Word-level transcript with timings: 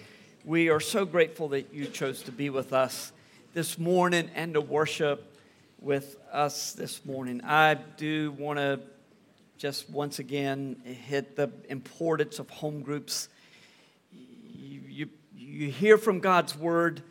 we 0.43 0.69
are 0.69 0.79
so 0.79 1.05
grateful 1.05 1.49
that 1.49 1.71
you 1.71 1.85
chose 1.85 2.23
to 2.23 2.31
be 2.31 2.49
with 2.49 2.73
us 2.73 3.11
this 3.53 3.77
morning 3.77 4.31
and 4.33 4.55
to 4.55 4.61
worship 4.61 5.37
with 5.79 6.17
us 6.31 6.73
this 6.73 7.05
morning. 7.05 7.39
I 7.43 7.75
do 7.75 8.31
want 8.31 8.57
to 8.57 8.79
just 9.59 9.87
once 9.91 10.17
again 10.17 10.75
hit 10.83 11.35
the 11.35 11.51
importance 11.69 12.39
of 12.39 12.49
home 12.49 12.81
groups. 12.81 13.29
You, 14.11 14.81
you, 14.89 15.09
you 15.37 15.69
hear 15.69 15.99
from 15.99 16.19
God's 16.19 16.57
word 16.57 17.03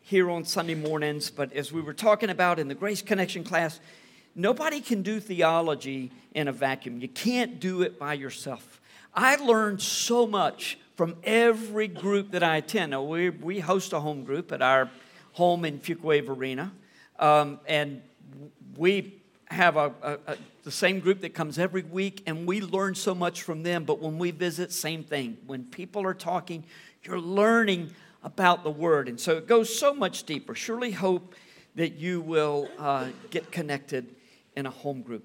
here 0.00 0.30
on 0.30 0.44
Sunday 0.44 0.76
mornings, 0.76 1.28
but 1.28 1.52
as 1.54 1.72
we 1.72 1.80
were 1.80 1.92
talking 1.92 2.30
about 2.30 2.60
in 2.60 2.68
the 2.68 2.76
Grace 2.76 3.02
Connection 3.02 3.42
class, 3.42 3.80
nobody 4.36 4.80
can 4.80 5.02
do 5.02 5.18
theology 5.18 6.12
in 6.36 6.46
a 6.46 6.52
vacuum. 6.52 7.00
You 7.00 7.08
can't 7.08 7.58
do 7.58 7.82
it 7.82 7.98
by 7.98 8.14
yourself. 8.14 8.80
I 9.12 9.34
learned 9.34 9.82
so 9.82 10.24
much 10.24 10.78
from 10.94 11.16
every 11.24 11.88
group 11.88 12.30
that 12.30 12.44
I 12.44 12.58
attend. 12.58 12.92
Now, 12.92 13.02
we, 13.02 13.30
we 13.30 13.58
host 13.58 13.92
a 13.92 13.98
home 13.98 14.22
group 14.22 14.52
at 14.52 14.62
our 14.62 14.88
home 15.32 15.64
in 15.64 15.78
Fuquay-Varina. 15.78 16.72
Um, 17.18 17.60
and 17.66 18.02
we 18.76 19.20
have 19.46 19.76
a, 19.76 19.92
a, 20.02 20.18
a, 20.26 20.36
the 20.64 20.70
same 20.70 21.00
group 21.00 21.20
that 21.20 21.34
comes 21.34 21.58
every 21.58 21.82
week, 21.82 22.22
and 22.26 22.46
we 22.46 22.60
learn 22.60 22.94
so 22.94 23.14
much 23.14 23.42
from 23.42 23.62
them. 23.62 23.84
But 23.84 24.00
when 24.00 24.18
we 24.18 24.30
visit, 24.30 24.72
same 24.72 25.04
thing. 25.04 25.38
When 25.46 25.64
people 25.64 26.04
are 26.04 26.14
talking, 26.14 26.64
you're 27.02 27.20
learning 27.20 27.90
about 28.22 28.64
the 28.64 28.70
Word. 28.70 29.08
And 29.08 29.18
so 29.18 29.36
it 29.36 29.46
goes 29.46 29.74
so 29.74 29.94
much 29.94 30.24
deeper. 30.24 30.54
Surely 30.54 30.92
hope 30.92 31.34
that 31.74 31.94
you 31.94 32.20
will 32.20 32.68
uh, 32.78 33.08
get 33.30 33.50
connected 33.50 34.14
in 34.56 34.66
a 34.66 34.70
home 34.70 35.02
group. 35.02 35.24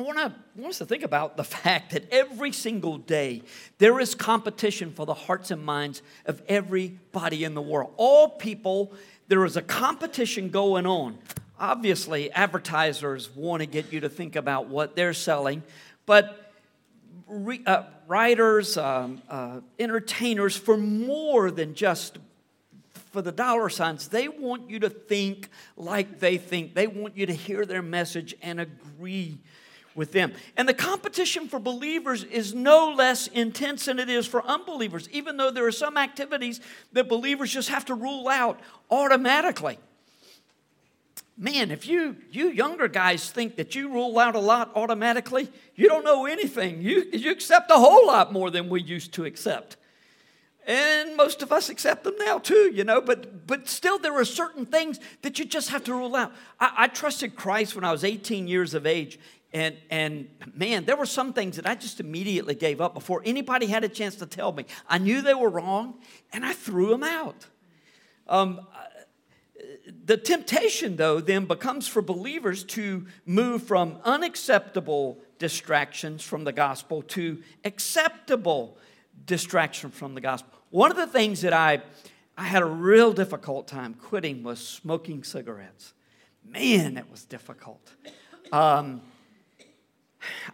I 0.00 0.02
want, 0.02 0.16
to, 0.16 0.24
I 0.24 0.60
want 0.60 0.70
us 0.70 0.78
to 0.78 0.86
think 0.86 1.02
about 1.02 1.36
the 1.36 1.44
fact 1.64 1.92
that 1.92 2.10
every 2.10 2.52
single 2.52 2.96
day 2.96 3.42
there 3.76 4.00
is 4.00 4.14
competition 4.14 4.92
for 4.92 5.04
the 5.04 5.12
hearts 5.12 5.50
and 5.50 5.62
minds 5.62 6.00
of 6.24 6.40
everybody 6.48 7.44
in 7.44 7.52
the 7.52 7.60
world. 7.60 7.92
All 7.98 8.30
people, 8.30 8.94
there 9.28 9.44
is 9.44 9.58
a 9.58 9.62
competition 9.62 10.48
going 10.48 10.86
on. 10.86 11.18
Obviously, 11.58 12.32
advertisers 12.32 13.28
want 13.36 13.60
to 13.60 13.66
get 13.66 13.92
you 13.92 14.00
to 14.00 14.08
think 14.08 14.36
about 14.36 14.68
what 14.68 14.96
they're 14.96 15.12
selling, 15.12 15.62
but 16.06 16.50
re, 17.28 17.60
uh, 17.66 17.82
writers, 18.08 18.78
um, 18.78 19.20
uh, 19.28 19.60
entertainers, 19.78 20.56
for 20.56 20.78
more 20.78 21.50
than 21.50 21.74
just 21.74 22.16
for 23.12 23.20
the 23.20 23.32
dollar 23.32 23.68
signs, 23.68 24.08
they 24.08 24.28
want 24.28 24.70
you 24.70 24.78
to 24.78 24.88
think 24.88 25.50
like 25.76 26.20
they 26.20 26.38
think. 26.38 26.74
They 26.74 26.86
want 26.86 27.18
you 27.18 27.26
to 27.26 27.34
hear 27.34 27.66
their 27.66 27.82
message 27.82 28.34
and 28.40 28.60
agree 28.60 29.40
with 29.94 30.12
them. 30.12 30.32
And 30.56 30.68
the 30.68 30.74
competition 30.74 31.48
for 31.48 31.58
believers 31.58 32.24
is 32.24 32.54
no 32.54 32.92
less 32.96 33.26
intense 33.28 33.86
than 33.86 33.98
it 33.98 34.08
is 34.08 34.26
for 34.26 34.44
unbelievers, 34.44 35.08
even 35.10 35.36
though 35.36 35.50
there 35.50 35.66
are 35.66 35.72
some 35.72 35.96
activities 35.96 36.60
that 36.92 37.08
believers 37.08 37.52
just 37.52 37.68
have 37.68 37.84
to 37.86 37.94
rule 37.94 38.28
out 38.28 38.60
automatically. 38.90 39.78
Man, 41.36 41.70
if 41.70 41.86
you, 41.86 42.16
you 42.30 42.50
younger 42.50 42.86
guys 42.86 43.30
think 43.30 43.56
that 43.56 43.74
you 43.74 43.88
rule 43.88 44.18
out 44.18 44.36
a 44.36 44.40
lot 44.40 44.72
automatically, 44.74 45.50
you 45.74 45.88
don't 45.88 46.04
know 46.04 46.26
anything. 46.26 46.82
You, 46.82 47.06
you 47.12 47.30
accept 47.30 47.70
a 47.70 47.76
whole 47.76 48.06
lot 48.06 48.32
more 48.32 48.50
than 48.50 48.68
we 48.68 48.82
used 48.82 49.14
to 49.14 49.24
accept. 49.24 49.76
And 50.66 51.16
most 51.16 51.42
of 51.42 51.50
us 51.50 51.70
accept 51.70 52.04
them 52.04 52.14
now 52.18 52.38
too, 52.38 52.70
you 52.72 52.84
know, 52.84 53.00
but, 53.00 53.46
but 53.46 53.68
still 53.68 53.98
there 53.98 54.14
are 54.18 54.24
certain 54.24 54.66
things 54.66 55.00
that 55.22 55.38
you 55.38 55.46
just 55.46 55.70
have 55.70 55.82
to 55.84 55.94
rule 55.94 56.14
out. 56.14 56.32
I, 56.60 56.72
I 56.76 56.86
trusted 56.88 57.34
Christ 57.34 57.74
when 57.74 57.84
I 57.84 57.92
was 57.92 58.04
18 58.04 58.46
years 58.46 58.74
of 58.74 58.86
age, 58.86 59.18
and, 59.52 59.76
and 59.90 60.28
man, 60.54 60.84
there 60.84 60.96
were 60.96 61.06
some 61.06 61.32
things 61.32 61.56
that 61.56 61.66
I 61.66 61.74
just 61.74 62.00
immediately 62.00 62.54
gave 62.54 62.80
up 62.80 62.94
before 62.94 63.22
anybody 63.24 63.66
had 63.66 63.82
a 63.82 63.88
chance 63.88 64.16
to 64.16 64.26
tell 64.26 64.52
me. 64.52 64.64
I 64.88 64.98
knew 64.98 65.22
they 65.22 65.34
were 65.34 65.48
wrong, 65.48 65.98
and 66.32 66.44
I 66.44 66.52
threw 66.52 66.90
them 66.90 67.02
out. 67.02 67.46
Um, 68.28 68.60
the 70.04 70.16
temptation, 70.16 70.96
though, 70.96 71.20
then 71.20 71.46
becomes 71.46 71.88
for 71.88 72.00
believers 72.00 72.64
to 72.64 73.06
move 73.26 73.64
from 73.64 73.98
unacceptable 74.04 75.18
distractions 75.38 76.22
from 76.22 76.44
the 76.44 76.52
gospel 76.52 77.02
to 77.02 77.42
acceptable 77.64 78.78
distraction 79.26 79.90
from 79.90 80.14
the 80.14 80.20
gospel. 80.20 80.52
One 80.70 80.90
of 80.90 80.96
the 80.96 81.06
things 81.06 81.40
that 81.40 81.52
I, 81.52 81.82
I 82.36 82.44
had 82.44 82.62
a 82.62 82.66
real 82.66 83.12
difficult 83.12 83.66
time 83.66 83.94
quitting 83.94 84.42
was 84.42 84.64
smoking 84.64 85.24
cigarettes. 85.24 85.92
Man, 86.46 86.96
it 86.96 87.10
was 87.10 87.24
difficult. 87.24 87.92
Um, 88.52 89.02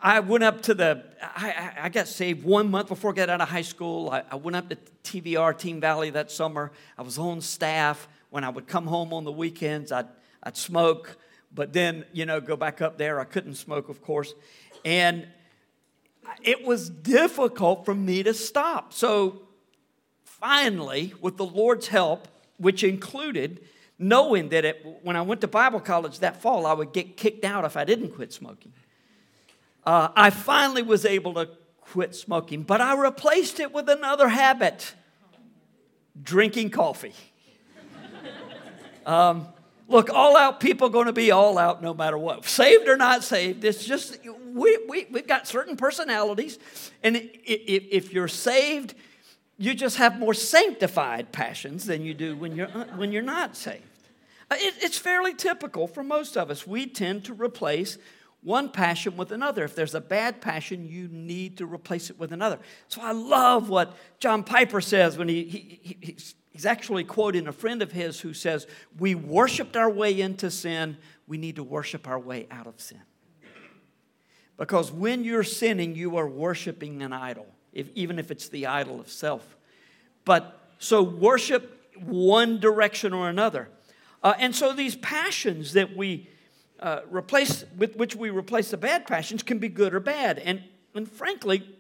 I 0.01 0.21
went 0.21 0.45
up 0.45 0.63
to 0.63 0.75
the, 0.75 1.05
I, 1.21 1.73
I, 1.83 1.89
got 1.89 2.09
saved 2.09 2.45
one 2.45 2.71
month 2.71 2.89
before 2.89 3.11
I 3.11 3.15
got 3.15 3.31
out 3.31 3.41
of 3.41 3.49
high 3.49 3.63
school. 3.63 4.11
I, 4.11 4.23
I, 4.31 4.37
went 4.37 4.57
up 4.57 4.69
to 4.69 4.77
TVR, 5.03 5.57
Team 5.57 5.81
Valley, 5.81 6.11
that 6.11 6.31
summer. 6.31 6.73
I 6.97 7.03
was 7.03 7.19
on 7.19 7.41
staff. 7.41 8.09
When 8.31 8.45
I 8.45 8.49
would 8.49 8.67
come 8.67 8.87
home 8.87 9.13
on 9.13 9.25
the 9.25 9.33
weekends, 9.33 9.93
I'd, 9.93 10.09
I'd 10.43 10.57
smoke, 10.57 11.17
but 11.55 11.73
then, 11.73 12.05
you 12.13 12.27
know, 12.27 12.41
go 12.41 12.57
back 12.57 12.83
up 12.83 12.99
there. 12.99 13.19
I 13.19 13.25
couldn't 13.25 13.55
smoke, 13.55 13.89
of 13.89 14.03
course. 14.03 14.35
And 14.85 15.27
it 16.43 16.65
was 16.65 16.91
difficult 16.91 17.85
for 17.85 17.95
me 17.95 18.23
to 18.25 18.35
stop. 18.35 18.93
So 18.93 19.43
finally, 20.25 21.15
with 21.21 21.37
the 21.37 21.47
Lord's 21.47 21.89
help, 21.89 22.29
which 22.59 22.85
included 22.85 23.65
knowing 23.99 24.51
that 24.51 24.65
it, 24.65 24.85
when 25.03 25.17
I 25.17 25.23
went 25.23 25.41
to 25.41 25.49
Bible 25.49 25.81
college 25.81 26.19
that 26.19 26.43
fall, 26.43 26.67
I 26.67 26.73
would 26.73 26.93
get 26.93 27.17
kicked 27.17 27.45
out 27.45 27.65
if 27.65 27.77
I 27.77 27.85
didn't 27.85 28.11
quit 28.11 28.33
smoking 28.33 28.73
uh, 29.87 30.09
I 30.17 30.31
finally 30.31 30.83
was 30.83 31.05
able 31.05 31.35
to 31.35 31.49
quit 31.81 32.15
smoking, 32.15 32.65
but 32.65 32.81
I 32.81 32.95
replaced 33.01 33.61
it 33.61 33.73
with 33.73 33.89
another 33.89 34.29
habit 34.29 34.95
drinking 36.21 36.71
coffee. 36.71 37.15
Um, 39.07 39.47
look, 39.87 40.11
all 40.11 40.37
out 40.37 40.59
people 40.59 40.89
going 40.89 41.07
to 41.07 41.13
be 41.13 41.31
all 41.31 41.59
out 41.59 41.81
no 41.81 41.95
matter 41.95 42.19
what. 42.19 42.45
Saved 42.45 42.89
or 42.89 42.97
not 42.97 43.23
saved, 43.23 43.65
it's 43.65 43.85
just, 43.85 44.19
we, 44.53 44.77
we, 44.89 45.07
we've 45.13 45.29
got 45.29 45.47
certain 45.47 45.77
personalities. 45.77 46.59
And 47.05 47.15
if, 47.15 47.29
if 47.45 48.13
you're 48.13 48.27
saved, 48.27 48.95
you 49.59 49.75
just 49.75 49.99
have 49.99 50.19
more 50.19 50.35
sanctified 50.35 51.31
passions 51.31 51.87
than 51.87 52.03
you 52.03 52.15
do 52.15 52.37
when 52.37 52.57
you're, 52.57 52.67
when 52.97 53.13
you're 53.13 53.23
not 53.23 53.55
saved. 53.55 53.85
Uh, 54.51 54.57
it, 54.59 54.75
it's 54.81 54.99
fairly 54.99 55.35
typical 55.35 55.87
for 55.87 56.03
most 56.03 56.37
of 56.37 56.51
us. 56.51 56.67
We 56.67 56.87
tend 56.87 57.25
to 57.27 57.33
replace 57.33 57.97
one 58.43 58.69
passion 58.69 59.17
with 59.17 59.33
another. 59.33 59.65
If 59.65 59.75
there's 59.75 59.95
a 59.95 60.01
bad 60.01 60.41
passion, 60.41 60.87
you 60.89 61.09
need 61.09 61.59
to 61.59 61.67
replace 61.67 62.11
it 62.11 62.19
with 62.19 62.33
another. 62.33 62.59
So 62.89 63.01
I 63.03 63.13
love 63.13 63.69
what 63.69 63.97
John 64.21 64.45
Piper 64.45 64.81
says 64.81 65.19
when 65.19 65.29
he, 65.29 65.45
he, 65.45 65.97
he 66.01 66.17
he's 66.57 66.67
actually 66.67 67.05
quoting 67.05 67.49
a 67.49 67.53
friend 67.53 67.83
of 67.83 67.93
his 67.93 68.21
who 68.21 68.33
says, 68.33 68.67
We 68.99 69.15
worshiped 69.15 69.77
our 69.77 69.91
way 69.91 70.21
into 70.21 70.51
sin, 70.51 70.97
we 71.27 71.39
need 71.39 71.57
to 71.57 71.65
worship 71.65 72.09
our 72.09 72.19
way 72.19 72.47
out 72.51 72.67
of 72.67 72.81
sin. 72.81 73.03
Because 74.57 74.91
when 74.91 75.23
you're 75.23 75.43
sinning, 75.43 75.95
you 75.95 76.17
are 76.17 76.27
worshiping 76.27 77.03
an 77.03 77.13
idol, 77.13 77.47
if, 77.73 77.91
even 77.95 78.19
if 78.19 78.31
it's 78.31 78.49
the 78.49 78.67
idol 78.67 79.01
of 79.01 79.11
self. 79.11 79.57
But 80.25 80.59
so 80.79 81.03
worship 81.03 81.95
one 82.05 82.59
direction 82.59 83.13
or 83.13 83.29
another. 83.29 83.69
Uh, 84.23 84.35
and 84.39 84.55
so 84.55 84.73
these 84.73 84.97
passions 84.97 85.75
that 85.75 85.95
we 85.95 86.31
uh, 86.81 87.01
replace 87.11 87.65
with 87.77 87.97
which 87.97 88.15
we 88.15 88.31
replace 88.31 88.71
the 88.71 88.77
bad 88.77 89.07
passions 89.07 89.43
can 89.43 89.59
be 89.59 89.69
good 89.69 89.95
or 89.95 90.01
bad. 90.01 90.39
And, 90.39 90.63
and 90.95 91.11
frankly, 91.11 91.77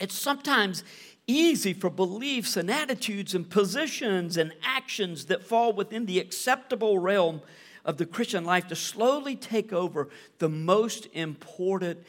it's 0.00 0.14
sometimes 0.14 0.84
easy 1.26 1.72
for 1.72 1.90
beliefs 1.90 2.56
and 2.56 2.70
attitudes 2.70 3.34
and 3.34 3.48
positions 3.48 4.36
and 4.36 4.52
actions 4.62 5.26
that 5.26 5.42
fall 5.42 5.72
within 5.72 6.06
the 6.06 6.18
acceptable 6.18 6.98
realm 6.98 7.40
of 7.84 7.96
the 7.96 8.06
Christian 8.06 8.44
life 8.44 8.66
to 8.68 8.76
slowly 8.76 9.36
take 9.36 9.72
over 9.72 10.08
the 10.38 10.48
most 10.48 11.06
important 11.12 12.00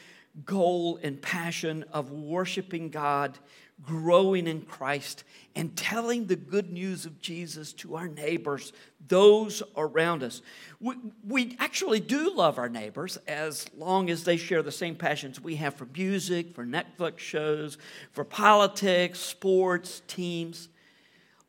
goal 0.44 0.98
and 1.02 1.20
passion 1.20 1.84
of 1.92 2.10
worshiping 2.10 2.90
God 2.90 3.38
growing 3.82 4.46
in 4.46 4.62
Christ, 4.62 5.24
and 5.54 5.76
telling 5.76 6.26
the 6.26 6.36
good 6.36 6.72
news 6.72 7.06
of 7.06 7.20
Jesus 7.20 7.72
to 7.74 7.96
our 7.96 8.08
neighbors, 8.08 8.72
those 9.06 9.62
around 9.76 10.22
us. 10.22 10.42
We, 10.80 10.96
we 11.26 11.56
actually 11.58 12.00
do 12.00 12.34
love 12.34 12.58
our 12.58 12.68
neighbors 12.68 13.16
as 13.28 13.66
long 13.76 14.10
as 14.10 14.24
they 14.24 14.36
share 14.36 14.62
the 14.62 14.72
same 14.72 14.96
passions 14.96 15.40
we 15.40 15.56
have 15.56 15.74
for 15.74 15.86
music, 15.94 16.54
for 16.54 16.64
Netflix 16.64 17.18
shows, 17.18 17.78
for 18.12 18.24
politics, 18.24 19.18
sports, 19.18 20.02
teams. 20.06 20.68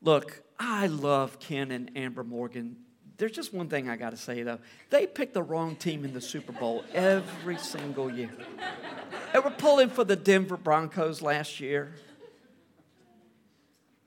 Look, 0.02 0.44
I 0.60 0.88
love 0.88 1.40
Ken 1.40 1.72
and 1.72 1.92
Amber 1.96 2.24
Morgan. 2.24 2.78
there's 3.18 3.32
just 3.32 3.54
one 3.54 3.68
thing 3.68 3.90
I 3.90 3.96
got 3.96 4.12
to 4.12 4.18
say 4.18 4.44
though. 4.44 4.60
They 4.90 5.08
picked 5.08 5.34
the 5.34 5.44
wrong 5.44 5.76
team 5.76 6.06
in 6.06 6.14
the 6.14 6.22
Super 6.22 6.52
Bowl 6.52 6.84
every 6.94 7.58
single 7.58 8.12
year. 8.12 8.32
They 9.34 9.40
were 9.40 9.50
pulling 9.52 9.90
for 9.90 10.04
the 10.04 10.16
Denver 10.16 10.58
Broncos 10.58 11.22
last 11.22 11.60
year, 11.60 11.94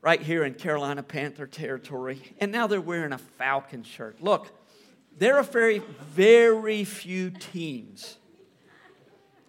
right 0.02 0.20
here 0.20 0.44
in 0.44 0.54
Carolina 0.54 1.02
Panther 1.02 1.46
territory, 1.46 2.20
and 2.38 2.50
now 2.50 2.66
they're 2.66 2.80
wearing 2.80 3.12
a 3.12 3.18
Falcon 3.18 3.82
shirt. 3.82 4.22
Look, 4.22 4.48
there 5.18 5.36
are 5.36 5.42
very, 5.42 5.82
very 6.12 6.84
few 6.84 7.30
teams. 7.30 8.16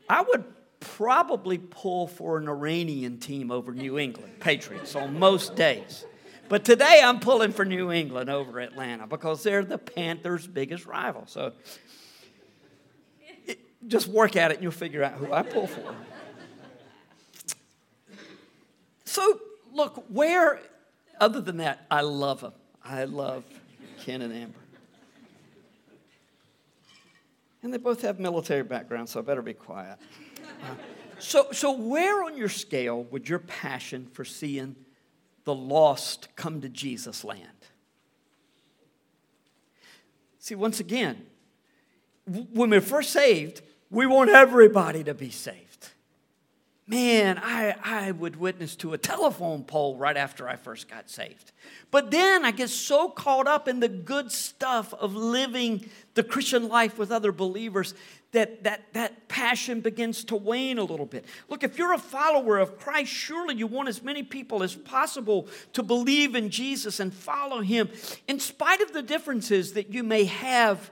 I 0.10 0.22
would 0.22 0.44
probably 0.82 1.58
pull 1.58 2.08
for 2.08 2.38
an 2.38 2.50
Iranian 2.50 3.20
team 3.20 3.52
over 3.52 3.72
New 3.72 3.98
England 3.98 4.40
Patriots 4.40 4.96
on 4.96 5.18
most 5.18 5.56
days. 5.56 6.06
But 6.50 6.66
today 6.66 7.00
I'm 7.02 7.22
pulling 7.22 7.54
for 7.54 7.64
New 7.64 7.92
England 7.94 8.30
over 8.30 8.60
Atlanta 8.60 9.08
because 9.08 9.42
they're 9.44 9.64
the 9.64 9.78
Panthers' 9.78 10.46
biggest 10.46 10.86
rival. 10.86 11.24
So 11.28 11.54
it, 13.46 13.60
just 13.88 14.08
work 14.08 14.36
at 14.36 14.52
it 14.52 14.56
and 14.56 14.64
you'll 14.64 14.74
figure 14.74 15.02
out 15.02 15.14
who 15.14 15.32
I 15.32 15.44
pull 15.44 15.68
for. 15.68 15.96
So, 19.06 19.40
look, 19.74 20.04
where, 20.10 20.60
other 21.20 21.42
than 21.42 21.58
that, 21.58 21.86
I 21.90 22.02
love 22.02 22.42
them. 22.42 22.54
I 22.84 23.04
love 23.06 23.44
Ken 24.00 24.22
and 24.22 24.34
Amber. 24.34 24.58
And 27.64 27.72
they 27.72 27.78
both 27.78 28.02
have 28.02 28.20
military 28.20 28.64
backgrounds, 28.64 29.12
so 29.12 29.20
I 29.20 29.24
better 29.24 29.42
be 29.42 29.54
quiet. 29.54 30.00
Uh, 30.64 30.76
so, 31.20 31.52
so, 31.52 31.72
where 31.72 32.24
on 32.24 32.36
your 32.36 32.50
scale 32.50 33.04
would 33.06 33.30
your 33.30 33.40
passion 33.40 34.08
for 34.14 34.26
seeing 34.26 34.76
the 35.44 35.54
lost 35.54 36.28
come 36.36 36.62
to 36.62 36.70
Jesus 36.70 37.24
land. 37.24 37.48
See, 40.40 40.56
once 40.56 40.80
again, 40.80 41.26
when 42.26 42.70
we're 42.70 42.82
first 42.82 43.12
saved, 43.12 43.62
we 43.90 44.06
want 44.06 44.30
everybody 44.30 45.04
to 45.04 45.14
be 45.14 45.30
saved. 45.30 45.71
Man, 46.92 47.40
I, 47.42 47.74
I 47.82 48.12
would 48.12 48.36
witness 48.36 48.76
to 48.78 48.92
a 48.92 48.98
telephone 48.98 49.64
pole 49.64 49.96
right 49.96 50.18
after 50.18 50.50
I 50.50 50.58
first 50.58 50.90
got 50.90 51.10
saved. 51.10 51.54
But 51.90 52.12
then 52.12 52.44
I 52.44 52.52
get 52.52 52.70
so 52.70 53.08
caught 53.08 53.48
up 53.48 53.70
in 53.70 53.80
the 53.80 53.88
good 53.88 54.30
stuff 54.30 54.94
of 54.96 55.16
living 55.16 55.90
the 56.16 56.24
Christian 56.24 56.68
life 56.68 56.98
with 56.98 57.10
other 57.10 57.32
believers 57.32 57.94
that, 58.34 58.66
that 58.66 58.92
that 58.92 59.30
passion 59.30 59.80
begins 59.80 60.26
to 60.26 60.36
wane 60.36 60.80
a 60.80 60.84
little 60.84 61.06
bit. 61.06 61.24
Look, 61.48 61.64
if 61.64 61.78
you're 61.78 61.94
a 61.94 61.98
follower 61.98 62.58
of 62.58 62.78
Christ, 62.78 63.10
surely 63.10 63.56
you 63.56 63.68
want 63.68 63.88
as 63.88 64.04
many 64.04 64.22
people 64.22 64.62
as 64.62 64.76
possible 64.76 65.48
to 65.72 65.84
believe 65.84 66.36
in 66.36 66.50
Jesus 66.50 67.00
and 67.00 67.14
follow 67.14 67.62
him, 67.62 67.90
in 68.28 68.38
spite 68.42 68.82
of 68.82 68.92
the 68.92 69.02
differences 69.02 69.72
that 69.74 69.94
you 69.94 70.04
may 70.04 70.26
have 70.26 70.92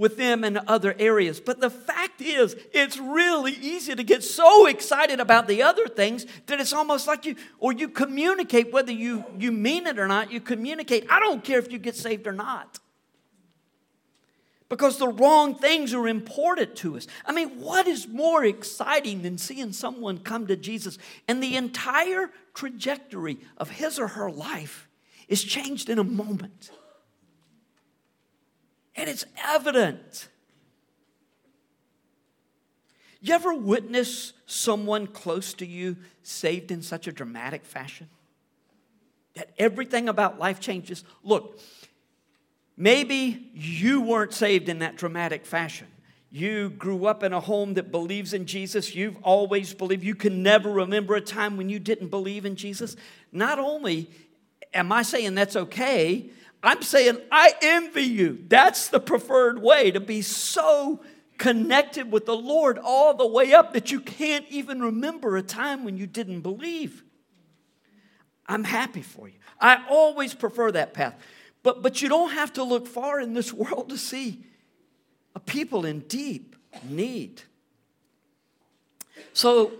with 0.00 0.16
them 0.16 0.44
in 0.44 0.58
other 0.66 0.96
areas. 0.98 1.40
But 1.40 1.60
the 1.60 1.68
fact 1.68 2.22
is, 2.22 2.56
it's 2.72 2.96
really 2.96 3.52
easy 3.52 3.94
to 3.94 4.02
get 4.02 4.24
so 4.24 4.64
excited 4.64 5.20
about 5.20 5.46
the 5.46 5.62
other 5.62 5.86
things 5.86 6.24
that 6.46 6.58
it's 6.58 6.72
almost 6.72 7.06
like 7.06 7.26
you, 7.26 7.36
or 7.58 7.74
you 7.74 7.86
communicate, 7.86 8.72
whether 8.72 8.92
you, 8.92 9.26
you 9.38 9.52
mean 9.52 9.86
it 9.86 9.98
or 9.98 10.08
not, 10.08 10.32
you 10.32 10.40
communicate, 10.40 11.04
I 11.10 11.20
don't 11.20 11.44
care 11.44 11.58
if 11.58 11.70
you 11.70 11.78
get 11.78 11.96
saved 11.96 12.26
or 12.26 12.32
not 12.32 12.78
because 14.70 14.96
the 14.96 15.08
wrong 15.08 15.56
things 15.56 15.92
are 15.92 16.08
important 16.08 16.76
to 16.76 16.96
us. 16.96 17.06
I 17.26 17.32
mean, 17.32 17.60
what 17.60 17.86
is 17.86 18.08
more 18.08 18.42
exciting 18.44 19.20
than 19.20 19.36
seeing 19.36 19.72
someone 19.72 20.18
come 20.18 20.46
to 20.46 20.56
Jesus 20.56 20.96
and 21.28 21.42
the 21.42 21.56
entire 21.56 22.30
trajectory 22.54 23.38
of 23.58 23.68
his 23.68 23.98
or 23.98 24.06
her 24.06 24.30
life 24.30 24.88
is 25.28 25.44
changed 25.44 25.90
in 25.90 25.98
a 25.98 26.04
moment? 26.04 26.70
And 28.96 29.08
it's 29.08 29.24
evident. 29.44 30.28
You 33.20 33.34
ever 33.34 33.54
witness 33.54 34.32
someone 34.46 35.06
close 35.06 35.54
to 35.54 35.66
you 35.66 35.96
saved 36.22 36.70
in 36.70 36.82
such 36.82 37.06
a 37.06 37.12
dramatic 37.12 37.64
fashion? 37.64 38.08
That 39.34 39.50
everything 39.58 40.08
about 40.08 40.38
life 40.38 40.58
changes? 40.58 41.04
Look, 41.22 41.60
Maybe 42.80 43.50
you 43.52 44.00
weren't 44.00 44.32
saved 44.32 44.70
in 44.70 44.78
that 44.78 44.96
dramatic 44.96 45.44
fashion. 45.44 45.86
You 46.30 46.70
grew 46.70 47.04
up 47.04 47.22
in 47.22 47.34
a 47.34 47.38
home 47.38 47.74
that 47.74 47.90
believes 47.90 48.32
in 48.32 48.46
Jesus. 48.46 48.94
You've 48.94 49.18
always 49.22 49.74
believed. 49.74 50.02
You 50.02 50.14
can 50.14 50.42
never 50.42 50.70
remember 50.70 51.14
a 51.14 51.20
time 51.20 51.58
when 51.58 51.68
you 51.68 51.78
didn't 51.78 52.08
believe 52.08 52.46
in 52.46 52.56
Jesus. 52.56 52.96
Not 53.32 53.58
only 53.58 54.08
am 54.72 54.92
I 54.92 55.02
saying 55.02 55.34
that's 55.34 55.56
okay, 55.56 56.30
I'm 56.62 56.82
saying 56.82 57.18
I 57.32 57.54
envy 57.62 58.02
you. 58.02 58.44
That's 58.48 58.88
the 58.88 59.00
preferred 59.00 59.62
way 59.62 59.90
to 59.90 60.00
be 60.00 60.22
so 60.22 61.00
connected 61.38 62.12
with 62.12 62.26
the 62.26 62.36
Lord 62.36 62.78
all 62.78 63.14
the 63.14 63.26
way 63.26 63.54
up 63.54 63.72
that 63.72 63.90
you 63.90 64.00
can't 64.00 64.44
even 64.50 64.80
remember 64.80 65.36
a 65.36 65.42
time 65.42 65.84
when 65.84 65.96
you 65.96 66.06
didn't 66.06 66.42
believe. 66.42 67.02
I'm 68.46 68.64
happy 68.64 69.02
for 69.02 69.28
you. 69.28 69.36
I 69.58 69.84
always 69.88 70.34
prefer 70.34 70.72
that 70.72 70.92
path. 70.92 71.14
But, 71.62 71.82
but 71.82 72.02
you 72.02 72.08
don't 72.08 72.32
have 72.32 72.52
to 72.54 72.62
look 72.62 72.86
far 72.86 73.20
in 73.20 73.32
this 73.32 73.52
world 73.52 73.88
to 73.90 73.98
see 73.98 74.44
a 75.34 75.40
people 75.40 75.86
in 75.86 76.00
deep 76.00 76.56
need. 76.84 77.42
So, 79.32 79.72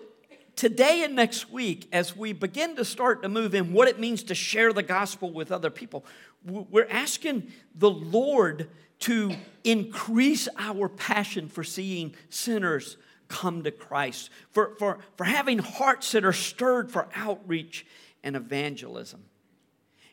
today 0.57 1.03
and 1.05 1.17
next 1.17 1.51
week, 1.51 1.89
as 1.91 2.15
we 2.15 2.33
begin 2.33 2.77
to 2.77 2.85
start 2.85 3.23
to 3.23 3.29
move 3.29 3.55
in 3.55 3.73
what 3.73 3.89
it 3.89 3.99
means 3.99 4.23
to 4.25 4.35
share 4.35 4.73
the 4.73 4.83
gospel 4.83 5.33
with 5.33 5.51
other 5.51 5.71
people, 5.71 6.05
we're 6.45 6.89
asking 6.89 7.53
the 7.75 7.91
Lord 7.91 8.69
to 9.01 9.35
increase 9.65 10.49
our 10.59 10.89
passion 10.89 11.49
for 11.49 11.65
seeing 11.65 12.15
sinners 12.29 12.97
come 13.29 13.63
to 13.63 13.71
Christ, 13.71 14.31
for, 14.51 14.75
for, 14.79 14.99
for 15.17 15.25
having 15.25 15.59
hearts 15.59 16.13
that 16.13 16.25
are 16.25 16.33
stirred 16.33 16.91
for 16.91 17.09
outreach 17.15 17.87
and 18.23 18.37
evangelism. 18.37 19.25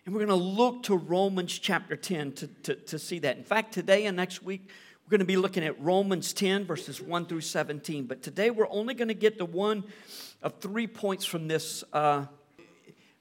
And 0.06 0.15
we're 0.15 0.25
going 0.25 0.39
to 0.39 0.45
look 0.45 0.83
to 0.83 0.95
Romans 0.95 1.57
chapter 1.59 1.97
10 1.97 2.31
to, 2.33 2.47
to, 2.47 2.75
to 2.75 3.00
see 3.00 3.19
that. 3.19 3.38
In 3.38 3.44
fact, 3.44 3.73
today 3.73 4.06
and 4.06 4.15
next 4.15 4.41
week, 4.41 4.69
we're 5.06 5.12
going 5.12 5.19
to 5.19 5.25
be 5.25 5.35
looking 5.35 5.65
at 5.65 5.81
Romans 5.81 6.31
10, 6.31 6.65
verses 6.65 7.01
1 7.01 7.25
through 7.25 7.41
17. 7.41 8.06
But 8.06 8.21
today, 8.21 8.50
we're 8.50 8.69
only 8.69 8.94
going 8.94 9.09
to 9.09 9.13
get 9.13 9.38
to 9.39 9.45
one 9.45 9.83
of 10.41 10.59
three 10.59 10.88
points 10.88 11.25
from 11.25 11.47
this. 11.47 11.83
Uh, 11.91 12.25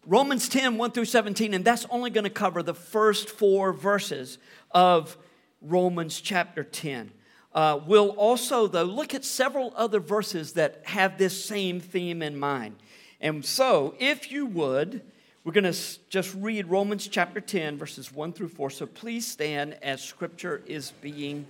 Romans 0.09 0.49
10, 0.49 0.79
1 0.79 0.91
through 0.93 1.05
17, 1.05 1.53
and 1.53 1.65
that's 1.65 1.85
only 1.91 2.11
going 2.11 2.25
to 2.25 2.31
cover 2.31 2.63
the 2.63 2.75
first 2.75 3.29
four 3.29 3.73
verses 3.73 4.39
of 4.71 5.17
Romans 5.61 6.21
chapter 6.21 6.63
10. 6.63 7.11
Uh, 7.53 7.81
we'll 7.85 8.11
also, 8.11 8.69
though, 8.69 8.85
look 8.85 9.15
at 9.15 9.25
several 9.25 9.73
other 9.75 9.99
verses 9.99 10.53
that 10.53 10.81
have 10.85 11.19
this 11.19 11.45
same 11.45 11.81
theme 11.81 12.23
in 12.23 12.39
mind. 12.39 12.77
And 13.21 13.45
so, 13.45 13.97
if 13.99 14.31
you 14.31 14.47
would, 14.47 15.03
we're 15.43 15.53
going 15.53 15.73
to 15.73 15.99
just 16.09 16.35
read 16.35 16.69
Romans 16.69 17.09
chapter 17.09 17.41
10, 17.41 17.77
verses 17.77 18.13
1 18.13 18.33
through 18.33 18.49
4. 18.49 18.71
So 18.71 18.87
please 18.87 19.27
stand 19.27 19.77
as 19.83 20.03
scripture 20.03 20.63
is 20.67 20.93
being 21.01 21.47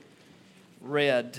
read. 0.81 1.39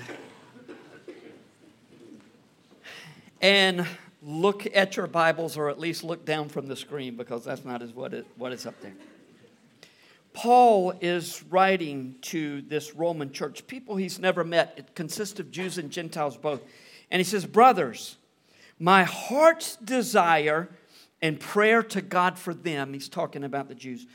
And 3.42 3.88
look 4.22 4.68
at 4.74 4.96
your 4.96 5.08
Bibles, 5.08 5.58
or 5.58 5.70
at 5.70 5.80
least 5.80 6.04
look 6.04 6.26
down 6.26 6.50
from 6.50 6.68
the 6.68 6.76
screen, 6.76 7.16
because 7.16 7.46
that's 7.46 7.64
not 7.64 7.82
as 7.82 7.94
what, 7.94 8.14
it, 8.14 8.26
what 8.36 8.52
is 8.52 8.66
up 8.66 8.80
there. 8.82 8.94
Paul 10.34 10.94
is 11.02 11.44
writing 11.50 12.16
to 12.22 12.62
this 12.62 12.94
Roman 12.94 13.32
church, 13.32 13.66
people 13.66 13.96
he's 13.96 14.20
never 14.20 14.44
met. 14.44 14.74
It 14.78 14.94
consists 14.94 15.40
of 15.40 15.50
Jews 15.50 15.78
and 15.78 15.90
Gentiles 15.90 16.38
both. 16.38 16.62
And 17.10 17.20
he 17.20 17.24
says, 17.24 17.46
Brothers, 17.46 18.18
my 18.78 19.04
heart's 19.04 19.78
desire 19.78 20.70
and 21.22 21.40
prayer 21.40 21.82
to 21.82 22.02
God 22.02 22.38
for 22.38 22.54
them, 22.54 22.94
he's 22.94 23.10
talking 23.10 23.44
about 23.44 23.68
the 23.68 23.76
Jews, 23.76 24.06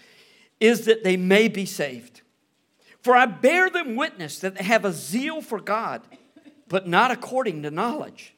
is 0.60 0.84
that 0.84 1.02
they 1.02 1.16
may 1.16 1.48
be 1.48 1.66
saved. 1.66 2.20
For 3.00 3.16
I 3.16 3.26
bear 3.26 3.68
them 3.68 3.96
witness 3.96 4.38
that 4.38 4.56
they 4.56 4.64
have 4.64 4.84
a 4.84 4.92
zeal 4.92 5.42
for 5.42 5.60
God, 5.60 6.02
but 6.68 6.86
not 6.86 7.10
according 7.10 7.64
to 7.64 7.70
knowledge. 7.72 8.34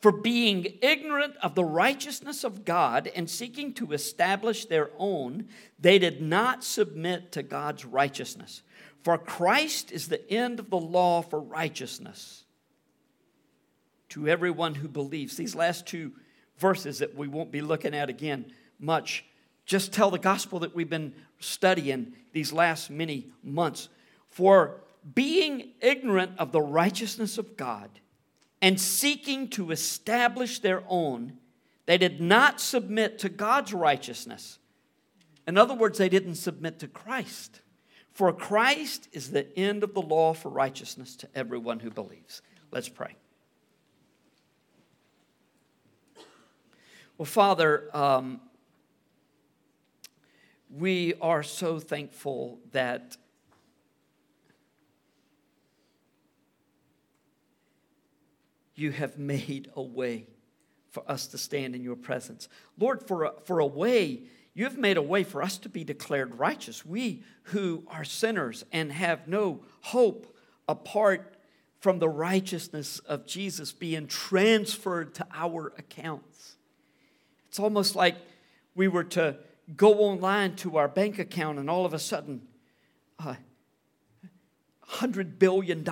For 0.00 0.12
being 0.12 0.78
ignorant 0.82 1.36
of 1.42 1.54
the 1.54 1.64
righteousness 1.64 2.44
of 2.44 2.64
God 2.64 3.10
and 3.14 3.28
seeking 3.28 3.72
to 3.74 3.92
establish 3.92 4.66
their 4.66 4.90
own, 4.98 5.48
they 5.78 5.98
did 5.98 6.20
not 6.20 6.62
submit 6.62 7.32
to 7.32 7.42
God's 7.42 7.84
righteousness. 7.84 8.62
For 9.02 9.16
Christ 9.16 9.92
is 9.92 10.08
the 10.08 10.30
end 10.30 10.60
of 10.60 10.68
the 10.68 10.78
law 10.78 11.22
for 11.22 11.40
righteousness 11.40 12.44
to 14.10 14.28
everyone 14.28 14.74
who 14.74 14.88
believes. 14.88 15.36
These 15.36 15.54
last 15.54 15.86
two 15.86 16.12
verses 16.58 16.98
that 16.98 17.14
we 17.14 17.28
won't 17.28 17.50
be 17.50 17.60
looking 17.60 17.94
at 17.94 18.08
again 18.08 18.52
much. 18.78 19.24
Just 19.64 19.92
tell 19.92 20.10
the 20.10 20.18
gospel 20.18 20.60
that 20.60 20.74
we've 20.74 20.90
been 20.90 21.14
studying 21.38 22.14
these 22.32 22.52
last 22.52 22.90
many 22.90 23.28
months. 23.42 23.88
For 24.28 24.80
being 25.14 25.72
ignorant 25.80 26.32
of 26.38 26.52
the 26.52 26.60
righteousness 26.60 27.38
of 27.38 27.56
God 27.56 27.88
and 28.62 28.80
seeking 28.80 29.48
to 29.48 29.70
establish 29.70 30.58
their 30.58 30.82
own, 30.88 31.34
they 31.86 31.98
did 31.98 32.20
not 32.20 32.60
submit 32.60 33.18
to 33.20 33.28
God's 33.28 33.72
righteousness. 33.72 34.58
In 35.46 35.56
other 35.56 35.74
words, 35.74 35.98
they 35.98 36.08
didn't 36.08 36.34
submit 36.36 36.78
to 36.80 36.88
Christ. 36.88 37.60
For 38.12 38.32
Christ 38.32 39.08
is 39.12 39.30
the 39.30 39.46
end 39.58 39.84
of 39.84 39.94
the 39.94 40.02
law 40.02 40.32
for 40.32 40.48
righteousness 40.48 41.16
to 41.16 41.28
everyone 41.34 41.80
who 41.80 41.90
believes. 41.90 42.42
Let's 42.70 42.88
pray. 42.88 43.14
Well, 47.18 47.26
Father, 47.26 47.88
um, 47.94 48.40
we 50.70 51.14
are 51.20 51.42
so 51.42 51.78
thankful 51.78 52.58
that 52.72 53.16
you 58.76 58.92
have 58.92 59.18
made 59.18 59.70
a 59.74 59.82
way 59.82 60.26
for 60.90 61.02
us 61.10 61.26
to 61.28 61.38
stand 61.38 61.74
in 61.74 61.82
your 61.82 61.96
presence. 61.96 62.48
Lord, 62.78 63.06
for 63.06 63.24
a, 63.24 63.32
for 63.44 63.58
a 63.58 63.66
way, 63.66 64.22
you 64.54 64.64
have 64.64 64.78
made 64.78 64.96
a 64.96 65.02
way 65.02 65.24
for 65.24 65.42
us 65.42 65.58
to 65.58 65.68
be 65.68 65.84
declared 65.84 66.38
righteous. 66.38 66.86
We 66.86 67.24
who 67.44 67.84
are 67.88 68.04
sinners 68.04 68.64
and 68.72 68.92
have 68.92 69.28
no 69.28 69.62
hope 69.80 70.34
apart 70.68 71.36
from 71.80 71.98
the 71.98 72.08
righteousness 72.08 72.98
of 73.00 73.26
Jesus 73.26 73.72
being 73.72 74.06
transferred 74.06 75.14
to 75.16 75.26
our 75.34 75.72
accounts. 75.78 76.56
It's 77.48 77.58
almost 77.58 77.96
like 77.96 78.16
we 78.74 78.88
were 78.88 79.04
to 79.04 79.36
go 79.76 79.94
online 80.00 80.56
to 80.56 80.78
our 80.78 80.88
bank 80.88 81.18
account 81.18 81.58
and 81.58 81.68
all 81.68 81.84
of 81.84 81.92
a 81.92 81.98
sudden, 81.98 82.42
uh, 83.18 83.34
$100 84.88 85.38
billion 85.38 85.84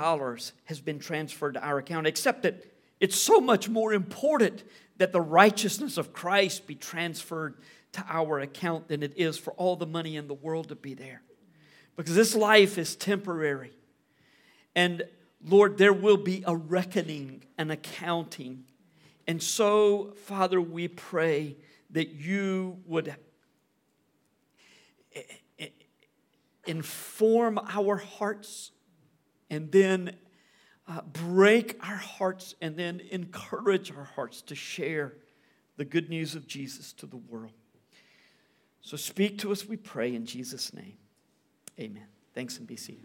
has 0.64 0.80
been 0.80 0.98
transferred 0.98 1.54
to 1.54 1.66
our 1.66 1.78
account, 1.78 2.06
except 2.06 2.42
that 2.42 2.64
it's 3.00 3.16
so 3.16 3.40
much 3.40 3.68
more 3.68 3.92
important 3.92 4.64
that 4.96 5.12
the 5.12 5.20
righteousness 5.20 5.98
of 5.98 6.12
Christ 6.12 6.66
be 6.66 6.74
transferred 6.74 7.56
to 7.92 8.04
our 8.08 8.40
account 8.40 8.88
than 8.88 9.02
it 9.02 9.14
is 9.16 9.38
for 9.38 9.52
all 9.54 9.76
the 9.76 9.86
money 9.86 10.16
in 10.16 10.28
the 10.28 10.34
world 10.34 10.68
to 10.68 10.74
be 10.74 10.94
there. 10.94 11.22
Because 11.96 12.14
this 12.14 12.34
life 12.34 12.78
is 12.78 12.96
temporary. 12.96 13.72
And 14.74 15.04
Lord, 15.44 15.78
there 15.78 15.92
will 15.92 16.16
be 16.16 16.42
a 16.46 16.56
reckoning, 16.56 17.44
an 17.58 17.70
accounting. 17.70 18.64
And 19.26 19.42
so, 19.42 20.14
Father, 20.24 20.60
we 20.60 20.88
pray 20.88 21.56
that 21.90 22.10
you 22.10 22.78
would 22.86 23.14
inform 26.66 27.58
our 27.68 27.96
hearts 27.96 28.72
and 29.50 29.70
then 29.70 30.16
uh, 30.86 31.00
break 31.02 31.78
our 31.82 31.96
hearts 31.96 32.54
and 32.60 32.76
then 32.76 33.00
encourage 33.10 33.90
our 33.92 34.04
hearts 34.04 34.42
to 34.42 34.54
share 34.54 35.14
the 35.76 35.84
good 35.84 36.08
news 36.08 36.34
of 36.34 36.46
Jesus 36.46 36.92
to 36.94 37.06
the 37.06 37.16
world. 37.16 37.52
So 38.80 38.96
speak 38.96 39.38
to 39.38 39.50
us, 39.50 39.66
we 39.66 39.76
pray, 39.76 40.14
in 40.14 40.26
Jesus' 40.26 40.74
name. 40.74 40.94
Amen. 41.80 42.06
Thanks 42.34 42.58
and 42.58 42.66
be 42.66 42.76
seated. 42.76 43.04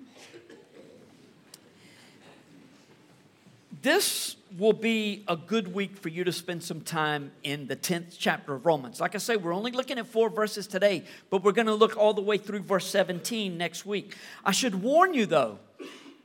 This 3.81 4.35
will 4.57 4.73
be 4.73 5.23
a 5.27 5.37
good 5.37 5.73
week 5.73 5.95
for 5.95 6.09
you 6.09 6.25
to 6.25 6.33
spend 6.33 6.63
some 6.63 6.81
time 6.81 7.31
in 7.43 7.67
the 7.67 7.77
10th 7.77 8.17
chapter 8.19 8.53
of 8.53 8.65
Romans. 8.65 8.99
Like 8.99 9.15
I 9.15 9.19
say, 9.19 9.37
we're 9.37 9.53
only 9.53 9.71
looking 9.71 9.97
at 9.97 10.07
four 10.07 10.29
verses 10.29 10.67
today, 10.67 11.05
but 11.29 11.43
we're 11.43 11.53
going 11.53 11.67
to 11.67 11.75
look 11.75 11.95
all 11.95 12.13
the 12.13 12.21
way 12.21 12.37
through 12.37 12.59
verse 12.59 12.87
17 12.87 13.57
next 13.57 13.85
week. 13.85 14.15
I 14.43 14.51
should 14.51 14.75
warn 14.81 15.13
you, 15.13 15.25
though, 15.25 15.59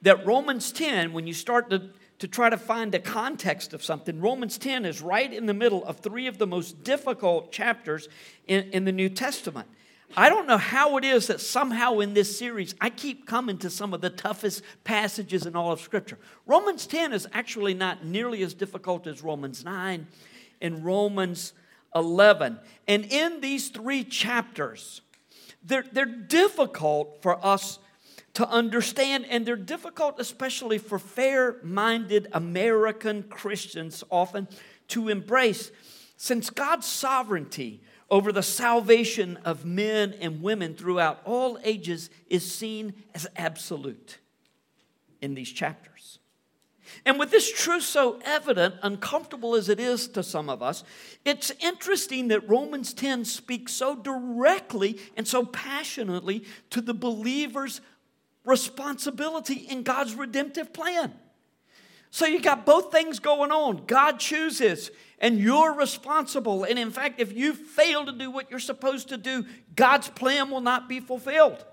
that 0.05 0.25
Romans 0.27 0.71
10, 0.71 1.13
when 1.13 1.27
you 1.27 1.33
start 1.33 1.71
to, 1.71 1.91
to 2.19 2.29
try 2.29 2.49
to 2.49 2.59
find 2.59 2.93
the 2.93 3.01
context 3.01 3.73
of 3.73 3.83
something, 3.83 4.21
Romans 4.21 4.57
10 4.59 4.85
is 4.85 5.03
right 5.03 5.33
in 5.33 5.47
the 5.47 5.55
middle 5.55 5.85
of 5.85 5.99
three 5.99 6.27
of 6.27 6.39
the 6.39 6.47
most 6.47 6.85
difficult 6.85 7.51
chapters 7.51 8.09
in, 8.47 8.65
in 8.71 8.85
the 8.85 8.93
New 8.93 9.09
Testament. 9.09 9.67
I 10.17 10.29
don't 10.29 10.47
know 10.47 10.59
how 10.59 10.99
it 10.99 11.05
is 11.05 11.27
that 11.27 11.41
somehow 11.41 11.99
in 11.99 12.15
this 12.15 12.39
series 12.39 12.75
I 12.81 12.91
keep 12.91 13.27
coming 13.27 13.59
to 13.59 13.71
some 13.71 13.95
of 13.95 14.01
the 14.03 14.11
toughest 14.11 14.63
passages 14.85 15.47
in 15.47 15.57
all 15.57 15.73
of 15.73 15.81
Scripture. 15.81 16.19
Romans 16.47 16.87
10 16.87 17.13
is 17.13 17.27
actually 17.33 17.75
not 17.75 18.05
nearly 18.05 18.43
as 18.43 18.55
difficult 18.55 19.07
as 19.07 19.23
Romans 19.23 19.65
9 19.65 20.07
and 20.61 20.85
Romans 20.85 21.55
11. 21.95 22.59
And 22.87 23.07
in 23.07 23.41
these 23.41 23.71
three 23.71 24.05
chapters, 24.05 25.01
they're, 25.65 25.87
they're 25.91 26.05
difficult 26.05 27.23
for 27.23 27.45
us 27.45 27.79
to 28.35 28.49
understand, 28.49 29.27
and 29.31 29.47
they're 29.47 29.57
difficult 29.57 30.19
especially 30.19 30.79
for 30.79 30.99
fair 30.99 31.57
minded 31.63 32.29
American 32.33 33.23
Christians 33.25 34.05
often 34.11 34.49
to 34.89 35.09
embrace. 35.09 35.71
Since 36.17 36.51
God's 36.51 36.87
sovereignty 36.87 37.83
over 38.11 38.33
the 38.33 38.43
salvation 38.43 39.39
of 39.45 39.65
men 39.65 40.15
and 40.21 40.43
women 40.43 40.75
throughout 40.75 41.21
all 41.25 41.59
ages 41.65 42.11
is 42.29 42.51
seen 42.51 42.95
as 43.15 43.27
absolute 43.37 44.19
in 45.21 45.35
these 45.35 45.51
chapters. 45.51 46.19
And 47.07 47.19
with 47.19 47.31
this 47.31 47.51
truth 47.51 47.83
so 47.83 48.21
evident, 48.25 48.75
uncomfortable 48.83 49.55
as 49.55 49.69
it 49.69 49.81
is 49.81 50.07
to 50.09 50.23
some 50.23 50.49
of 50.49 50.63
us, 50.63 50.85
it's 51.25 51.51
interesting 51.61 52.29
that 52.29 52.49
Romans 52.49 52.93
10 52.93 53.25
speaks 53.25 53.73
so 53.73 53.97
directly 53.97 54.99
and 55.17 55.27
so 55.27 55.45
passionately 55.45 56.45
to 56.71 56.81
the 56.81 56.95
believer's 56.95 57.81
responsibility 58.45 59.55
in 59.55 59.83
God's 59.83 60.15
redemptive 60.15 60.73
plan. 60.73 61.15
So 62.11 62.27
you 62.27 62.41
got 62.41 62.65
both 62.65 62.93
things 62.93 63.19
going 63.19 63.51
on. 63.51 63.87
God 63.87 64.21
chooses, 64.21 64.93
and 65.19 65.39
you're 65.39 65.75
responsible. 65.75 66.63
And 66.63 66.79
in 66.79 66.93
fact, 66.93 67.21
if 67.21 67.33
you 67.33 67.55
fail 67.55 68.07
to 68.07 68.13
do 68.13 68.31
what 68.31 68.51
you're 68.51 68.61
supposed 68.61 69.09
to 69.09 69.17
do, 69.17 69.45
God's 69.75 70.09
plan 70.09 70.51
will 70.51 70.61
not 70.61 70.89
be 70.89 71.01
fulfilled. 71.01 71.65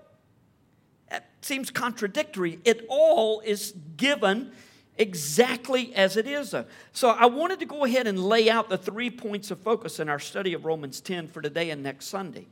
That 1.10 1.30
seems 1.42 1.70
contradictory. 1.70 2.58
It 2.64 2.84
all 2.88 3.40
is 3.44 3.72
given 3.96 4.50
exactly 4.96 5.94
as 5.94 6.16
it 6.16 6.26
is. 6.26 6.54
So 6.92 7.10
I 7.10 7.26
wanted 7.26 7.60
to 7.60 7.66
go 7.66 7.84
ahead 7.84 8.06
and 8.06 8.18
lay 8.18 8.50
out 8.50 8.68
the 8.68 8.78
three 8.78 9.10
points 9.10 9.50
of 9.50 9.60
focus 9.60 10.00
in 10.00 10.08
our 10.08 10.18
study 10.18 10.54
of 10.54 10.64
Romans 10.64 11.00
10 11.00 11.28
for 11.28 11.40
today 11.40 11.70
and 11.70 11.82
next 11.82 12.06
Sunday. 12.06 12.48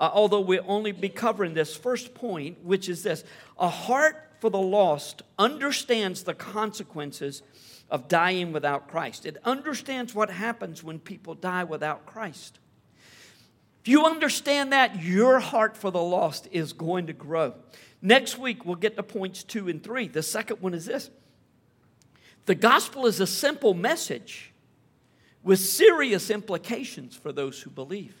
Uh, 0.00 0.10
although 0.14 0.40
we'll 0.40 0.64
only 0.66 0.92
be 0.92 1.10
covering 1.10 1.52
this 1.52 1.76
first 1.76 2.14
point, 2.14 2.64
which 2.64 2.88
is 2.88 3.02
this 3.02 3.22
a 3.58 3.68
heart 3.68 4.16
for 4.40 4.48
the 4.48 4.58
lost 4.58 5.20
understands 5.38 6.22
the 6.22 6.32
consequences 6.32 7.42
of 7.90 8.08
dying 8.08 8.50
without 8.50 8.88
Christ. 8.88 9.26
It 9.26 9.36
understands 9.44 10.14
what 10.14 10.30
happens 10.30 10.82
when 10.82 10.98
people 10.98 11.34
die 11.34 11.64
without 11.64 12.06
Christ. 12.06 12.58
If 13.82 13.88
you 13.88 14.06
understand 14.06 14.72
that, 14.72 15.02
your 15.02 15.38
heart 15.38 15.76
for 15.76 15.90
the 15.90 16.02
lost 16.02 16.48
is 16.50 16.72
going 16.72 17.06
to 17.08 17.12
grow. 17.12 17.54
Next 18.00 18.38
week, 18.38 18.64
we'll 18.64 18.76
get 18.76 18.96
to 18.96 19.02
points 19.02 19.42
two 19.42 19.68
and 19.68 19.82
three. 19.82 20.08
The 20.08 20.22
second 20.22 20.62
one 20.62 20.72
is 20.72 20.86
this 20.86 21.10
the 22.46 22.54
gospel 22.54 23.04
is 23.04 23.20
a 23.20 23.26
simple 23.26 23.74
message 23.74 24.54
with 25.42 25.60
serious 25.60 26.30
implications 26.30 27.16
for 27.16 27.32
those 27.32 27.60
who 27.60 27.68
believe. 27.68 28.19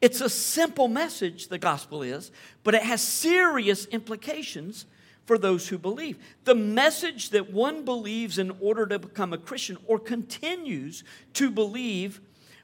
It's 0.00 0.20
a 0.20 0.28
simple 0.28 0.88
message, 0.88 1.48
the 1.48 1.58
gospel 1.58 2.02
is, 2.02 2.30
but 2.64 2.74
it 2.74 2.82
has 2.82 3.02
serious 3.02 3.86
implications 3.86 4.86
for 5.24 5.36
those 5.38 5.68
who 5.68 5.78
believe. 5.78 6.18
The 6.44 6.54
message 6.54 7.30
that 7.30 7.52
one 7.52 7.84
believes 7.84 8.38
in 8.38 8.52
order 8.60 8.86
to 8.86 8.98
become 8.98 9.32
a 9.32 9.38
Christian 9.38 9.76
or 9.86 9.98
continues 9.98 11.02
to 11.34 11.50
believe 11.50 12.20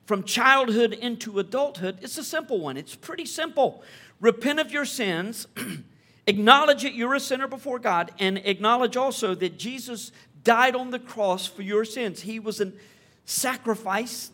from 0.06 0.24
childhood 0.24 0.92
into 0.92 1.38
adulthood 1.38 1.98
it's 2.02 2.18
a 2.18 2.24
simple 2.24 2.60
one. 2.60 2.76
It's 2.76 2.94
pretty 2.94 3.26
simple. 3.26 3.82
Repent 4.20 4.60
of 4.60 4.72
your 4.72 4.84
sins, 4.84 5.46
acknowledge 6.26 6.82
that 6.82 6.94
you're 6.94 7.14
a 7.14 7.20
sinner 7.20 7.48
before 7.48 7.78
God, 7.78 8.12
and 8.18 8.38
acknowledge 8.38 8.96
also 8.96 9.34
that 9.36 9.58
Jesus 9.58 10.12
died 10.44 10.74
on 10.74 10.90
the 10.90 10.98
cross 10.98 11.46
for 11.46 11.62
your 11.62 11.84
sins. 11.84 12.22
He 12.22 12.38
was 12.38 12.60
a 12.60 12.72
sacrifice 13.24 14.30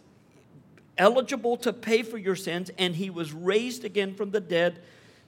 eligible 0.99 1.57
to 1.59 1.73
pay 1.73 2.03
for 2.03 2.19
your 2.19 2.37
sins, 2.37 2.71
and 2.77 2.97
he 2.97 3.09
was 3.09 3.33
raised 3.33 3.85
again 3.85 4.15
from 4.15 4.31
the 4.31 4.41
dead 4.41 4.81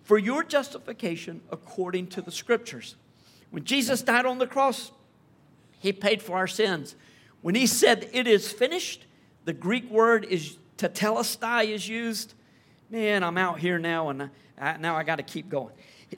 for 0.03 0.19
your 0.19 0.43
justification 0.43 1.41
according 1.50 2.09
to 2.09 2.23
the 2.23 2.33
scriptures. 2.33 2.97
When 3.50 3.65
Jesus 3.65 4.03
died 4.03 4.27
on 4.27 4.39
the 4.39 4.47
cross, 4.47 4.91
he 5.79 5.93
paid 5.93 6.23
for 6.23 6.37
our 6.37 6.47
sins. 6.47 6.95
When 7.43 7.55
he 7.55 7.67
said, 7.67 8.09
It 8.12 8.27
is 8.27 8.50
finished, 8.50 9.07
the 9.45 9.53
Greek 9.53 9.91
word 9.91 10.25
is 10.25 10.59
tetelestai 10.77 11.69
is 11.69 11.89
used. 11.89 12.35
Man, 12.91 13.23
I'm 13.23 13.39
out 13.39 13.61
here 13.61 13.79
now, 13.79 14.09
and 14.09 14.31
I, 14.59 14.77
now 14.77 14.97
I 14.97 15.05
got 15.05 15.17
to 15.17 15.23
keep 15.23 15.49
going. 15.49 15.75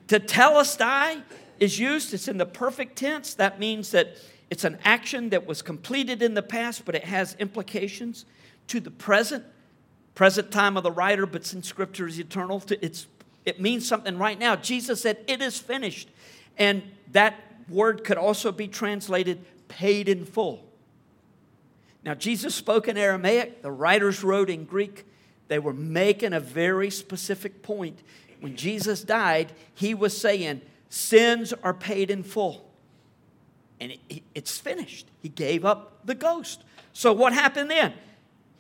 Tetelestai 0.09 1.23
is 1.61 1.79
used, 1.79 2.15
it's 2.15 2.29
in 2.29 2.39
the 2.39 2.47
perfect 2.47 2.97
tense. 2.97 3.35
That 3.35 3.61
means 3.61 3.91
that 3.91 4.17
it's 4.51 4.65
an 4.65 4.79
action 4.85 5.31
that 5.31 5.47
was 5.47 5.63
completed 5.63 6.23
in 6.23 6.35
the 6.35 6.43
past, 6.43 6.85
but 6.85 6.95
it 6.95 7.05
has 7.05 7.37
implications 7.39 8.25
to 8.69 8.81
the 8.81 8.91
present, 8.91 9.45
present 10.15 10.51
time 10.51 10.77
of 10.77 10.83
the 10.83 10.91
writer, 10.91 11.27
but 11.27 11.45
since 11.45 11.69
Scripture 11.69 12.07
is 12.07 12.19
eternal, 12.19 12.63
it's 12.69 13.07
it 13.45 13.61
means 13.61 13.87
something 13.87 14.19
right 14.19 14.39
now. 14.39 14.57
Jesus 14.57 15.01
said, 15.01 15.19
It 15.27 15.43
is 15.43 15.59
finished. 15.59 16.09
And 16.59 16.83
that 17.11 17.35
word 17.69 18.05
could 18.05 18.19
also 18.19 18.53
be 18.53 18.69
translated 18.69 19.45
paid 19.69 20.09
in 20.09 20.25
full. 20.25 20.65
Now, 22.05 22.15
Jesus 22.15 22.55
spoke 22.55 22.89
in 22.89 22.99
Aramaic, 22.99 23.63
the 23.63 23.71
writers 23.71 24.23
wrote 24.23 24.51
in 24.51 24.65
Greek. 24.65 25.05
They 25.49 25.59
were 25.59 25.73
making 25.73 26.33
a 26.33 26.41
very 26.41 26.91
specific 26.91 27.63
point. 27.63 28.01
When 28.41 28.57
Jesus 28.57 29.03
died, 29.03 29.53
he 29.75 29.95
was 29.95 30.17
saying, 30.17 30.63
sins 30.89 31.53
are 31.63 31.75
paid 31.75 32.11
in 32.11 32.23
full. 32.23 32.69
And 33.81 33.93
it, 34.09 34.23
it's 34.35 34.59
finished. 34.59 35.07
He 35.21 35.29
gave 35.29 35.65
up 35.65 36.05
the 36.05 36.15
ghost. 36.15 36.65
So, 36.93 37.13
what 37.13 37.33
happened 37.33 37.71
then? 37.71 37.95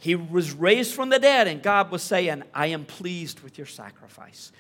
He 0.02 0.16
was 0.16 0.50
raised 0.50 0.94
from 0.94 1.10
the 1.10 1.20
dead, 1.20 1.46
and 1.46 1.62
God 1.62 1.92
was 1.92 2.02
saying, 2.02 2.42
I 2.52 2.66
am 2.66 2.84
pleased 2.84 3.38
with 3.38 3.56
your 3.56 3.68
sacrifice. 3.68 4.50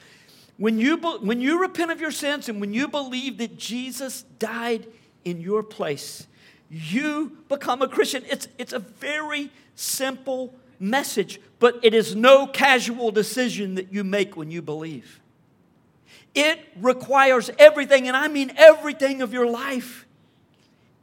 When 0.56 0.78
you, 0.78 0.96
when 0.98 1.40
you 1.40 1.60
repent 1.60 1.90
of 1.90 2.00
your 2.00 2.12
sins 2.12 2.48
and 2.48 2.60
when 2.60 2.72
you 2.72 2.86
believe 2.86 3.38
that 3.38 3.58
Jesus 3.58 4.22
died 4.38 4.86
in 5.24 5.40
your 5.40 5.64
place, 5.64 6.28
you 6.70 7.38
become 7.48 7.82
a 7.82 7.88
Christian. 7.88 8.22
It's, 8.30 8.46
it's 8.56 8.72
a 8.72 8.78
very 8.78 9.50
simple 9.74 10.54
message, 10.78 11.40
but 11.58 11.76
it 11.82 11.92
is 11.92 12.14
no 12.14 12.46
casual 12.46 13.10
decision 13.10 13.74
that 13.74 13.92
you 13.92 14.04
make 14.04 14.36
when 14.36 14.48
you 14.48 14.62
believe. 14.62 15.20
It 16.36 16.60
requires 16.80 17.50
everything, 17.58 18.06
and 18.06 18.16
I 18.16 18.28
mean 18.28 18.52
everything 18.56 19.22
of 19.22 19.32
your 19.32 19.50
life. 19.50 20.06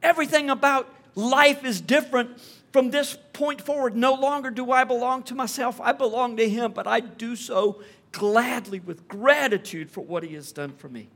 Everything 0.01 0.50
about 0.50 0.88
life 1.13 1.65
is 1.65 1.81
different 1.81 2.39
from 2.71 2.91
this 2.91 3.17
point 3.33 3.61
forward. 3.61 3.95
No 3.95 4.13
longer 4.13 4.49
do 4.49 4.71
I 4.71 4.83
belong 4.83 5.23
to 5.23 5.35
myself, 5.35 5.79
I 5.81 5.91
belong 5.91 6.38
to 6.38 6.49
Him, 6.49 6.71
but 6.71 6.88
I 6.88 6.99
do 6.99 7.35
so 7.35 7.81
gladly 8.11 8.79
with 8.79 9.07
gratitude 9.07 9.89
for 9.91 10.01
what 10.01 10.23
He 10.23 10.35
has 10.35 10.51
done 10.51 10.73
for 10.73 10.89
me. 10.89 11.09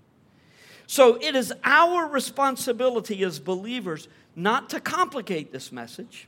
So 0.87 1.17
it 1.21 1.35
is 1.35 1.53
our 1.63 2.07
responsibility 2.07 3.23
as 3.23 3.39
believers 3.39 4.07
not 4.35 4.69
to 4.71 4.79
complicate 4.79 5.51
this 5.51 5.71
message 5.71 6.27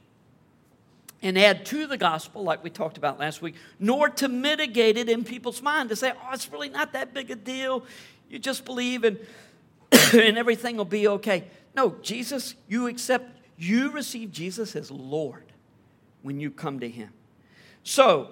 and 1.21 1.37
add 1.37 1.65
to 1.65 1.87
the 1.87 1.97
gospel, 1.97 2.43
like 2.43 2.63
we 2.63 2.69
talked 2.69 2.97
about 2.97 3.19
last 3.19 3.41
week, 3.41 3.55
nor 3.79 4.09
to 4.09 4.27
mitigate 4.27 4.97
it 4.97 5.09
in 5.09 5.23
people's 5.23 5.61
mind 5.61 5.89
to 5.89 5.95
say, 5.95 6.11
oh, 6.11 6.29
it's 6.33 6.51
really 6.51 6.69
not 6.69 6.93
that 6.93 7.13
big 7.13 7.31
a 7.31 7.35
deal. 7.35 7.83
You 8.29 8.39
just 8.39 8.65
believe 8.65 9.03
and, 9.03 9.17
and 10.13 10.37
everything 10.37 10.77
will 10.77 10.85
be 10.85 11.07
okay. 11.07 11.45
No, 11.75 11.95
Jesus, 12.01 12.55
you 12.67 12.87
accept, 12.87 13.34
you 13.57 13.91
receive 13.91 14.31
Jesus 14.31 14.75
as 14.75 14.91
Lord 14.91 15.45
when 16.21 16.39
you 16.39 16.51
come 16.51 16.79
to 16.79 16.89
Him. 16.89 17.11
So, 17.83 18.29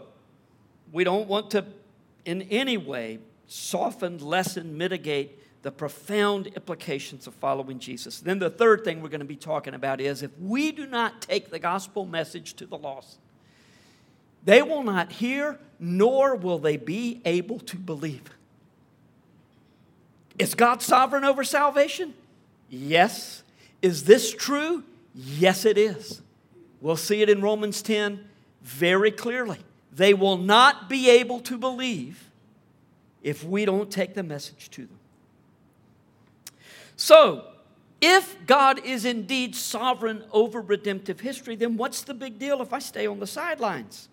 we 0.91 1.03
don't 1.03 1.27
want 1.27 1.51
to 1.51 1.65
in 2.25 2.43
any 2.43 2.77
way 2.77 3.19
soften, 3.47 4.17
lessen, 4.19 4.77
mitigate 4.77 5.39
the 5.63 5.71
profound 5.71 6.47
implications 6.47 7.27
of 7.27 7.33
following 7.35 7.79
Jesus. 7.79 8.19
Then 8.19 8.39
the 8.39 8.49
third 8.49 8.83
thing 8.83 9.01
we're 9.01 9.09
going 9.09 9.19
to 9.19 9.25
be 9.25 9.35
talking 9.35 9.73
about 9.73 10.01
is 10.01 10.21
if 10.21 10.31
we 10.39 10.71
do 10.71 10.85
not 10.85 11.21
take 11.21 11.49
the 11.49 11.59
gospel 11.59 12.05
message 12.05 12.53
to 12.55 12.65
the 12.65 12.77
lost, 12.77 13.17
they 14.43 14.61
will 14.61 14.83
not 14.83 15.11
hear, 15.11 15.57
nor 15.79 16.35
will 16.35 16.59
they 16.59 16.75
be 16.75 17.21
able 17.23 17.59
to 17.59 17.77
believe. 17.77 18.23
Is 20.37 20.53
God 20.55 20.81
sovereign 20.81 21.23
over 21.23 21.43
salvation? 21.43 22.13
Yes. 22.69 23.43
Is 23.81 24.03
this 24.03 24.33
true? 24.33 24.83
Yes, 25.15 25.65
it 25.65 25.77
is. 25.77 26.21
We'll 26.81 26.97
see 26.97 27.21
it 27.21 27.29
in 27.29 27.41
Romans 27.41 27.81
10 27.81 28.27
very 28.61 29.11
clearly. 29.11 29.59
They 29.91 30.13
will 30.13 30.37
not 30.37 30.89
be 30.89 31.09
able 31.09 31.39
to 31.41 31.57
believe 31.57 32.29
if 33.21 33.43
we 33.43 33.65
don't 33.65 33.91
take 33.91 34.15
the 34.15 34.23
message 34.23 34.69
to 34.71 34.81
them. 34.81 34.99
So, 36.95 37.45
if 38.01 38.35
God 38.45 38.83
is 38.85 39.05
indeed 39.05 39.55
sovereign 39.55 40.25
over 40.31 40.61
redemptive 40.61 41.21
history, 41.21 41.55
then 41.55 41.77
what's 41.77 42.01
the 42.01 42.13
big 42.13 42.37
deal 42.37 42.61
if 42.61 42.73
I 42.73 42.79
stay 42.79 43.07
on 43.07 43.19
the 43.19 43.27
sidelines? 43.27 44.09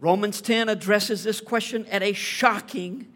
Romans 0.00 0.40
10 0.40 0.68
addresses 0.68 1.24
this 1.24 1.40
question 1.40 1.86
at 1.86 2.02
a 2.02 2.12
shocking 2.12 3.06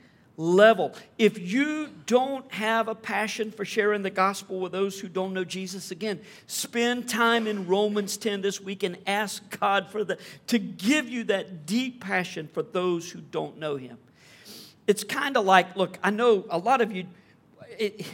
level. 0.42 0.92
If 1.18 1.38
you 1.38 1.88
don't 2.06 2.50
have 2.52 2.88
a 2.88 2.94
passion 2.94 3.52
for 3.52 3.64
sharing 3.64 4.02
the 4.02 4.10
gospel 4.10 4.58
with 4.58 4.72
those 4.72 4.98
who 4.98 5.08
don't 5.08 5.32
know 5.32 5.44
Jesus 5.44 5.92
again, 5.92 6.20
spend 6.46 7.08
time 7.08 7.46
in 7.46 7.66
Romans 7.68 8.16
10 8.16 8.40
this 8.40 8.60
week 8.60 8.82
and 8.82 8.98
ask 9.06 9.58
God 9.60 9.88
for 9.90 10.02
the 10.02 10.18
to 10.48 10.58
give 10.58 11.08
you 11.08 11.24
that 11.24 11.64
deep 11.64 12.02
passion 12.02 12.48
for 12.52 12.62
those 12.62 13.10
who 13.10 13.20
don't 13.20 13.58
know 13.58 13.76
him. 13.76 13.98
It's 14.88 15.04
kind 15.04 15.36
of 15.36 15.44
like, 15.44 15.76
look, 15.76 15.98
I 16.02 16.10
know 16.10 16.44
a 16.50 16.58
lot 16.58 16.80
of 16.80 16.90
you 16.90 17.06
it, 17.78 18.04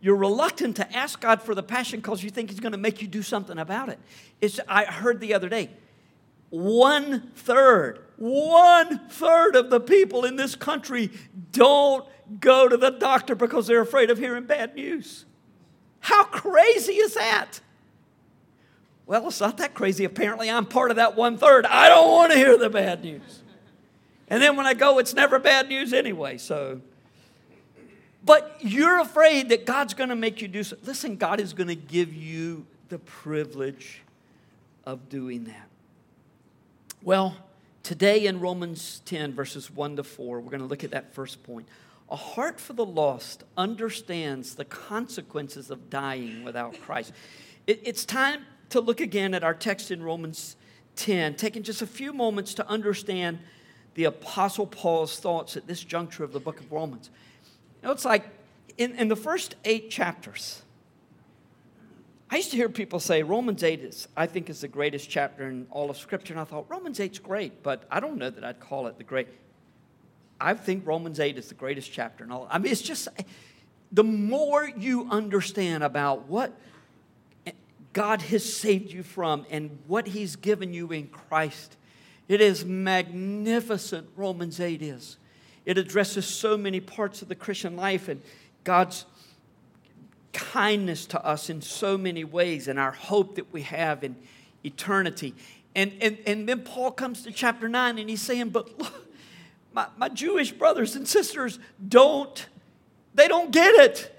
you're 0.00 0.16
reluctant 0.16 0.76
to 0.76 0.96
ask 0.96 1.20
God 1.20 1.42
for 1.42 1.54
the 1.54 1.62
passion 1.62 2.00
because 2.00 2.22
you 2.22 2.30
think 2.30 2.50
He's 2.50 2.60
going 2.60 2.72
to 2.72 2.78
make 2.78 3.02
you 3.02 3.08
do 3.08 3.22
something 3.22 3.58
about 3.58 3.88
it. 3.88 3.98
It's, 4.40 4.60
I 4.68 4.84
heard 4.84 5.20
the 5.20 5.34
other 5.34 5.48
day, 5.48 5.70
one 6.50 7.32
third, 7.34 7.98
one 8.18 8.98
third 9.08 9.56
of 9.56 9.70
the 9.70 9.80
people 9.80 10.24
in 10.24 10.36
this 10.36 10.54
country 10.54 11.10
don't 11.52 12.04
go 12.40 12.68
to 12.68 12.76
the 12.76 12.90
doctor 12.90 13.34
because 13.34 13.66
they're 13.66 13.80
afraid 13.80 14.10
of 14.10 14.18
hearing 14.18 14.44
bad 14.44 14.74
news. 14.74 15.24
How 16.00 16.24
crazy 16.24 16.94
is 16.94 17.14
that? 17.14 17.60
Well, 19.06 19.28
it's 19.28 19.40
not 19.40 19.56
that 19.56 19.72
crazy. 19.72 20.04
Apparently, 20.04 20.50
I'm 20.50 20.66
part 20.66 20.90
of 20.90 20.96
that 20.96 21.16
one 21.16 21.38
third. 21.38 21.64
I 21.64 21.88
don't 21.88 22.10
want 22.10 22.32
to 22.32 22.38
hear 22.38 22.58
the 22.58 22.68
bad 22.68 23.02
news. 23.02 23.42
And 24.28 24.42
then 24.42 24.56
when 24.56 24.66
I 24.66 24.74
go, 24.74 24.98
it's 24.98 25.14
never 25.14 25.38
bad 25.38 25.68
news 25.68 25.94
anyway. 25.94 26.36
So 26.36 26.82
but 28.28 28.56
you're 28.60 29.00
afraid 29.00 29.48
that 29.50 29.64
God's 29.64 29.94
going 29.94 30.10
to 30.10 30.14
make 30.14 30.42
you 30.42 30.48
do 30.48 30.62
so. 30.62 30.76
Listen, 30.84 31.16
God 31.16 31.40
is 31.40 31.54
going 31.54 31.68
to 31.68 31.74
give 31.74 32.12
you 32.12 32.66
the 32.90 32.98
privilege 32.98 34.02
of 34.84 35.08
doing 35.08 35.44
that. 35.44 35.66
Well, 37.02 37.34
today 37.88 38.26
in 38.26 38.38
Romans 38.38 39.00
10, 39.06 39.32
verses 39.32 39.70
1 39.70 39.96
to 39.96 40.04
4, 40.04 40.40
we're 40.40 40.50
going 40.50 40.60
to 40.60 40.66
look 40.66 40.84
at 40.84 40.90
that 40.90 41.14
first 41.14 41.42
point. 41.42 41.66
A 42.10 42.16
heart 42.16 42.60
for 42.60 42.74
the 42.74 42.84
lost 42.84 43.44
understands 43.56 44.56
the 44.56 44.66
consequences 44.66 45.70
of 45.70 45.88
dying 45.88 46.44
without 46.44 46.78
Christ. 46.82 47.14
It, 47.66 47.80
it's 47.84 48.04
time 48.04 48.42
to 48.68 48.82
look 48.82 49.00
again 49.00 49.32
at 49.32 49.42
our 49.42 49.54
text 49.54 49.90
in 49.90 50.02
Romans 50.02 50.56
10, 50.96 51.36
taking 51.36 51.62
just 51.62 51.80
a 51.80 51.86
few 51.86 52.12
moments 52.12 52.52
to 52.54 52.68
understand 52.68 53.38
the 53.94 54.04
Apostle 54.04 54.66
Paul's 54.66 55.18
thoughts 55.18 55.56
at 55.56 55.66
this 55.66 55.82
juncture 55.82 56.24
of 56.24 56.34
the 56.34 56.40
book 56.40 56.60
of 56.60 56.70
Romans. 56.70 57.08
You 57.80 57.86
know, 57.86 57.92
it's 57.92 58.04
like 58.04 58.28
in, 58.76 58.96
in 58.96 59.08
the 59.08 59.16
first 59.16 59.54
eight 59.64 59.88
chapters, 59.88 60.60
I 62.30 62.36
used 62.36 62.50
to 62.50 62.56
hear 62.56 62.68
people 62.68 63.00
say 63.00 63.22
Romans 63.22 63.62
8 63.62 63.80
is, 63.80 64.08
I 64.16 64.26
think, 64.26 64.50
is 64.50 64.60
the 64.60 64.68
greatest 64.68 65.08
chapter 65.08 65.48
in 65.48 65.66
all 65.70 65.88
of 65.88 65.96
Scripture. 65.96 66.34
And 66.34 66.40
I 66.40 66.44
thought, 66.44 66.66
Romans 66.68 66.98
8's 66.98 67.18
great, 67.18 67.62
but 67.62 67.84
I 67.90 68.00
don't 68.00 68.18
know 68.18 68.28
that 68.28 68.44
I'd 68.44 68.60
call 68.60 68.86
it 68.86 68.98
the 68.98 69.04
great. 69.04 69.28
I 70.38 70.52
think 70.54 70.86
Romans 70.86 71.20
8 71.20 71.38
is 71.38 71.48
the 71.48 71.54
greatest 71.54 71.90
chapter 71.90 72.24
in 72.24 72.30
all. 72.30 72.46
I 72.50 72.58
mean, 72.58 72.70
it's 72.70 72.82
just 72.82 73.08
the 73.90 74.04
more 74.04 74.68
you 74.68 75.08
understand 75.10 75.82
about 75.82 76.26
what 76.26 76.52
God 77.94 78.20
has 78.22 78.50
saved 78.50 78.92
you 78.92 79.02
from 79.02 79.46
and 79.50 79.78
what 79.86 80.06
He's 80.08 80.36
given 80.36 80.74
you 80.74 80.92
in 80.92 81.08
Christ, 81.08 81.76
it 82.28 82.42
is 82.42 82.64
magnificent, 82.64 84.08
Romans 84.16 84.60
8 84.60 84.82
is. 84.82 85.16
It 85.64 85.78
addresses 85.78 86.26
so 86.26 86.58
many 86.58 86.80
parts 86.80 87.22
of 87.22 87.28
the 87.28 87.34
Christian 87.34 87.74
life 87.74 88.08
and 88.08 88.20
God's 88.64 89.06
kindness 90.32 91.06
to 91.06 91.24
us 91.24 91.50
in 91.50 91.60
so 91.62 91.98
many 91.98 92.24
ways 92.24 92.68
and 92.68 92.78
our 92.78 92.92
hope 92.92 93.36
that 93.36 93.52
we 93.52 93.62
have 93.62 94.04
in 94.04 94.16
eternity. 94.64 95.34
And, 95.74 95.92
and, 96.00 96.18
and 96.26 96.48
then 96.48 96.60
Paul 96.60 96.92
comes 96.92 97.22
to 97.22 97.32
chapter 97.32 97.68
9 97.68 97.98
and 97.98 98.10
he's 98.10 98.22
saying, 98.22 98.50
But 98.50 98.78
look, 98.78 99.08
my, 99.72 99.86
my 99.96 100.08
Jewish 100.08 100.52
brothers 100.52 100.96
and 100.96 101.06
sisters 101.06 101.58
don't, 101.86 102.46
they 103.14 103.28
don't 103.28 103.50
get 103.50 103.74
it. 103.74 104.14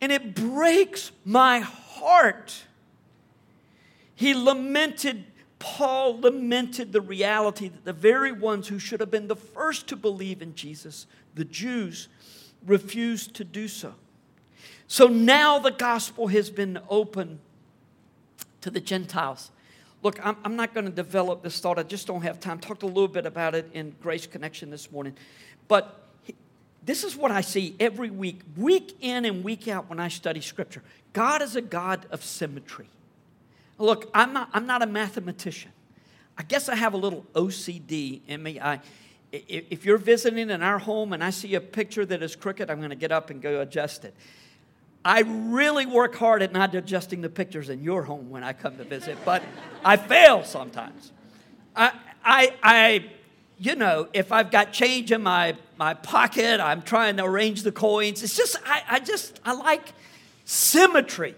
And 0.00 0.12
it 0.12 0.34
breaks 0.34 1.10
my 1.24 1.60
heart. 1.60 2.64
He 4.14 4.34
lamented 4.34 5.24
Paul 5.58 6.20
lamented 6.20 6.92
the 6.92 7.00
reality 7.00 7.68
that 7.68 7.84
the 7.84 7.92
very 7.92 8.32
ones 8.32 8.68
who 8.68 8.78
should 8.78 9.00
have 9.00 9.10
been 9.10 9.28
the 9.28 9.36
first 9.36 9.88
to 9.88 9.96
believe 9.96 10.40
in 10.40 10.54
Jesus, 10.54 11.06
the 11.34 11.44
Jews, 11.44 12.08
refused 12.64 13.34
to 13.34 13.44
do 13.44 13.66
so. 13.66 13.94
So 14.88 15.06
now 15.06 15.58
the 15.58 15.70
gospel 15.70 16.28
has 16.28 16.48
been 16.50 16.80
open 16.88 17.38
to 18.62 18.70
the 18.70 18.80
Gentiles. 18.80 19.50
Look, 20.02 20.24
I'm, 20.24 20.36
I'm 20.44 20.56
not 20.56 20.72
going 20.74 20.86
to 20.86 20.92
develop 20.92 21.42
this 21.42 21.60
thought. 21.60 21.78
I 21.78 21.82
just 21.82 22.06
don't 22.06 22.22
have 22.22 22.40
time. 22.40 22.58
Talked 22.58 22.82
a 22.82 22.86
little 22.86 23.08
bit 23.08 23.26
about 23.26 23.54
it 23.54 23.70
in 23.74 23.94
Grace 24.00 24.26
Connection 24.26 24.70
this 24.70 24.90
morning. 24.90 25.14
But 25.68 26.00
this 26.84 27.04
is 27.04 27.16
what 27.16 27.30
I 27.30 27.42
see 27.42 27.76
every 27.78 28.08
week, 28.08 28.40
week 28.56 28.96
in 29.00 29.26
and 29.26 29.44
week 29.44 29.68
out 29.68 29.90
when 29.90 30.00
I 30.00 30.08
study 30.08 30.40
Scripture. 30.40 30.82
God 31.12 31.42
is 31.42 31.54
a 31.54 31.60
God 31.60 32.06
of 32.10 32.24
symmetry. 32.24 32.88
Look, 33.76 34.10
I'm 34.14 34.32
not, 34.32 34.48
I'm 34.54 34.66
not 34.66 34.82
a 34.82 34.86
mathematician. 34.86 35.72
I 36.38 36.44
guess 36.44 36.68
I 36.68 36.76
have 36.76 36.94
a 36.94 36.96
little 36.96 37.26
OCD 37.34 38.20
in 38.26 38.42
me. 38.42 38.58
I, 38.58 38.80
if 39.32 39.84
you're 39.84 39.98
visiting 39.98 40.48
in 40.48 40.62
our 40.62 40.78
home 40.78 41.12
and 41.12 41.22
I 41.22 41.30
see 41.30 41.56
a 41.56 41.60
picture 41.60 42.06
that 42.06 42.22
is 42.22 42.36
crooked, 42.36 42.70
I'm 42.70 42.78
going 42.78 42.90
to 42.90 42.96
get 42.96 43.12
up 43.12 43.28
and 43.28 43.42
go 43.42 43.60
adjust 43.60 44.04
it. 44.04 44.14
I 45.04 45.20
really 45.20 45.86
work 45.86 46.14
hard 46.16 46.42
at 46.42 46.52
not 46.52 46.74
adjusting 46.74 47.20
the 47.20 47.28
pictures 47.28 47.68
in 47.68 47.82
your 47.82 48.02
home 48.02 48.30
when 48.30 48.42
I 48.42 48.52
come 48.52 48.76
to 48.78 48.84
visit, 48.84 49.16
but 49.24 49.42
I 49.84 49.96
fail 49.96 50.44
sometimes. 50.44 51.12
I, 51.74 51.92
I, 52.24 52.54
I, 52.62 53.04
you 53.58 53.76
know, 53.76 54.08
if 54.12 54.32
I've 54.32 54.50
got 54.50 54.72
change 54.72 55.12
in 55.12 55.22
my, 55.22 55.56
my 55.76 55.94
pocket, 55.94 56.60
I'm 56.60 56.82
trying 56.82 57.16
to 57.18 57.24
arrange 57.24 57.62
the 57.62 57.72
coins. 57.72 58.22
It's 58.22 58.36
just, 58.36 58.56
I, 58.66 58.82
I 58.88 59.00
just, 59.00 59.40
I 59.44 59.52
like 59.52 59.92
symmetry. 60.44 61.36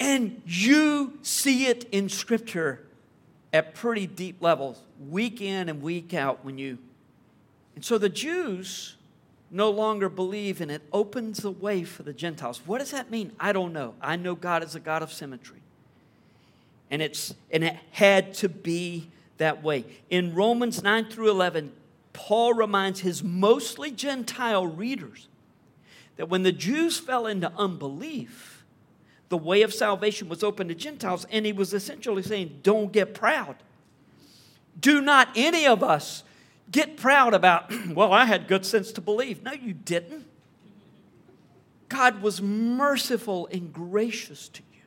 And 0.00 0.42
you 0.44 1.18
see 1.22 1.66
it 1.66 1.84
in 1.92 2.08
Scripture 2.08 2.84
at 3.52 3.74
pretty 3.74 4.08
deep 4.08 4.42
levels, 4.42 4.80
week 5.08 5.40
in 5.40 5.68
and 5.68 5.80
week 5.80 6.12
out 6.12 6.44
when 6.44 6.58
you. 6.58 6.78
And 7.76 7.84
so 7.84 7.96
the 7.98 8.08
Jews 8.08 8.96
no 9.50 9.70
longer 9.70 10.08
believe, 10.08 10.60
and 10.60 10.70
it 10.70 10.82
opens 10.92 11.38
the 11.38 11.50
way 11.50 11.84
for 11.84 12.02
the 12.02 12.12
Gentiles. 12.12 12.60
What 12.66 12.78
does 12.78 12.90
that 12.90 13.10
mean? 13.10 13.32
I 13.38 13.52
don't 13.52 13.72
know. 13.72 13.94
I 14.00 14.16
know 14.16 14.34
God 14.34 14.62
is 14.64 14.74
a 14.74 14.80
God 14.80 15.02
of 15.02 15.12
symmetry. 15.12 15.60
And, 16.90 17.00
it's, 17.00 17.34
and 17.50 17.64
it 17.64 17.76
had 17.92 18.34
to 18.34 18.48
be 18.48 19.08
that 19.38 19.62
way. 19.62 19.84
In 20.10 20.34
Romans 20.34 20.82
9 20.82 21.06
through 21.06 21.30
11, 21.30 21.72
Paul 22.12 22.54
reminds 22.54 23.00
his 23.00 23.22
mostly 23.22 23.90
Gentile 23.90 24.66
readers 24.66 25.28
that 26.16 26.28
when 26.28 26.42
the 26.42 26.52
Jews 26.52 26.98
fell 26.98 27.26
into 27.26 27.50
unbelief, 27.56 28.64
the 29.28 29.38
way 29.38 29.62
of 29.62 29.74
salvation 29.74 30.28
was 30.28 30.44
open 30.44 30.68
to 30.68 30.74
Gentiles, 30.74 31.26
and 31.30 31.44
he 31.44 31.52
was 31.52 31.74
essentially 31.74 32.22
saying, 32.22 32.60
Don't 32.62 32.92
get 32.92 33.14
proud. 33.14 33.56
Do 34.78 35.00
not 35.00 35.28
any 35.34 35.66
of 35.66 35.82
us 35.82 36.22
get 36.70 36.96
proud 36.96 37.34
about, 37.34 37.72
well, 37.88 38.12
I 38.12 38.24
had 38.24 38.48
good 38.48 38.64
sense 38.64 38.92
to 38.92 39.00
believe. 39.00 39.42
No, 39.42 39.52
you 39.52 39.72
didn't. 39.72 40.26
God 41.88 42.22
was 42.22 42.42
merciful 42.42 43.48
and 43.52 43.72
gracious 43.72 44.48
to 44.48 44.62
you. 44.72 44.80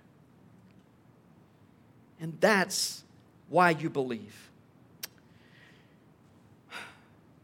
And 2.20 2.38
that's 2.40 3.04
why 3.50 3.70
you 3.72 3.90
believe. 3.90 4.50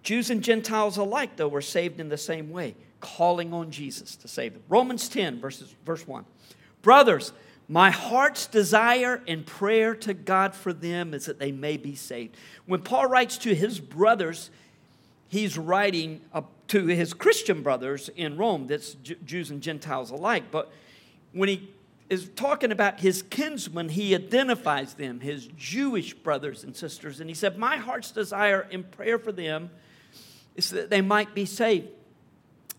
Jews 0.03 0.29
and 0.29 0.43
Gentiles 0.43 0.97
alike, 0.97 1.37
though, 1.37 1.47
were 1.47 1.61
saved 1.61 1.99
in 1.99 2.09
the 2.09 2.17
same 2.17 2.49
way, 2.49 2.75
calling 2.99 3.53
on 3.53 3.71
Jesus 3.71 4.15
to 4.17 4.27
save 4.27 4.53
them. 4.53 4.63
Romans 4.67 5.07
10, 5.07 5.39
verses, 5.39 5.73
verse 5.85 6.05
1. 6.07 6.25
Brothers, 6.81 7.31
my 7.67 7.91
heart's 7.91 8.47
desire 8.47 9.21
and 9.27 9.45
prayer 9.45 9.95
to 9.95 10.13
God 10.13 10.53
for 10.53 10.73
them 10.73 11.13
is 11.13 11.25
that 11.25 11.39
they 11.39 11.51
may 11.51 11.77
be 11.77 11.95
saved. 11.95 12.35
When 12.65 12.81
Paul 12.81 13.07
writes 13.07 13.37
to 13.39 13.55
his 13.55 13.79
brothers, 13.79 14.49
he's 15.29 15.57
writing 15.57 16.21
to 16.67 16.85
his 16.87 17.13
Christian 17.13 17.63
brothers 17.63 18.09
in 18.15 18.37
Rome, 18.37 18.67
that's 18.67 18.93
Jews 18.93 19.49
and 19.49 19.61
Gentiles 19.61 20.11
alike. 20.11 20.45
But 20.51 20.71
when 21.31 21.49
he 21.49 21.69
is 22.09 22.29
talking 22.35 22.71
about 22.71 22.99
his 22.99 23.23
kinsmen, 23.23 23.89
he 23.89 24.13
identifies 24.13 24.93
them, 24.93 25.19
his 25.19 25.47
Jewish 25.57 26.13
brothers 26.13 26.63
and 26.63 26.75
sisters. 26.75 27.19
And 27.19 27.29
he 27.29 27.33
said, 27.33 27.57
My 27.57 27.77
heart's 27.77 28.11
desire 28.11 28.67
and 28.71 28.89
prayer 28.91 29.17
for 29.17 29.31
them 29.31 29.69
is 30.55 30.69
that 30.71 30.89
they 30.89 31.01
might 31.01 31.33
be 31.33 31.45
saved. 31.45 31.87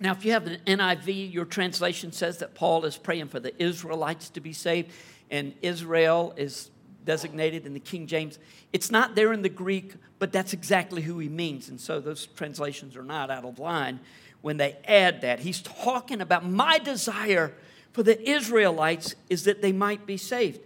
Now, 0.00 0.12
if 0.12 0.24
you 0.24 0.32
have 0.32 0.46
an 0.46 0.58
NIV, 0.66 1.32
your 1.32 1.44
translation 1.44 2.12
says 2.12 2.38
that 2.38 2.54
Paul 2.54 2.84
is 2.84 2.96
praying 2.96 3.28
for 3.28 3.40
the 3.40 3.60
Israelites 3.62 4.28
to 4.30 4.40
be 4.40 4.52
saved, 4.52 4.90
and 5.30 5.54
Israel 5.62 6.34
is 6.36 6.70
designated 7.04 7.66
in 7.66 7.74
the 7.74 7.80
King 7.80 8.06
James. 8.06 8.38
It's 8.72 8.90
not 8.90 9.14
there 9.14 9.32
in 9.32 9.42
the 9.42 9.48
Greek, 9.48 9.94
but 10.18 10.32
that's 10.32 10.52
exactly 10.52 11.02
who 11.02 11.18
he 11.18 11.28
means. 11.28 11.68
And 11.68 11.80
so 11.80 12.00
those 12.00 12.26
translations 12.26 12.96
are 12.96 13.04
not 13.04 13.30
out 13.30 13.44
of 13.44 13.58
line 13.58 14.00
when 14.40 14.56
they 14.56 14.76
add 14.86 15.20
that. 15.20 15.40
He's 15.40 15.62
talking 15.62 16.20
about 16.20 16.44
my 16.44 16.78
desire 16.78 17.54
for 17.92 18.02
the 18.02 18.28
Israelites 18.28 19.14
is 19.30 19.44
that 19.44 19.62
they 19.62 19.72
might 19.72 20.06
be 20.06 20.16
saved. 20.16 20.60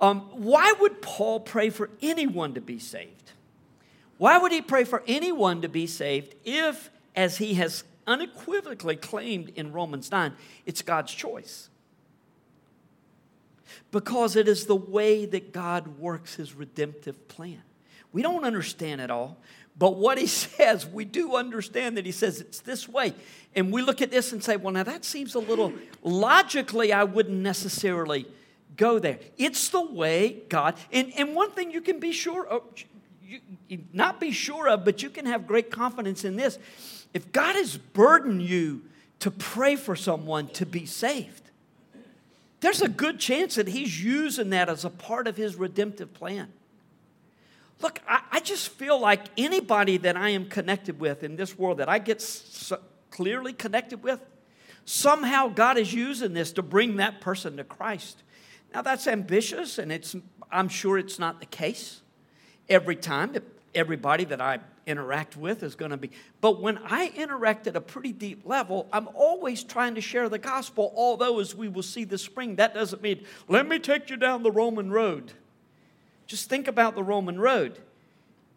Um, 0.00 0.20
why 0.32 0.74
would 0.80 1.02
Paul 1.02 1.40
pray 1.40 1.70
for 1.70 1.90
anyone 2.00 2.54
to 2.54 2.60
be 2.60 2.78
saved? 2.78 3.32
Why 4.18 4.38
would 4.38 4.52
he 4.52 4.62
pray 4.62 4.84
for 4.84 5.02
anyone 5.06 5.62
to 5.62 5.68
be 5.68 5.86
saved 5.86 6.34
if, 6.44 6.90
as 7.14 7.38
he 7.38 7.54
has 7.54 7.84
unequivocally 8.06 8.96
claimed 8.96 9.50
in 9.50 9.72
Romans 9.72 10.10
9, 10.10 10.32
it's 10.64 10.82
God's 10.82 11.12
choice. 11.12 11.68
Because 13.90 14.36
it 14.36 14.48
is 14.48 14.66
the 14.66 14.76
way 14.76 15.26
that 15.26 15.52
God 15.52 15.98
works 15.98 16.34
his 16.34 16.54
redemptive 16.54 17.28
plan. 17.28 17.62
We 18.12 18.22
don't 18.22 18.44
understand 18.44 19.00
it 19.00 19.10
all, 19.10 19.38
but 19.78 19.96
what 19.96 20.18
he 20.18 20.26
says, 20.26 20.86
we 20.86 21.04
do 21.04 21.36
understand 21.36 21.96
that 21.96 22.06
he 22.06 22.12
says 22.12 22.40
it's 22.40 22.60
this 22.60 22.88
way. 22.88 23.14
And 23.54 23.72
we 23.72 23.82
look 23.82 24.02
at 24.02 24.10
this 24.10 24.32
and 24.32 24.42
say, 24.42 24.56
well, 24.56 24.72
now 24.72 24.84
that 24.84 25.04
seems 25.04 25.34
a 25.34 25.38
little 25.38 25.72
logically, 26.02 26.92
I 26.92 27.04
wouldn't 27.04 27.38
necessarily 27.38 28.26
go 28.76 28.98
there. 28.98 29.18
It's 29.38 29.68
the 29.70 29.84
way 29.84 30.42
God, 30.48 30.76
and, 30.92 31.12
and 31.16 31.34
one 31.34 31.50
thing 31.52 31.70
you 31.70 31.80
can 31.80 31.98
be 31.98 32.12
sure 32.12 32.46
of, 32.46 32.62
you, 33.22 33.40
not 33.92 34.20
be 34.20 34.30
sure 34.30 34.68
of, 34.68 34.84
but 34.84 35.02
you 35.02 35.10
can 35.10 35.26
have 35.26 35.46
great 35.46 35.70
confidence 35.70 36.24
in 36.24 36.36
this 36.36 36.58
if 37.14 37.32
God 37.32 37.54
has 37.56 37.76
burdened 37.76 38.42
you 38.42 38.82
to 39.20 39.30
pray 39.30 39.76
for 39.76 39.96
someone 39.96 40.48
to 40.48 40.66
be 40.66 40.86
saved, 40.86 41.42
there's 42.60 42.82
a 42.82 42.88
good 42.88 43.18
chance 43.18 43.54
that 43.56 43.68
He's 43.68 44.02
using 44.02 44.50
that 44.50 44.68
as 44.68 44.84
a 44.84 44.90
part 44.90 45.26
of 45.26 45.36
His 45.36 45.56
redemptive 45.56 46.12
plan. 46.14 46.52
Look, 47.80 48.00
I, 48.08 48.20
I 48.32 48.40
just 48.40 48.70
feel 48.70 48.98
like 48.98 49.26
anybody 49.36 49.98
that 49.98 50.16
I 50.16 50.30
am 50.30 50.48
connected 50.48 50.98
with 50.98 51.22
in 51.22 51.36
this 51.36 51.58
world 51.58 51.78
that 51.78 51.88
I 51.88 51.98
get 51.98 52.20
so 52.22 52.78
clearly 53.10 53.52
connected 53.52 54.02
with, 54.02 54.24
somehow 54.84 55.48
God 55.48 55.78
is 55.78 55.92
using 55.92 56.32
this 56.32 56.52
to 56.52 56.62
bring 56.62 56.96
that 56.96 57.20
person 57.20 57.56
to 57.58 57.64
Christ. 57.64 58.22
Now 58.74 58.82
that's 58.82 59.06
ambitious, 59.06 59.78
and 59.78 59.92
it's 59.92 60.16
I'm 60.50 60.68
sure 60.68 60.98
it's 60.98 61.18
not 61.18 61.40
the 61.40 61.46
case 61.46 62.02
every 62.68 62.96
time. 62.96 63.34
Everybody 63.74 64.24
that 64.24 64.40
I 64.40 64.60
interact 64.86 65.36
with 65.36 65.62
is 65.62 65.74
going 65.74 65.90
to 65.90 65.96
be. 65.96 66.10
But 66.40 66.62
when 66.62 66.78
I 66.78 67.12
interact 67.16 67.66
at 67.66 67.76
a 67.76 67.80
pretty 67.80 68.12
deep 68.12 68.46
level, 68.46 68.88
I'm 68.92 69.08
always 69.14 69.64
trying 69.64 69.96
to 69.96 70.00
share 70.00 70.28
the 70.28 70.38
gospel, 70.38 70.92
although, 70.96 71.40
as 71.40 71.54
we 71.54 71.68
will 71.68 71.82
see 71.82 72.04
this 72.04 72.22
spring, 72.22 72.56
that 72.56 72.74
doesn't 72.74 73.02
mean, 73.02 73.24
let 73.48 73.68
me 73.68 73.78
take 73.78 74.08
you 74.08 74.16
down 74.16 74.42
the 74.42 74.52
Roman 74.52 74.90
road. 74.90 75.32
Just 76.26 76.48
think 76.48 76.68
about 76.68 76.94
the 76.94 77.02
Roman 77.02 77.38
road. 77.38 77.78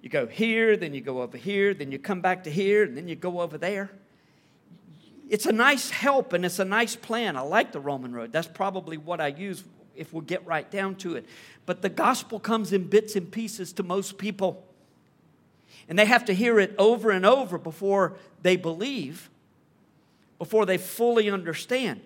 You 0.01 0.09
go 0.09 0.27
here, 0.27 0.77
then 0.77 0.93
you 0.93 1.01
go 1.01 1.21
over 1.21 1.37
here, 1.37 1.73
then 1.73 1.91
you 1.91 1.99
come 1.99 2.21
back 2.21 2.45
to 2.45 2.51
here, 2.51 2.83
and 2.83 2.95
then 2.95 3.07
you 3.07 3.15
go 3.15 3.41
over 3.41 3.57
there. 3.57 3.91
It's 5.29 5.45
a 5.45 5.51
nice 5.51 5.91
help 5.91 6.33
and 6.33 6.43
it's 6.43 6.57
a 6.57 6.65
nice 6.65 6.95
plan. 6.95 7.37
I 7.37 7.41
like 7.41 7.71
the 7.71 7.79
Roman 7.79 8.13
road. 8.13 8.31
That's 8.31 8.47
probably 8.47 8.97
what 8.97 9.21
I 9.21 9.27
use 9.27 9.63
if 9.95 10.11
we 10.11 10.25
get 10.25 10.45
right 10.47 10.69
down 10.71 10.95
to 10.95 11.15
it. 11.17 11.25
But 11.67 11.83
the 11.83 11.89
gospel 11.89 12.39
comes 12.39 12.73
in 12.73 12.87
bits 12.87 13.15
and 13.15 13.31
pieces 13.31 13.71
to 13.73 13.83
most 13.83 14.17
people. 14.17 14.65
And 15.89 15.97
they 15.97 16.05
have 16.05 16.25
to 16.25 16.33
hear 16.33 16.59
it 16.59 16.75
over 16.77 17.09
and 17.09 17.25
over 17.25 17.57
before 17.57 18.15
they 18.43 18.55
believe, 18.55 19.29
before 20.37 20.65
they 20.65 20.77
fully 20.77 21.29
understand. 21.29 21.99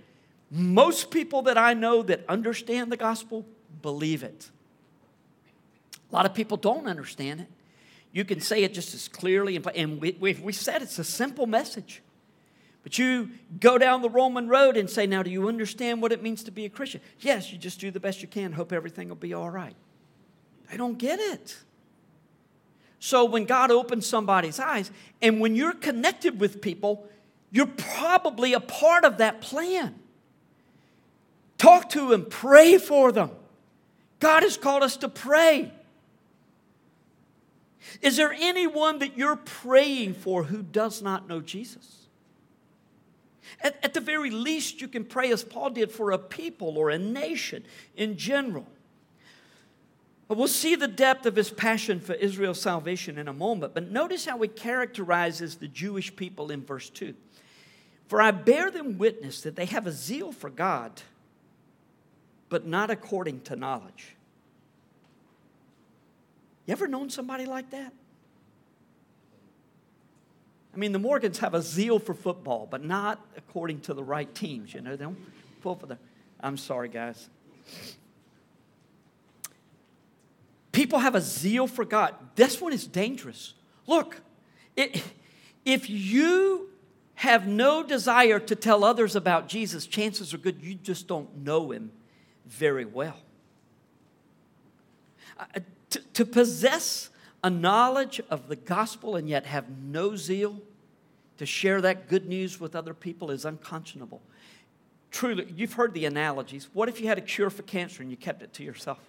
Most 0.50 1.12
people 1.12 1.44
that 1.44 1.58
I 1.58 1.74
know 1.74 2.02
that 2.04 2.24
understand 2.30 2.92
the 2.92 2.98
gospel 2.98 3.46
believe 3.82 4.24
it. 4.24 4.50
A 6.10 6.16
lot 6.16 6.26
of 6.26 6.34
people 6.34 6.58
don't 6.58 6.88
understand 6.88 7.42
it. 7.42 7.48
You 8.14 8.24
can 8.24 8.40
say 8.40 8.64
it 8.64 8.74
just 8.74 8.94
as 8.94 9.08
clearly, 9.08 9.60
and 9.76 10.00
we, 10.00 10.34
we 10.34 10.54
said 10.54 10.82
it's 10.82 11.00
a 11.00 11.04
simple 11.04 11.48
message. 11.48 12.02
But 12.84 12.98
you 12.98 13.32
go 13.60 13.78
down 13.78 14.02
the 14.02 14.10
Roman 14.10 14.48
road 14.48 14.78
and 14.78 14.90
say, 14.90 15.08
Now, 15.08 15.24
do 15.24 15.32
you 15.32 15.48
understand 15.48 16.02
what 16.02 16.12
it 16.12 16.22
means 16.22 16.44
to 16.44 16.52
be 16.52 16.66
a 16.66 16.70
Christian? 16.70 17.02
Yes, 17.20 17.52
you 17.52 17.58
just 17.58 17.80
do 17.80 17.90
the 17.92 18.00
best 18.00 18.22
you 18.22 18.28
can, 18.28 18.52
hope 18.52 18.72
everything 18.72 19.10
will 19.10 19.16
be 19.16 19.34
all 19.34 19.50
right. 19.50 19.76
They 20.70 20.78
don't 20.78 20.98
get 20.98 21.20
it. 21.20 21.58
So 23.04 23.26
when 23.26 23.44
God 23.44 23.70
opens 23.70 24.08
somebody's 24.08 24.62
eyes, 24.62 24.90
and 25.22 25.42
when 25.42 25.58
you're 25.58 25.74
connected 25.74 26.40
with 26.40 26.62
people, 26.62 27.06
you're 27.52 27.68
probably 27.68 28.54
a 28.54 28.62
part 28.62 29.04
of 29.04 29.18
that 29.18 29.42
plan. 29.42 29.94
Talk 31.58 31.90
to 31.90 32.08
them, 32.08 32.26
pray 32.30 32.78
for 32.78 33.12
them. 33.12 33.32
God 34.22 34.44
has 34.44 34.56
called 34.56 34.84
us 34.84 34.96
to 34.96 35.10
pray. 35.10 35.74
Is 38.02 38.16
there 38.16 38.32
anyone 38.32 39.00
that 39.00 39.18
you're 39.18 39.36
praying 39.36 40.14
for 40.14 40.46
who 40.46 40.64
does 40.64 41.02
not 41.02 41.28
know 41.28 41.42
Jesus? 41.42 42.08
At, 43.60 43.84
at, 43.84 43.94
the 43.94 44.00
very 44.00 44.30
least, 44.30 44.80
you 44.80 44.88
can 44.88 45.04
pray 45.04 45.30
as 45.34 45.44
Paul 45.44 45.72
did 45.72 45.92
for 45.92 46.12
a 46.12 46.18
people 46.18 46.78
or 46.78 46.90
a 46.90 46.98
nation 46.98 47.66
in 47.98 48.16
general. 48.16 48.66
We'll 50.36 50.48
see 50.48 50.76
the 50.76 50.88
depth 50.88 51.26
of 51.26 51.36
his 51.36 51.52
passion 51.52 52.00
for 52.00 52.14
Israel's 52.14 52.62
salvation 52.62 53.18
in 53.18 53.28
a 53.28 53.34
moment. 53.34 53.74
But 53.74 53.92
notice 53.92 54.26
how 54.26 54.40
he 54.40 54.48
characterizes 54.48 55.56
the 55.56 55.68
Jewish 55.68 56.16
people 56.16 56.52
in 56.52 56.64
verse 56.64 56.90
2. 56.90 57.14
For 58.08 58.22
I 58.22 58.32
bear 58.32 58.72
them 58.72 58.98
witness 58.98 59.42
that 59.42 59.56
they 59.56 59.66
have 59.66 59.88
a 59.88 59.92
zeal 59.92 60.32
for 60.32 60.50
God, 60.50 61.02
but 62.50 62.66
not 62.66 62.90
according 62.92 63.42
to 63.42 63.56
knowledge. 63.56 64.16
You 66.66 66.72
ever 66.72 66.88
known 66.88 67.10
somebody 67.10 67.46
like 67.46 67.72
that? 67.72 67.94
I 70.74 70.78
mean, 70.78 70.92
the 70.92 71.00
Morgans 71.00 71.40
have 71.40 71.54
a 71.54 71.62
zeal 71.62 72.00
for 72.00 72.14
football, 72.14 72.68
but 72.70 72.84
not 72.84 73.24
according 73.38 73.82
to 73.82 73.94
the 73.94 74.04
right 74.04 74.34
teams. 74.34 74.74
You 74.74 74.82
know, 74.82 74.96
they 74.96 75.04
don't 75.04 75.18
pull 75.62 75.76
for 75.76 75.86
the. 75.86 75.98
I'm 76.40 76.58
sorry, 76.58 76.90
guys. 76.90 77.30
People 80.84 81.00
have 81.00 81.16
a 81.16 81.22
zeal 81.22 81.66
for 81.66 81.86
God. 81.86 82.14
This 82.36 82.60
one 82.60 82.74
is 82.74 82.86
dangerous. 82.86 83.54
Look, 83.88 84.20
it, 84.76 85.02
if 85.64 85.90
you 85.90 86.72
have 87.16 87.48
no 87.48 87.84
desire 87.84 88.38
to 88.38 88.54
tell 88.54 88.84
others 88.84 89.16
about 89.16 89.48
Jesus, 89.48 89.88
chances 89.88 90.34
are 90.34 90.38
good 90.38 90.62
you 90.62 90.76
just 90.76 91.08
don't 91.08 91.38
know 91.38 91.72
him 91.72 91.94
very 92.46 92.84
well. 92.84 93.16
Uh, 95.40 95.46
to, 95.90 96.00
to 96.00 96.26
possess 96.26 97.10
a 97.46 97.50
knowledge 97.50 98.20
of 98.30 98.50
the 98.50 98.58
gospel 98.58 99.16
and 99.16 99.30
yet 99.30 99.46
have 99.46 99.70
no 99.70 100.18
zeal 100.18 100.60
to 101.38 101.46
share 101.46 101.80
that 101.80 102.10
good 102.10 102.28
news 102.28 102.60
with 102.60 102.76
other 102.76 102.94
people 102.94 103.32
is 103.32 103.46
unconscionable. 103.46 104.22
Truly, 105.12 105.48
you've 105.56 105.74
heard 105.74 105.94
the 105.94 106.04
analogies. 106.04 106.68
What 106.74 106.90
if 106.90 107.00
you 107.00 107.08
had 107.08 107.18
a 107.18 107.22
cure 107.22 107.50
for 107.50 107.62
cancer 107.62 108.02
and 108.02 108.12
you 108.12 108.18
kept 108.18 108.42
it 108.42 108.52
to 108.56 108.64
yourself? 108.64 109.00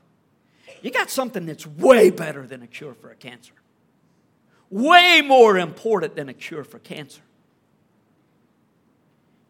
You 0.82 0.90
got 0.90 1.10
something 1.10 1.46
that's 1.46 1.66
way 1.66 2.10
better 2.10 2.46
than 2.46 2.62
a 2.62 2.66
cure 2.66 2.94
for 2.94 3.10
a 3.10 3.14
cancer, 3.14 3.54
way 4.70 5.22
more 5.24 5.58
important 5.58 6.14
than 6.14 6.28
a 6.28 6.34
cure 6.34 6.64
for 6.64 6.78
cancer. 6.78 7.22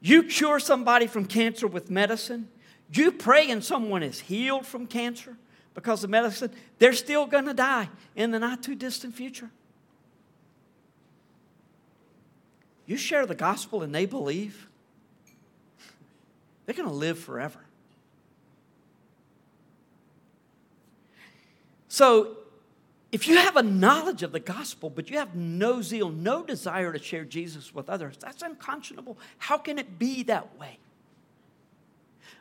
You 0.00 0.24
cure 0.24 0.61
somebody 0.61 1.07
from 1.07 1.24
cancer 1.24 1.66
with 1.66 1.90
medicine, 1.90 2.48
you 2.92 3.11
pray 3.11 3.50
and 3.50 3.64
someone 3.64 4.03
is 4.03 4.20
healed 4.20 4.66
from 4.66 4.87
cancer 4.87 5.37
because 5.74 6.05
of 6.05 6.11
medicine, 6.11 6.53
they're 6.79 6.92
still 6.92 7.27
going 7.27 7.46
to 7.46 7.55
die 7.55 7.88
in 8.14 8.31
the 8.31 8.38
not 8.38 8.62
too 8.62 8.74
distant 8.74 9.14
future. 9.14 9.50
You 12.87 12.96
share 12.96 13.27
the 13.27 13.35
gospel 13.35 13.83
and 13.83 13.94
they 13.94 14.07
believe, 14.07 14.68
they're 16.66 16.77
going 16.77 16.88
to 16.88 16.94
live 16.94 17.18
forever. 17.18 17.63
So, 21.95 22.39
if 23.13 23.29
you 23.29 23.37
have 23.37 23.55
a 23.55 23.63
knowledge 23.63 24.25
of 24.25 24.33
the 24.33 24.41
gospel, 24.41 24.91
but 24.91 25.11
you 25.11 25.19
have 25.19 25.37
no 25.37 25.81
zeal, 25.81 26.11
no 26.11 26.43
desire 26.43 26.93
to 26.93 26.99
share 26.99 27.25
Jesus 27.25 27.73
with 27.73 27.89
others, 27.89 28.17
that's 28.19 28.43
unconscionable. 28.43 29.17
How 29.39 29.59
can 29.59 29.79
it 29.79 29.97
be 29.97 30.25
that 30.25 30.59
way? 30.59 30.79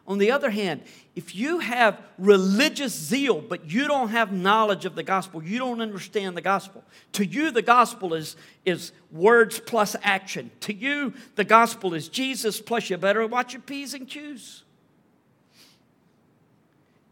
On 0.08 0.18
the 0.18 0.32
other 0.32 0.50
hand, 0.50 0.82
if 1.16 1.36
you 1.36 1.60
have 1.60 2.02
religious 2.18 2.96
zeal, 2.96 3.42
but 3.42 3.70
you 3.70 3.86
don't 3.88 4.10
have 4.10 4.32
knowledge 4.32 4.86
of 4.86 4.96
the 4.96 5.04
gospel, 5.04 5.44
you 5.44 5.60
don't 5.60 5.82
understand 5.82 6.36
the 6.36 6.42
gospel. 6.42 6.84
To 7.12 7.24
you, 7.24 7.52
the 7.52 7.62
gospel 7.62 8.16
is, 8.16 8.36
is 8.66 8.92
words 9.12 9.60
plus 9.60 9.96
action. 10.02 10.50
To 10.62 10.74
you, 10.74 11.13
the 11.36 11.44
gospel 11.44 11.94
is 11.94 12.10
Jesus 12.10 12.60
plus 12.60 12.89
you 12.89 12.98
better 12.98 13.28
watch 13.28 13.54
your 13.54 13.62
P's 13.62 13.94
and 13.94 14.08
Q's. 14.08 14.63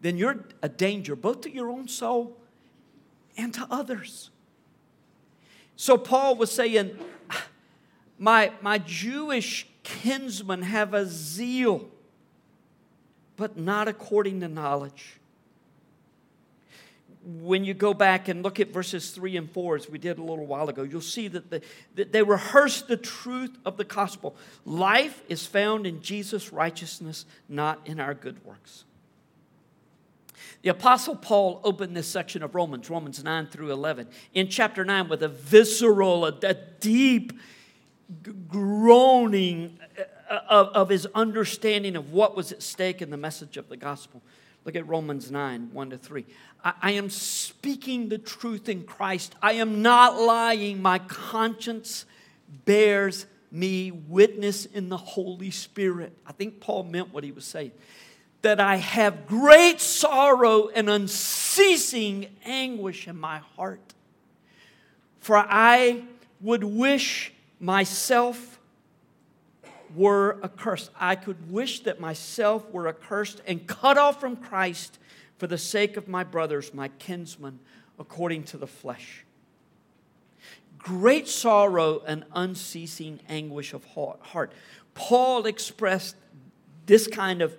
Then 0.01 0.17
you're 0.17 0.43
a 0.61 0.69
danger 0.69 1.15
both 1.15 1.41
to 1.41 1.51
your 1.51 1.69
own 1.69 1.87
soul 1.87 2.37
and 3.37 3.53
to 3.53 3.67
others. 3.69 4.29
So 5.75 5.97
Paul 5.97 6.35
was 6.35 6.51
saying, 6.51 6.97
My, 8.19 8.51
my 8.61 8.77
Jewish 8.79 9.67
kinsmen 9.83 10.63
have 10.63 10.93
a 10.93 11.05
zeal 11.05 11.89
but 13.41 13.57
not 13.57 13.87
according 13.87 14.39
to 14.41 14.47
knowledge. 14.47 15.17
When 17.23 17.63
you 17.63 17.73
go 17.73 17.91
back 17.91 18.27
and 18.27 18.43
look 18.43 18.59
at 18.59 18.71
verses 18.71 19.09
3 19.09 19.35
and 19.35 19.49
4, 19.49 19.77
as 19.77 19.89
we 19.89 19.97
did 19.97 20.19
a 20.19 20.23
little 20.23 20.45
while 20.45 20.69
ago, 20.69 20.83
you'll 20.83 21.01
see 21.01 21.27
that, 21.29 21.49
the, 21.49 21.61
that 21.95 22.11
they 22.11 22.21
rehearse 22.21 22.83
the 22.83 22.97
truth 22.97 23.57
of 23.65 23.77
the 23.77 23.83
gospel. 23.83 24.35
Life 24.63 25.23
is 25.27 25.47
found 25.47 25.87
in 25.87 26.03
Jesus' 26.03 26.53
righteousness, 26.53 27.25
not 27.49 27.79
in 27.85 27.99
our 27.99 28.13
good 28.13 28.45
works. 28.45 28.83
The 30.61 30.69
Apostle 30.69 31.15
Paul 31.15 31.61
opened 31.63 31.95
this 31.95 32.07
section 32.07 32.43
of 32.43 32.55
Romans, 32.55 32.89
Romans 32.89 33.23
9 33.23 33.47
through 33.47 33.71
11, 33.71 34.07
in 34.33 34.47
chapter 34.47 34.85
9 34.85 35.09
with 35.09 35.23
a 35.23 35.27
visceral, 35.27 36.25
a, 36.25 36.37
a 36.43 36.53
deep, 36.53 37.33
groaning 38.47 39.79
uh, 39.97 40.03
uh, 40.29 40.41
of, 40.49 40.67
of 40.69 40.89
his 40.89 41.07
understanding 41.13 41.95
of 41.95 42.11
what 42.11 42.35
was 42.35 42.51
at 42.51 42.61
stake 42.61 43.01
in 43.01 43.09
the 43.09 43.17
message 43.17 43.57
of 43.57 43.67
the 43.69 43.77
gospel. 43.77 44.21
Look 44.63 44.75
at 44.75 44.87
Romans 44.87 45.31
9, 45.31 45.69
1 45.73 45.89
to 45.89 45.97
3. 45.97 46.25
I, 46.63 46.73
I 46.81 46.91
am 46.91 47.09
speaking 47.09 48.09
the 48.09 48.17
truth 48.17 48.69
in 48.69 48.83
Christ. 48.83 49.35
I 49.41 49.53
am 49.53 49.81
not 49.81 50.19
lying. 50.19 50.81
My 50.81 50.99
conscience 50.99 52.05
bears 52.65 53.25
me 53.51 53.91
witness 53.91 54.65
in 54.65 54.89
the 54.89 54.97
Holy 54.97 55.51
Spirit. 55.51 56.17
I 56.25 56.31
think 56.31 56.61
Paul 56.61 56.83
meant 56.83 57.13
what 57.13 57.23
he 57.23 57.31
was 57.31 57.45
saying. 57.45 57.71
That 58.41 58.59
I 58.59 58.77
have 58.77 59.27
great 59.27 59.81
sorrow 59.81 60.69
and 60.69 60.89
unceasing 60.89 62.27
anguish 62.43 63.07
in 63.07 63.19
my 63.19 63.39
heart. 63.55 63.93
For 65.19 65.37
I 65.37 66.03
would 66.39 66.63
wish 66.63 67.33
myself 67.59 68.59
were 69.95 70.39
accursed. 70.43 70.89
I 70.99 71.15
could 71.15 71.51
wish 71.51 71.81
that 71.81 71.99
myself 71.99 72.69
were 72.71 72.87
accursed 72.87 73.41
and 73.45 73.67
cut 73.67 73.97
off 73.97 74.19
from 74.19 74.37
Christ 74.37 74.97
for 75.37 75.47
the 75.47 75.57
sake 75.57 75.97
of 75.97 76.07
my 76.07 76.23
brothers, 76.23 76.73
my 76.73 76.87
kinsmen, 76.87 77.59
according 77.99 78.43
to 78.45 78.57
the 78.57 78.67
flesh. 78.67 79.25
Great 80.77 81.27
sorrow 81.27 82.01
and 82.07 82.25
unceasing 82.33 83.19
anguish 83.29 83.73
of 83.73 83.83
heart. 83.85 84.51
Paul 84.95 85.45
expressed 85.45 86.15
this 86.87 87.07
kind 87.07 87.41
of, 87.41 87.55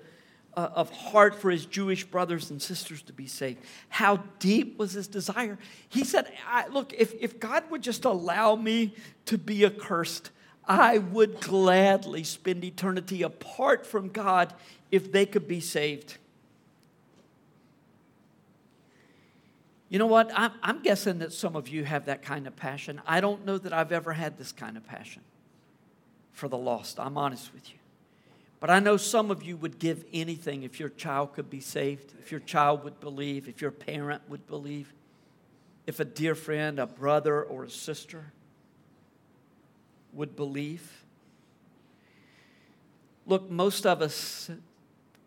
uh, 0.57 0.69
of 0.75 0.91
heart 0.91 1.35
for 1.35 1.51
his 1.51 1.67
Jewish 1.67 2.05
brothers 2.05 2.51
and 2.51 2.61
sisters 2.61 3.03
to 3.03 3.13
be 3.13 3.27
saved. 3.27 3.61
How 3.89 4.19
deep 4.39 4.79
was 4.79 4.93
his 4.93 5.09
desire? 5.09 5.59
He 5.89 6.05
said, 6.05 6.31
Look, 6.71 6.93
if, 6.93 7.15
if 7.21 7.41
God 7.41 7.65
would 7.71 7.83
just 7.83 8.05
allow 8.05 8.57
me 8.57 8.95
to 9.27 9.39
be 9.39 9.65
accursed, 9.65 10.31
I 10.67 10.99
would 10.99 11.41
gladly 11.41 12.25
spend 12.25 12.65
eternity 12.65 13.23
apart 13.23 13.87
from 13.87 14.09
God 14.09 14.55
if 14.91 15.11
they 15.11 15.27
could 15.27 15.49
be 15.49 15.61
saved. 15.61 16.19
You 19.89 19.99
know 19.99 20.07
what? 20.07 20.31
I'm, 20.35 20.53
I'm, 20.63 20.83
guessing 20.83 21.19
that 21.19 21.35
some 21.35 21.55
of 21.55 21.69
you 21.69 21.85
have 21.85 22.07
that 22.07 22.23
kind 22.23 22.47
of 22.47 22.57
passion. 22.57 23.03
I 23.07 23.21
don't 23.21 23.45
know 23.45 23.59
that 23.59 23.75
I've 23.75 23.93
ever 23.93 24.15
had 24.15 24.39
this 24.39 24.51
kind 24.51 24.79
of 24.79 24.87
passion 24.87 25.21
for 26.33 26.49
the 26.49 26.57
lost. 26.57 26.99
I'm 26.99 27.19
honest 27.19 27.53
with 27.53 27.69
you. 27.69 27.77
But 28.63 28.71
I 28.71 28.79
know 28.79 28.97
some 28.97 29.33
of 29.33 29.43
you 29.43 29.57
would 29.57 29.81
give 29.81 30.05
anything 30.13 30.63
if 30.63 30.79
your 30.79 30.91
child 30.91 31.33
could 31.33 31.51
be 31.51 31.59
saved, 31.59 32.13
if 32.21 32.31
your 32.31 32.39
child 32.39 32.85
would 32.85 33.01
believe, 33.01 33.49
if 33.49 33.61
your 33.61 33.73
parent 33.73 34.23
would 34.29 34.47
believe, 34.47 34.93
if 35.85 35.99
a 35.99 36.05
dear 36.05 36.37
friend, 36.37 36.79
a 36.79 36.87
brother, 36.87 37.43
or 37.43 37.65
a 37.65 37.71
sister 37.71 38.27
would 40.13 40.37
believe. 40.37 41.03
Look, 43.27 43.51
most 43.51 43.85
of 43.85 44.01
us, 44.01 44.49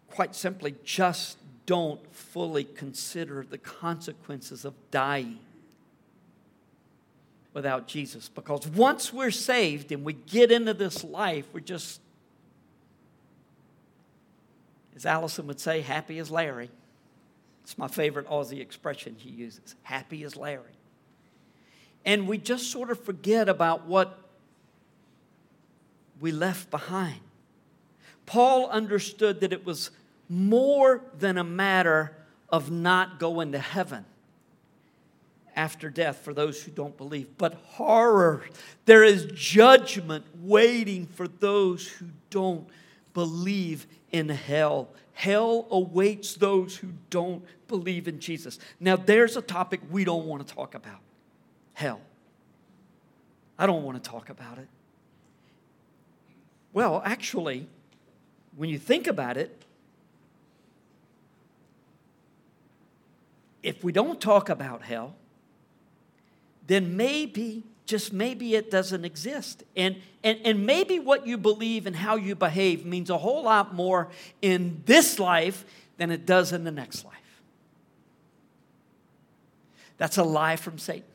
quite 0.10 0.34
simply, 0.34 0.74
just 0.86 1.38
don't 1.66 2.16
fully 2.16 2.64
consider 2.64 3.46
the 3.50 3.58
consequences 3.58 4.64
of 4.64 4.76
dying 4.92 5.40
without 7.54 7.86
Jesus. 7.86 8.30
Because 8.30 8.66
once 8.66 9.12
we're 9.12 9.30
saved 9.30 9.92
and 9.92 10.06
we 10.06 10.14
get 10.14 10.54
into 10.54 10.74
this 10.74 11.04
life, 11.04 11.46
we're 11.52 11.60
just, 11.60 12.00
as 14.96 15.06
Allison 15.06 15.48
would 15.48 15.60
say, 15.60 15.82
happy 15.82 16.20
as 16.20 16.32
Larry. 16.32 16.70
It's 17.64 17.78
my 17.78 17.88
favorite 17.88 18.28
Aussie 18.28 18.62
expression 18.62 19.16
he 19.18 19.30
uses 19.30 19.76
happy 19.84 20.24
as 20.24 20.36
Larry. 20.36 20.78
And 22.06 22.28
we 22.28 22.38
just 22.38 22.72
sort 22.72 22.92
of 22.92 23.04
forget 23.04 23.50
about 23.50 23.86
what 23.88 24.20
we 26.20 26.32
left 26.32 26.70
behind. 26.70 27.20
Paul 28.26 28.70
understood 28.70 29.42
that 29.42 29.52
it 29.52 29.66
was 29.66 29.92
more 30.30 31.02
than 31.18 31.38
a 31.38 31.44
matter 31.44 32.16
of 32.50 32.72
not 32.72 33.20
going 33.20 33.52
to 33.52 33.60
heaven 33.60 34.06
after 35.56 35.90
death 35.90 36.18
for 36.18 36.34
those 36.34 36.62
who 36.62 36.72
don't 36.72 36.98
believe, 36.98 37.28
but 37.38 37.54
horror. 37.54 38.44
There 38.86 39.04
is 39.04 39.28
judgment 39.34 40.26
waiting 40.42 41.08
for 41.08 41.28
those 41.28 41.88
who 41.88 42.08
don't 42.30 42.68
believe 43.16 43.88
in 44.12 44.30
hell. 44.30 44.90
Hell 45.14 45.66
awaits 45.72 46.36
those 46.36 46.76
who 46.76 46.90
don't 47.10 47.44
believe 47.68 48.08
in 48.08 48.20
Jesus. 48.20 48.60
Now, 48.80 48.96
there's 48.96 49.36
a 49.36 49.42
topic 49.42 49.82
we 49.90 50.04
don't 50.04 50.28
want 50.28 50.48
to 50.48 50.54
talk 50.54 50.76
about 50.76 51.00
hell. 51.74 52.02
I 53.58 53.66
don't 53.66 53.84
want 53.84 54.04
to 54.04 54.08
talk 54.08 54.30
about 54.30 54.60
it. 54.60 54.68
Well, 56.74 57.02
actually, 57.06 57.68
when 58.56 58.70
you 58.70 58.78
think 58.78 59.08
about 59.08 59.38
it, 59.38 59.64
if 63.64 63.84
we 63.84 63.94
don't 63.94 64.20
talk 64.20 64.50
about 64.50 64.84
hell, 64.84 65.16
then 66.68 66.98
maybe, 66.98 67.64
just 67.86 68.12
maybe 68.12 68.56
it 68.56 68.72
doesn't 68.72 69.06
exist. 69.06 69.64
And, 69.76 69.98
and, 70.24 70.40
and 70.44 70.66
maybe 70.66 71.00
what 71.00 71.28
you 71.28 71.38
believe 71.38 71.86
and 71.86 71.96
how 71.96 72.16
you 72.16 72.36
behave 72.36 72.86
means 72.86 73.10
a 73.10 73.18
whole 73.18 73.44
lot 73.44 73.74
more 73.74 74.10
in 74.42 74.82
this 74.86 75.20
life 75.20 75.66
than 75.98 76.12
it 76.12 76.26
does 76.26 76.52
in 76.52 76.64
the 76.64 76.72
next 76.72 77.06
life. 77.06 77.14
That's 79.98 80.18
a 80.18 80.24
lie 80.24 80.56
from 80.56 80.78
Satan. 80.78 81.06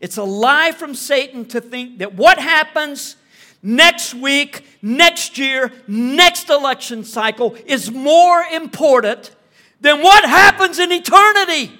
It's 0.00 0.16
a 0.16 0.24
lie 0.24 0.72
from 0.72 0.94
Satan 0.94 1.46
to 1.46 1.60
think 1.60 1.98
that 1.98 2.14
what 2.14 2.38
happens 2.38 3.16
next 3.62 4.14
week, 4.14 4.64
next 4.82 5.38
year, 5.38 5.72
next 5.88 6.50
election 6.50 7.04
cycle 7.04 7.56
is 7.66 7.90
more 7.90 8.42
important 8.42 9.34
than 9.80 10.02
what 10.02 10.24
happens 10.24 10.78
in 10.78 10.92
eternity. 10.92 11.72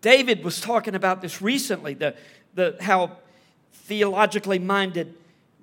David 0.00 0.44
was 0.44 0.60
talking 0.60 0.94
about 0.94 1.20
this 1.20 1.42
recently, 1.42 1.94
the, 1.94 2.14
the, 2.54 2.76
how 2.80 3.18
theologically 3.72 4.58
minded 4.58 5.14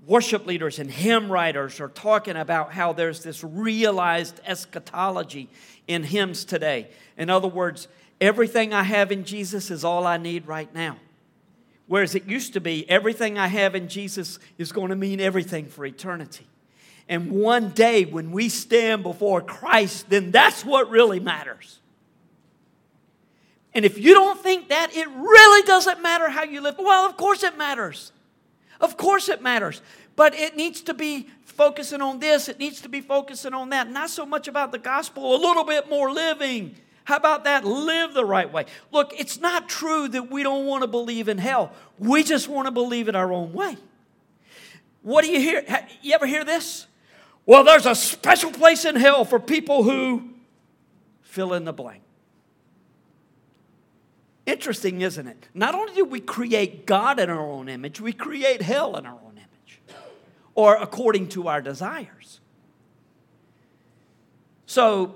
worship 0.06 0.46
leaders 0.46 0.80
and 0.80 0.92
hymn 0.92 1.32
writers 1.32 1.80
are 1.80 1.90
talking 1.90 2.36
about 2.36 2.72
how 2.72 2.94
there's 2.94 3.24
this 3.24 3.44
realized 3.44 4.40
eschatology 4.46 5.50
in 5.88 6.04
hymns 6.04 6.46
today. 6.46 6.88
In 7.18 7.30
other 7.30 7.48
words, 7.48 7.88
everything 8.22 8.74
I 8.74 8.84
have 8.84 9.12
in 9.12 9.24
Jesus 9.24 9.72
is 9.72 9.84
all 9.84 10.06
I 10.06 10.18
need 10.18 10.48
right 10.48 10.74
now. 10.74 10.98
Whereas 11.88 12.16
it 12.16 12.26
used 12.26 12.54
to 12.54 12.62
be, 12.62 12.90
everything 12.90 13.38
I 13.38 13.48
have 13.48 13.76
in 13.76 13.88
Jesus 13.88 14.40
is 14.58 14.72
going 14.72 14.90
to 14.90 14.96
mean 14.96 15.20
everything 15.20 15.68
for 15.68 15.86
eternity. 15.86 16.48
And 17.08 17.32
one 17.32 17.70
day 17.70 18.06
when 18.06 18.32
we 18.32 18.50
stand 18.50 19.04
before 19.04 19.42
Christ, 19.42 20.10
then 20.10 20.32
that's 20.32 20.66
what 20.66 20.90
really 20.90 21.20
matters. 21.20 21.80
And 23.76 23.84
if 23.84 24.00
you 24.00 24.14
don't 24.14 24.42
think 24.42 24.70
that, 24.70 24.96
it 24.96 25.08
really 25.10 25.68
doesn't 25.68 26.02
matter 26.02 26.30
how 26.30 26.44
you 26.44 26.62
live. 26.62 26.76
Well, 26.80 27.06
of 27.06 27.18
course 27.18 27.44
it 27.44 27.58
matters. 27.58 28.14
Of 28.80 28.96
course 28.96 29.28
it 29.28 29.42
matters. 29.42 29.82
But 30.16 30.34
it 30.34 30.56
needs 30.56 30.82
to 30.84 30.94
be 30.94 31.28
focusing 31.44 32.02
on 32.02 32.20
this, 32.20 32.50
it 32.50 32.60
needs 32.60 32.82
to 32.82 32.90
be 32.90 33.02
focusing 33.02 33.54
on 33.54 33.70
that. 33.70 33.90
Not 33.90 34.10
so 34.10 34.26
much 34.26 34.48
about 34.48 34.72
the 34.72 34.78
gospel, 34.78 35.36
a 35.36 35.38
little 35.38 35.64
bit 35.64 35.90
more 35.90 36.12
living. 36.12 36.76
How 37.04 37.18
about 37.18 37.44
that? 37.44 37.64
Live 37.64 38.14
the 38.14 38.26
right 38.26 38.52
way. 38.52 38.66
Look, 38.92 39.14
it's 39.18 39.40
not 39.40 39.70
true 39.70 40.08
that 40.08 40.32
we 40.32 40.42
don't 40.42 40.66
want 40.66 40.82
to 40.84 40.88
believe 40.88 41.30
in 41.30 41.38
hell. 41.38 41.72
We 42.00 42.24
just 42.24 42.50
want 42.50 42.66
to 42.66 42.72
believe 42.72 43.08
it 43.08 43.16
our 43.16 43.32
own 43.32 43.54
way. 43.54 43.78
What 45.02 45.24
do 45.24 45.32
you 45.32 45.40
hear? 45.40 45.64
You 46.02 46.14
ever 46.14 46.26
hear 46.26 46.44
this? 46.44 46.88
Well, 47.46 47.64
there's 47.64 47.86
a 47.86 47.94
special 47.94 48.52
place 48.52 48.86
in 48.86 48.96
hell 48.96 49.24
for 49.24 49.40
people 49.40 49.84
who 49.84 50.30
fill 51.22 51.54
in 51.54 51.64
the 51.64 51.74
blank. 51.74 52.02
Interesting, 54.46 55.02
isn't 55.02 55.28
it? 55.28 55.48
Not 55.54 55.74
only 55.74 55.94
do 55.94 56.06
we 56.06 56.20
create 56.20 56.86
God 56.86 57.20
in 57.20 57.30
our 57.30 57.40
own 57.40 57.68
image, 57.68 58.00
we 58.00 58.14
create 58.14 58.62
hell 58.62 58.96
in 58.96 59.06
our 59.06 59.14
own 59.14 59.38
image 59.38 59.82
or 60.54 60.76
according 60.76 61.30
to 61.30 61.48
our 61.48 61.62
desires. 61.62 62.40
So, 64.68 65.16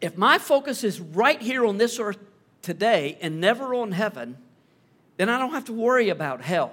if 0.00 0.16
my 0.16 0.38
focus 0.38 0.84
is 0.84 1.00
right 1.00 1.40
here 1.40 1.64
on 1.64 1.78
this 1.78 1.98
earth 1.98 2.18
today 2.62 3.16
and 3.20 3.40
never 3.40 3.74
on 3.74 3.92
heaven, 3.92 4.36
then 5.16 5.28
I 5.28 5.38
don't 5.38 5.52
have 5.52 5.64
to 5.66 5.72
worry 5.72 6.08
about 6.10 6.42
hell. 6.42 6.72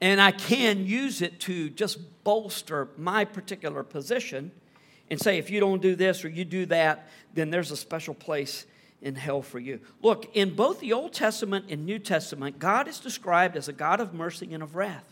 And 0.00 0.20
I 0.20 0.32
can 0.32 0.86
use 0.86 1.22
it 1.22 1.40
to 1.40 1.70
just 1.70 1.98
bolster 2.24 2.88
my 2.96 3.24
particular 3.24 3.82
position 3.82 4.50
and 5.10 5.20
say, 5.20 5.38
if 5.38 5.50
you 5.50 5.60
don't 5.60 5.82
do 5.82 5.94
this 5.94 6.24
or 6.24 6.28
you 6.28 6.44
do 6.44 6.66
that, 6.66 7.08
then 7.34 7.50
there's 7.50 7.70
a 7.70 7.76
special 7.76 8.14
place 8.14 8.66
in 9.02 9.16
hell 9.16 9.42
for 9.42 9.58
you. 9.58 9.80
Look, 10.00 10.30
in 10.34 10.54
both 10.54 10.80
the 10.80 10.92
Old 10.92 11.12
Testament 11.12 11.66
and 11.68 11.84
New 11.84 11.98
Testament, 11.98 12.58
God 12.58 12.88
is 12.88 13.00
described 13.00 13.56
as 13.56 13.68
a 13.68 13.72
God 13.72 14.00
of 14.00 14.14
mercy 14.14 14.54
and 14.54 14.62
of 14.62 14.76
wrath. 14.76 15.04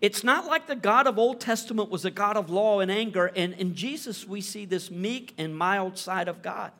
It's 0.00 0.22
not 0.24 0.46
like 0.46 0.66
the 0.66 0.76
God 0.76 1.06
of 1.06 1.18
Old 1.18 1.40
Testament 1.40 1.90
was 1.90 2.04
a 2.04 2.10
God 2.10 2.36
of 2.36 2.50
law 2.50 2.80
and 2.80 2.90
anger, 2.90 3.26
and 3.34 3.52
in 3.54 3.74
Jesus 3.74 4.26
we 4.26 4.40
see 4.40 4.64
this 4.64 4.90
meek 4.90 5.34
and 5.38 5.56
mild 5.56 5.98
side 5.98 6.28
of 6.28 6.42
God. 6.42 6.72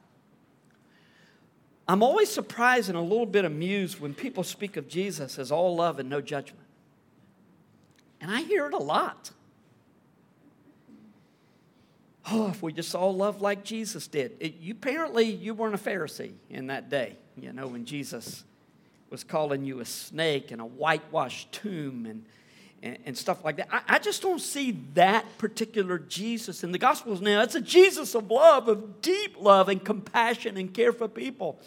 I'm 1.87 2.03
always 2.03 2.31
surprised 2.31 2.89
and 2.89 2.97
a 2.97 3.03
little 3.03 3.27
bit 3.27 3.45
amused 3.45 4.01
when 4.01 4.15
people 4.15 4.43
speak 4.43 4.77
of 4.77 4.89
Jesus 4.89 5.39
as 5.39 5.53
all 5.53 5.77
love 5.77 5.99
and 5.99 6.09
no 6.09 6.21
judgment. 6.21 6.65
And 8.21 8.31
I 8.31 8.41
hear 8.43 8.67
it 8.67 8.73
a 8.73 8.79
lot. 8.79 9.33
Oh, 12.31 12.49
if 12.49 12.63
we 12.63 12.73
just 12.73 12.95
all 12.95 13.15
love 13.15 13.43
like 13.43 13.65
Jesus 13.65 14.07
did. 14.07 14.37
It, 14.41 14.57
you, 14.57 14.73
apparently, 14.73 15.25
you 15.25 15.55
weren't 15.55 15.75
a 15.75 15.79
Pharisee 15.79 16.33
in 16.49 16.69
that 16.69 16.89
day, 16.89 17.17
you 17.37 17.53
know, 17.53 17.67
when 17.67 17.85
Jesus 17.85 18.45
was 19.11 19.23
calling 19.23 19.65
you 19.65 19.81
a 19.81 19.85
snake 19.85 20.51
and 20.51 20.61
a 20.61 20.65
whitewashed 20.65 21.53
tomb 21.53 22.07
and 22.07 22.25
and, 22.85 22.99
and 23.07 23.19
stuff 23.19 23.43
like 23.45 23.57
that. 23.57 23.69
I, 23.73 23.81
I, 23.89 23.99
just 23.99 24.23
don't 24.23 24.41
see 24.41 24.73
that 24.93 25.39
particular 25.39 25.99
Jesus 25.99 26.63
in 26.63 26.71
the 26.71 26.79
Gospels 26.79 27.21
now. 27.21 27.41
It's 27.41 27.55
a 27.55 27.61
Jesus 27.61 28.15
of 28.15 28.31
love, 28.31 28.69
of 28.69 29.01
deep 29.01 29.37
love 29.41 29.69
and 29.71 29.83
compassion 29.83 30.57
and 30.59 30.73
care 30.73 30.93
for 30.93 31.09
people. 31.09 31.59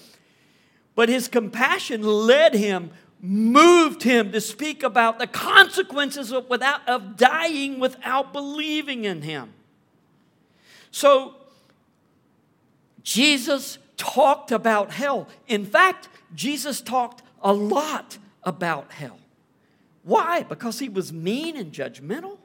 But 0.96 1.10
his 1.10 1.28
compassion 1.28 2.04
led 2.04 2.54
him, 2.54 2.92
moved 3.20 4.04
him 4.04 4.32
to 4.32 4.40
speak 4.40 4.84
about 4.84 5.18
the 5.18 5.28
consequences 5.28 6.32
of, 6.32 6.48
without, 6.50 6.88
of 6.88 7.18
dying 7.18 7.80
without 7.80 8.32
believing 8.32 9.04
in 9.04 9.24
him. 9.24 9.54
So, 10.98 11.36
Jesus 13.04 13.78
talked 13.98 14.52
about 14.52 14.90
hell. 14.90 15.28
In 15.48 15.64
fact, 15.64 16.10
Jesus 16.34 16.82
talked 16.82 17.22
a 17.44 17.54
lot 17.54 18.18
about 18.42 18.92
hell. 18.92 19.20
Why? 20.02 20.42
Because 20.42 20.80
he 20.80 20.90
was 20.90 21.14
mean 21.14 21.56
and 21.56 21.72
judgmental? 21.72 22.40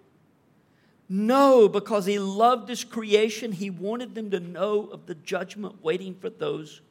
No, 1.09 1.67
because 1.67 2.05
he 2.05 2.19
loved 2.19 2.69
his 2.69 2.85
creation. 2.85 3.53
He 3.53 3.71
wanted 3.71 4.15
them 4.15 4.31
to 4.33 4.39
know 4.39 4.87
of 4.93 5.07
the 5.07 5.15
judgment 5.15 5.83
waiting 5.83 6.15
for 6.15 6.29
those 6.29 6.83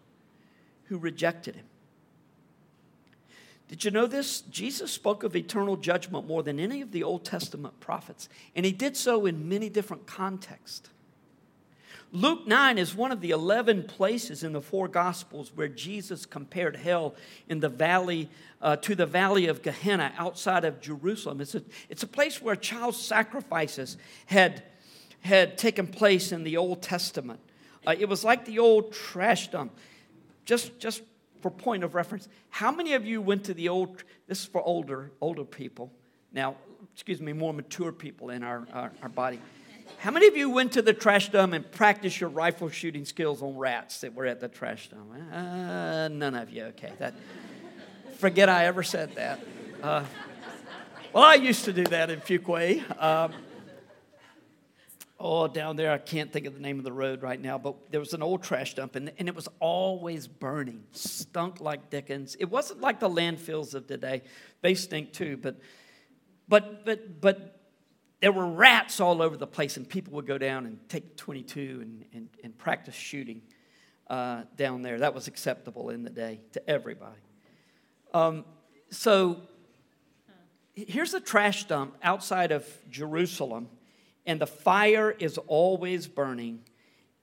who 0.86 0.98
rejected 0.98 1.58
him. 1.58 1.66
Did 3.68 3.86
you 3.86 3.92
know 3.92 4.08
this? 4.08 4.42
Jesus 4.42 4.92
spoke 4.92 5.22
of 5.22 5.36
eternal 5.36 5.78
judgment 5.78 6.26
more 6.26 6.42
than 6.42 6.60
any 6.60 6.82
of 6.82 6.92
the 6.92 7.04
Old 7.04 7.24
Testament 7.24 7.80
prophets, 7.80 8.30
and 8.56 8.66
he 8.66 8.72
did 8.72 8.98
so 8.98 9.28
in 9.28 9.48
many 9.48 9.70
different 9.70 10.08
contexts. 10.08 10.90
Luke 12.14 12.46
9 12.46 12.78
is 12.78 12.94
one 12.94 13.14
of 13.14 13.22
the 13.22 13.32
11 13.32 13.84
places 13.84 14.44
in 14.44 14.52
the 14.52 14.62
four 14.62 14.90
Gospels 14.90 15.54
where 15.56 15.70
Jesus 15.70 16.26
compared 16.26 16.76
hell 16.76 17.16
in 17.48 17.62
the 17.62 17.70
valley 17.70 18.30
uh, 18.62 18.76
to 18.78 18.96
the 18.96 19.06
valley 19.06 19.48
of 19.48 19.62
Gehenna 19.62 20.12
outside 20.18 20.66
of 20.66 20.82
Jerusalem. 20.82 21.40
It's 21.40 21.56
a, 21.56 21.64
it's 21.88 22.04
a 22.04 22.08
place 22.08 22.42
where 22.42 22.58
child 22.58 22.96
sacrifices 22.96 23.96
had, 24.26 24.62
had 25.22 25.58
taken 25.58 25.88
place 25.88 26.34
in 26.34 26.44
the 26.44 26.58
Old 26.58 26.82
Testament. 26.82 27.40
Uh, 27.88 27.96
it 27.98 28.10
was 28.10 28.26
like 28.26 28.44
the 28.44 28.60
old 28.60 28.92
trash 28.92 29.50
dump. 29.50 29.72
Just, 30.44 30.78
just 30.80 31.04
for 31.40 31.50
point 31.50 31.86
of 31.86 31.96
reference, 31.96 32.28
how 32.50 32.74
many 32.74 32.94
of 32.94 33.06
you 33.06 33.22
went 33.22 33.46
to 33.46 33.54
the 33.54 33.70
old, 33.70 34.04
this 34.28 34.42
is 34.42 34.46
for 34.46 34.62
older, 34.62 35.12
older 35.22 35.46
people. 35.46 35.90
Now, 36.34 36.58
excuse 36.94 37.22
me, 37.22 37.32
more 37.32 37.54
mature 37.54 37.94
people 37.94 38.32
in 38.32 38.44
our, 38.44 38.68
our, 38.74 38.92
our 39.02 39.10
body. 39.10 39.40
How 40.02 40.10
many 40.10 40.26
of 40.26 40.36
you 40.36 40.50
went 40.50 40.72
to 40.72 40.82
the 40.82 40.94
trash 40.94 41.30
dump 41.30 41.54
and 41.54 41.72
practiced 41.72 42.20
your 42.20 42.32
rifle 42.32 42.70
shooting 42.70 43.06
skills 43.06 43.44
on 43.44 43.56
rats 43.56 44.02
that 44.02 44.16
were 44.16 44.26
at 44.26 44.40
the 44.40 44.48
trash 44.48 44.90
dump? 44.90 45.12
Uh, 45.32 46.08
none 46.08 46.34
of 46.34 46.50
you. 46.50 46.64
Okay, 46.64 46.92
that. 46.98 47.14
Forget 48.18 48.50
I 48.50 48.66
ever 48.66 48.82
said 48.82 49.14
that. 49.14 49.40
Uh, 49.84 50.04
well, 51.14 51.24
I 51.24 51.36
used 51.36 51.66
to 51.66 51.74
do 51.74 51.84
that 51.84 52.10
in 52.10 52.20
Fuquay. 52.20 52.82
Um, 53.00 53.32
oh, 55.20 55.48
down 55.48 55.76
there, 55.76 55.92
I 55.92 56.00
can't 56.00 56.34
think 56.34 56.48
of 56.48 56.56
the 56.56 56.62
name 56.62 56.80
of 56.80 56.84
the 56.84 56.92
road 56.92 57.22
right 57.22 57.40
now, 57.40 57.60
but 57.60 57.92
there 57.92 58.00
was 58.00 58.16
an 58.16 58.24
old 58.24 58.42
trash 58.42 58.74
dump, 58.74 58.96
and, 58.96 59.12
and 59.20 59.28
it 59.28 59.36
was 59.36 59.48
always 59.60 60.28
burning, 60.28 60.84
stunk 60.94 61.62
like 61.62 61.92
Dickens. 61.92 62.36
It 62.40 62.46
wasn't 62.46 62.82
like 62.82 63.00
the 63.00 63.10
landfills 63.10 63.76
of 63.76 63.86
today; 63.86 64.24
they 64.62 64.74
stink 64.74 65.14
too. 65.14 65.38
But, 65.38 65.58
but, 66.48 66.86
but, 66.86 67.22
but 67.22 67.61
there 68.22 68.32
were 68.32 68.48
rats 68.48 69.00
all 69.00 69.22
over 69.22 69.36
the 69.36 69.48
place, 69.48 69.78
and 69.78 69.90
people 69.90 70.14
would 70.14 70.28
go 70.28 70.38
down 70.38 70.68
and 70.68 70.78
take 70.88 71.18
22 71.18 71.80
and, 71.82 72.06
and, 72.14 72.30
and 72.44 72.58
practice 72.58 72.96
shooting 72.96 73.42
uh, 74.08 74.44
down 74.56 74.84
there. 74.84 75.00
That 75.00 75.16
was 75.16 75.28
acceptable 75.28 75.90
in 75.90 76.04
the 76.04 76.12
day 76.12 76.42
to 76.54 76.70
everybody. 76.70 77.20
Um, 78.14 78.46
so 78.92 79.42
here's 80.76 81.16
a 81.16 81.20
trash 81.20 81.66
dump 81.66 81.96
outside 82.04 82.52
of 82.52 82.68
Jerusalem, 82.92 83.70
and 84.28 84.40
the 84.40 84.48
fire 84.48 85.10
is 85.12 85.40
always 85.40 86.08
burning. 86.08 86.62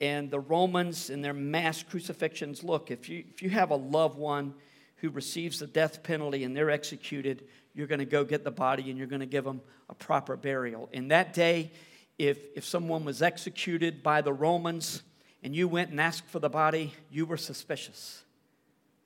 And 0.01 0.31
the 0.31 0.41
Romans, 0.41 1.11
in 1.11 1.23
their 1.23 1.35
mass 1.35 1.83
crucifixions, 1.83 2.63
look, 2.65 2.91
if 2.91 3.09
you, 3.09 3.25
if 3.33 3.43
you 3.43 3.51
have 3.51 3.71
a 3.71 3.77
loved 3.77 4.17
one 4.19 4.55
who 4.97 5.11
receives 5.11 5.61
the 5.61 5.67
death 5.67 6.03
penalty 6.03 6.45
and 6.45 6.57
they're 6.57 6.71
executed, 6.71 7.45
you're 7.79 7.87
going 7.87 8.01
to 8.01 8.05
go 8.05 8.25
get 8.25 8.43
the 8.43 8.51
body 8.51 8.91
and 8.91 8.99
you're 8.99 9.07
going 9.07 9.21
to 9.21 9.27
give 9.27 9.45
them 9.45 9.61
a 9.89 9.95
proper 9.95 10.37
burial. 10.37 10.89
In 10.93 11.09
that 11.09 11.33
day, 11.33 11.71
if, 12.19 12.37
if 12.57 12.65
someone 12.65 13.05
was 13.05 13.23
executed 13.23 14.03
by 14.03 14.21
the 14.21 14.33
Romans 14.33 15.05
and 15.45 15.55
you 15.55 15.69
went 15.69 15.91
and 15.91 16.01
asked 16.01 16.27
for 16.27 16.41
the 16.41 16.49
body, 16.49 16.93
you 17.09 17.25
were 17.25 17.37
suspicious. 17.37 18.25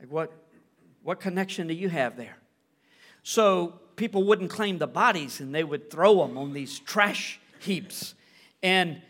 Like, 0.01 0.11
what, 0.11 0.33
what 1.03 1.21
connection 1.21 1.67
do 1.67 1.75
you 1.75 1.91
have 1.91 2.17
there? 2.17 2.39
So 3.23 3.79
people 3.97 4.25
wouldn't 4.25 4.49
claim 4.49 4.79
the 4.79 4.87
bodies 4.87 5.39
and 5.41 5.55
they 5.55 5.65
would 5.65 5.91
throw 5.91 6.27
them 6.27 6.39
on 6.39 6.55
these 6.55 6.79
trash 6.79 7.39
heaps. 7.61 8.15
And 8.63 9.03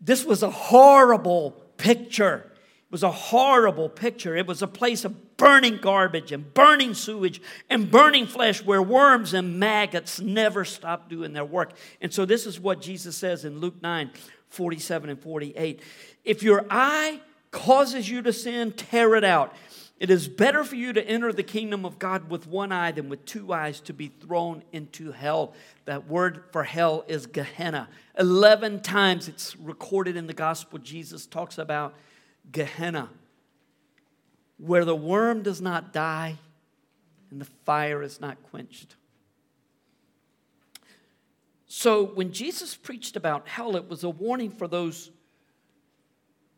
This 0.00 0.24
was 0.24 0.42
a 0.42 0.50
horrible 0.50 1.50
picture. 1.76 2.50
Was 2.90 3.02
a 3.04 3.10
horrible 3.10 3.88
picture. 3.88 4.36
It 4.36 4.48
was 4.48 4.62
a 4.62 4.66
place 4.66 5.04
of 5.04 5.36
burning 5.36 5.78
garbage 5.78 6.32
and 6.32 6.52
burning 6.52 6.94
sewage 6.94 7.40
and 7.68 7.88
burning 7.88 8.26
flesh 8.26 8.64
where 8.64 8.82
worms 8.82 9.32
and 9.32 9.60
maggots 9.60 10.20
never 10.20 10.64
stopped 10.64 11.08
doing 11.08 11.32
their 11.32 11.44
work. 11.44 11.72
And 12.00 12.12
so, 12.12 12.24
this 12.24 12.46
is 12.46 12.58
what 12.58 12.80
Jesus 12.80 13.16
says 13.16 13.44
in 13.44 13.60
Luke 13.60 13.80
9 13.80 14.10
47 14.48 15.10
and 15.10 15.20
48. 15.22 15.80
If 16.24 16.42
your 16.42 16.66
eye 16.68 17.20
causes 17.50 18.08
you 18.08 18.22
to 18.22 18.32
sin, 18.32 18.72
tear 18.72 19.14
it 19.14 19.24
out. 19.24 19.54
It 20.00 20.08
is 20.08 20.28
better 20.28 20.64
for 20.64 20.76
you 20.76 20.94
to 20.94 21.06
enter 21.06 21.30
the 21.30 21.42
kingdom 21.42 21.84
of 21.84 21.98
God 21.98 22.30
with 22.30 22.46
one 22.46 22.72
eye 22.72 22.90
than 22.90 23.10
with 23.10 23.26
two 23.26 23.52
eyes 23.52 23.80
to 23.82 23.92
be 23.92 24.08
thrown 24.08 24.62
into 24.72 25.12
hell. 25.12 25.52
That 25.84 26.08
word 26.08 26.44
for 26.52 26.64
hell 26.64 27.04
is 27.06 27.26
Gehenna. 27.26 27.86
11 28.18 28.80
times 28.80 29.28
it's 29.28 29.54
recorded 29.56 30.16
in 30.16 30.26
the 30.26 30.32
gospel. 30.32 30.78
Jesus 30.78 31.26
talks 31.26 31.58
about 31.58 31.94
Gehenna, 32.50 33.10
where 34.58 34.84
the 34.84 34.96
worm 34.96 35.42
does 35.42 35.60
not 35.60 35.92
die 35.92 36.38
and 37.30 37.40
the 37.40 37.48
fire 37.64 38.02
is 38.02 38.20
not 38.20 38.42
quenched. 38.50 38.96
So 41.66 42.04
when 42.04 42.32
Jesus 42.32 42.74
preached 42.74 43.14
about 43.14 43.46
hell, 43.46 43.76
it 43.76 43.88
was 43.88 44.02
a 44.02 44.10
warning 44.10 44.50
for 44.50 44.66
those 44.66 45.10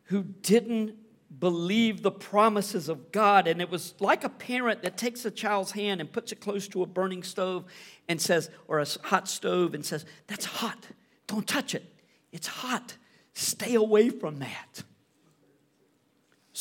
who 0.04 0.22
didn't 0.22 0.94
believe 1.38 2.02
the 2.02 2.10
promises 2.10 2.88
of 2.88 3.12
God. 3.12 3.46
And 3.46 3.60
it 3.60 3.70
was 3.70 3.94
like 4.00 4.24
a 4.24 4.28
parent 4.28 4.82
that 4.82 4.96
takes 4.96 5.24
a 5.24 5.30
child's 5.30 5.72
hand 5.72 6.00
and 6.00 6.10
puts 6.10 6.32
it 6.32 6.40
close 6.40 6.68
to 6.68 6.82
a 6.82 6.86
burning 6.86 7.22
stove 7.22 7.64
and 8.08 8.20
says, 8.20 8.50
or 8.68 8.80
a 8.80 8.86
hot 9.02 9.28
stove, 9.28 9.74
and 9.74 9.84
says, 9.84 10.04
That's 10.26 10.44
hot. 10.44 10.88
Don't 11.26 11.46
touch 11.46 11.74
it. 11.74 11.84
It's 12.32 12.46
hot. 12.46 12.96
Stay 13.34 13.74
away 13.74 14.10
from 14.10 14.38
that. 14.40 14.82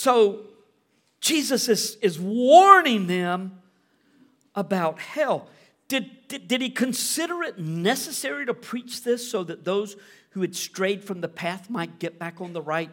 So 0.01 0.39
Jesus 1.19 1.69
is, 1.69 1.95
is 2.01 2.19
warning 2.19 3.05
them 3.05 3.61
about 4.55 4.97
hell. 4.97 5.47
Did, 5.87 6.27
did, 6.27 6.47
did 6.47 6.59
he 6.59 6.71
consider 6.71 7.43
it 7.43 7.59
necessary 7.59 8.47
to 8.47 8.53
preach 8.55 9.03
this 9.03 9.29
so 9.29 9.43
that 9.43 9.63
those 9.63 9.95
who 10.31 10.41
had 10.41 10.55
strayed 10.55 11.03
from 11.03 11.21
the 11.21 11.27
path 11.27 11.69
might 11.69 11.99
get 11.99 12.17
back 12.17 12.41
on 12.41 12.53
the 12.53 12.63
right 12.63 12.89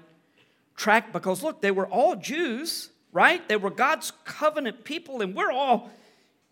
track 0.77 1.11
because 1.11 1.43
look, 1.43 1.63
they 1.63 1.71
were 1.71 1.87
all 1.87 2.15
Jews, 2.15 2.91
right? 3.11 3.49
They 3.49 3.57
were 3.57 3.71
God's 3.71 4.13
covenant 4.27 4.85
people, 4.85 5.23
and 5.23 5.35
we're 5.35 5.51
all, 5.51 5.91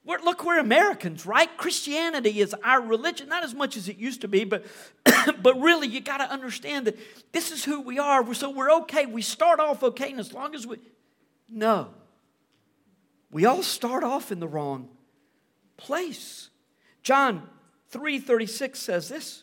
we're, 0.07 0.21
look, 0.21 0.45
we're 0.45 0.61
Americans, 0.61 1.27
right? 1.27 1.55
Christianity 1.57 2.41
is 2.41 2.55
our 2.63 2.81
religion, 2.81 3.29
not 3.29 3.43
as 3.43 3.55
much 3.55 3.77
as 3.77 3.89
it 3.89 3.97
used 3.97 4.21
to 4.21 4.29
be, 4.29 4.45
but, 4.45 4.65
but 5.43 5.61
really, 5.61 5.89
you 5.89 6.01
got 6.01 6.19
to 6.19 6.31
understand 6.31 6.87
that 6.87 6.97
this 7.33 7.51
is 7.51 7.65
who 7.65 7.81
we 7.81 7.99
are. 7.99 8.33
So 8.33 8.51
we're 8.51 8.71
okay. 8.83 9.07
We 9.07 9.21
start 9.21 9.59
off 9.59 9.83
okay, 9.83 10.13
and 10.13 10.21
as 10.21 10.33
long 10.33 10.55
as 10.55 10.65
we, 10.65 10.77
no. 11.49 11.89
We 13.33 13.47
all 13.47 13.65
start 13.65 14.05
off 14.05 14.31
in 14.31 14.39
the 14.39 14.47
wrong 14.47 14.89
place. 15.77 16.51
John 17.03 17.49
3:36 17.93 18.77
says 18.77 19.09
this, 19.09 19.43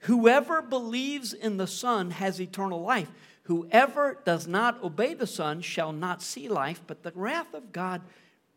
whoever 0.00 0.60
believes 0.60 1.32
in 1.32 1.56
the 1.56 1.68
Son 1.68 2.10
has 2.10 2.40
eternal 2.40 2.82
life. 2.82 3.10
Whoever 3.44 4.18
does 4.24 4.48
not 4.48 4.82
obey 4.82 5.14
the 5.14 5.26
Son 5.26 5.60
shall 5.60 5.92
not 5.92 6.20
see 6.20 6.48
life, 6.48 6.82
but 6.86 7.04
the 7.04 7.12
wrath 7.14 7.54
of 7.54 7.72
God 7.72 8.02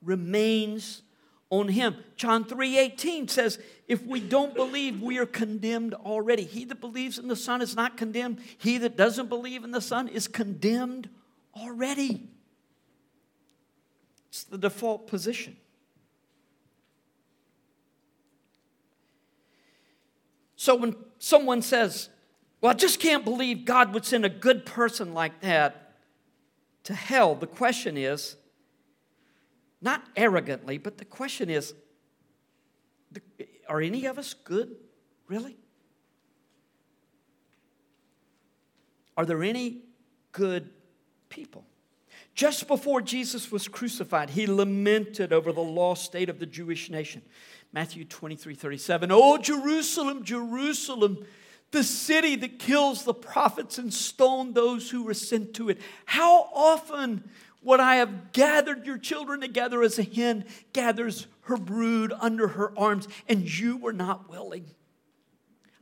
remains 0.01 1.04
on 1.54 1.68
him. 1.68 1.95
John 2.16 2.45
3:18 2.45 3.30
says, 3.30 3.60
if 3.88 4.04
we 4.06 4.20
don't 4.20 4.56
believe, 4.56 5.01
we 5.01 5.20
are 5.20 5.26
condemned 5.26 5.93
already. 5.93 6.45
He 6.45 6.66
that 6.66 6.82
believes 6.82 7.20
in 7.20 7.28
the 7.28 7.36
Son 7.36 7.62
is 7.62 7.76
not 7.76 7.95
condemned. 7.95 8.39
He 8.58 8.80
that 8.80 8.97
doesn't 8.97 9.30
believe 9.30 9.64
in 9.64 9.70
the 9.70 9.82
Son 9.82 10.08
is 10.08 10.28
condemned 10.28 11.10
already. 11.56 12.28
It's 14.30 14.43
the 14.45 14.58
default 14.58 15.06
position. 15.06 15.56
So 20.56 20.76
when 20.76 20.95
someone 21.20 21.62
says, 21.62 22.10
well, 22.62 22.72
I 22.72 22.74
just 22.74 22.99
can't 22.99 23.24
believe 23.24 23.66
God 23.66 23.93
would 23.93 24.06
send 24.06 24.26
a 24.26 24.30
good 24.30 24.66
person 24.66 25.14
like 25.14 25.41
that 25.41 25.97
to 26.86 26.95
hell. 26.95 27.36
The 27.36 27.47
question 27.47 27.95
is, 27.95 28.38
not 29.84 30.03
arrogantly, 30.15 30.77
but 30.77 30.97
the 30.97 31.05
question 31.05 31.49
is, 31.49 31.73
are 33.67 33.81
any 33.81 34.05
of 34.05 34.17
us 34.17 34.34
good, 34.34 34.75
really? 35.27 35.57
Are 39.15 39.25
there 39.25 39.43
any 39.43 39.81
good 40.31 40.69
people? 41.29 41.65
Just 42.34 42.67
before 42.67 43.01
Jesus 43.01 43.51
was 43.51 43.67
crucified, 43.67 44.31
he 44.31 44.47
lamented 44.47 45.31
over 45.31 45.51
the 45.51 45.61
lost 45.61 46.05
state 46.05 46.29
of 46.29 46.39
the 46.39 46.47
Jewish 46.47 46.89
nation. 46.89 47.21
Matthew 47.71 48.05
23 48.05 48.55
37. 48.55 49.11
Oh, 49.11 49.38
Jerusalem, 49.38 50.23
Jerusalem 50.23 51.25
the 51.73 51.84
city 51.84 52.36
that 52.38 52.59
kills 52.59 53.03
the 53.03 53.15
prophets 53.15 53.77
and 53.79 53.93
stone 53.93 54.53
those 54.53 54.91
who 54.91 55.03
were 55.03 55.15
sent 55.15 55.55
to 55.55 55.69
it. 55.69 55.81
How 56.05 56.47
often 56.53 57.29
would 57.64 57.80
I 57.80 57.95
have 57.95 58.32
gathered 58.32 58.86
your 58.86 58.97
children 58.97 59.41
together 59.41 59.82
as 59.82 59.97
a 59.97 60.03
hen 60.03 60.45
gathers 60.74 61.28
her 61.41 61.57
brood 61.57 62.14
under 62.20 62.49
her 62.49 62.78
arms, 62.78 63.07
and 63.28 63.41
you 63.41 63.78
were 63.78 63.93
not 63.93 64.30
willing? 64.30 64.66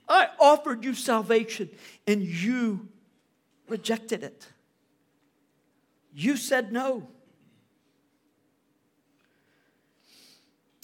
I 0.07 0.27
offered 0.39 0.83
you 0.83 0.93
salvation, 0.93 1.69
and 2.05 2.21
you 2.21 2.87
rejected 3.67 4.23
it. 4.23 4.47
You 6.13 6.37
said 6.37 6.71
no. 6.71 7.07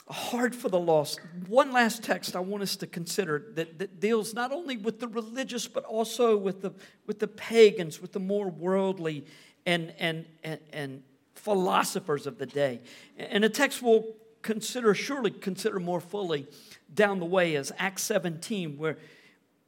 hard 0.10 0.56
for 0.56 0.70
the 0.70 0.80
lost. 0.80 1.20
One 1.48 1.72
last 1.72 2.04
text 2.04 2.36
I 2.36 2.39
want 2.39 2.64
us 2.64 2.76
to 2.78 2.88
consider 2.88 3.48
that, 3.56 3.80
that 3.80 4.00
deals 4.00 4.34
not 4.34 4.52
only 4.52 4.78
with 4.78 5.00
the 5.00 5.08
religious, 5.08 5.68
but 5.68 5.84
also 5.84 6.38
with 6.38 6.62
the, 6.62 6.74
with 7.06 7.20
the 7.20 7.28
pagans, 7.28 8.02
with 8.02 8.14
the 8.14 8.20
more 8.20 8.50
worldly 8.50 9.26
and, 9.68 9.93
and, 9.99 10.26
and, 10.43 10.59
and 10.74 11.03
philosophers 11.36 12.26
of 12.26 12.39
the 12.39 12.47
day. 12.47 12.82
And 13.18 13.45
a 13.45 13.49
text 13.49 13.84
we'll 13.84 14.05
consider, 14.41 14.95
surely 14.95 15.30
consider 15.30 15.80
more 15.80 16.01
fully 16.01 16.47
down 16.91 17.20
the 17.20 17.26
way 17.26 17.53
is 17.53 17.72
Acts 17.78 18.01
17, 18.03 18.80
where 18.80 18.97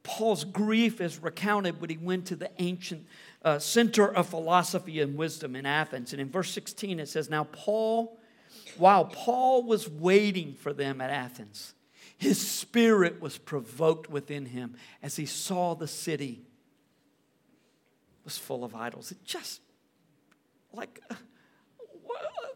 Paul's 0.02 0.42
grief 0.42 1.00
is 1.00 1.20
recounted 1.20 1.80
when 1.80 1.90
he 1.90 1.98
went 1.98 2.26
to 2.26 2.36
the 2.36 2.50
ancient 2.58 3.06
uh, 3.44 3.60
center 3.60 4.12
of 4.12 4.28
philosophy 4.28 5.00
and 5.00 5.16
wisdom 5.16 5.54
in 5.54 5.66
Athens. 5.66 6.12
And 6.12 6.20
in 6.20 6.28
verse 6.28 6.50
16, 6.50 6.98
it 6.98 7.08
says, 7.08 7.30
Now 7.30 7.44
Paul 7.44 8.18
while 8.76 9.04
Paul 9.04 9.62
was 9.64 9.88
waiting 9.88 10.54
for 10.54 10.72
them 10.72 11.00
at 11.00 11.10
Athens, 11.10 11.74
his 12.18 12.46
spirit 12.46 13.20
was 13.20 13.38
provoked 13.38 14.10
within 14.10 14.46
him 14.46 14.76
as 15.02 15.16
he 15.16 15.26
saw 15.26 15.74
the 15.74 15.88
city 15.88 16.42
was 18.24 18.36
full 18.36 18.64
of 18.64 18.74
idols. 18.74 19.10
It 19.10 19.24
just, 19.24 19.60
like, 20.72 21.00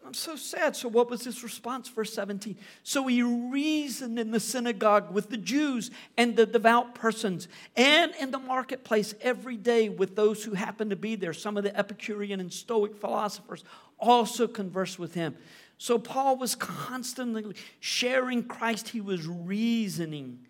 I'm 0.05 0.13
so 0.13 0.35
sad. 0.35 0.75
So, 0.75 0.87
what 0.87 1.09
was 1.09 1.23
his 1.23 1.43
response? 1.43 1.89
Verse 1.89 2.13
17. 2.13 2.57
So 2.83 3.07
he 3.07 3.23
reasoned 3.23 4.19
in 4.19 4.29
the 4.29 4.39
synagogue 4.39 5.11
with 5.11 5.29
the 5.29 5.37
Jews 5.37 5.89
and 6.15 6.35
the 6.35 6.45
devout 6.45 6.93
persons, 6.93 7.47
and 7.75 8.13
in 8.19 8.29
the 8.29 8.39
marketplace 8.39 9.15
every 9.21 9.57
day 9.57 9.89
with 9.89 10.15
those 10.15 10.43
who 10.43 10.53
happened 10.53 10.91
to 10.91 10.95
be 10.95 11.15
there. 11.15 11.33
Some 11.33 11.57
of 11.57 11.63
the 11.63 11.75
Epicurean 11.75 12.39
and 12.39 12.53
Stoic 12.53 12.95
philosophers 12.95 13.63
also 13.99 14.47
conversed 14.47 14.99
with 14.99 15.15
him. 15.15 15.35
So 15.77 15.97
Paul 15.97 16.37
was 16.37 16.55
constantly 16.55 17.55
sharing 17.79 18.43
Christ, 18.43 18.89
he 18.89 19.01
was 19.01 19.25
reasoning 19.25 20.45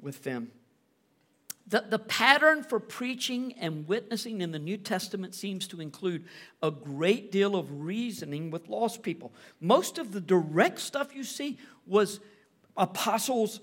with 0.00 0.22
them. 0.22 0.52
The, 1.68 1.84
the 1.88 1.98
pattern 1.98 2.62
for 2.62 2.78
preaching 2.78 3.54
and 3.54 3.88
witnessing 3.88 4.40
in 4.40 4.52
the 4.52 4.58
New 4.58 4.76
Testament 4.76 5.34
seems 5.34 5.66
to 5.68 5.80
include 5.80 6.24
a 6.62 6.70
great 6.70 7.32
deal 7.32 7.56
of 7.56 7.84
reasoning 7.84 8.52
with 8.52 8.68
lost 8.68 9.02
people. 9.02 9.32
Most 9.60 9.98
of 9.98 10.12
the 10.12 10.20
direct 10.20 10.78
stuff 10.78 11.14
you 11.14 11.24
see 11.24 11.58
was 11.84 12.20
apostles 12.76 13.60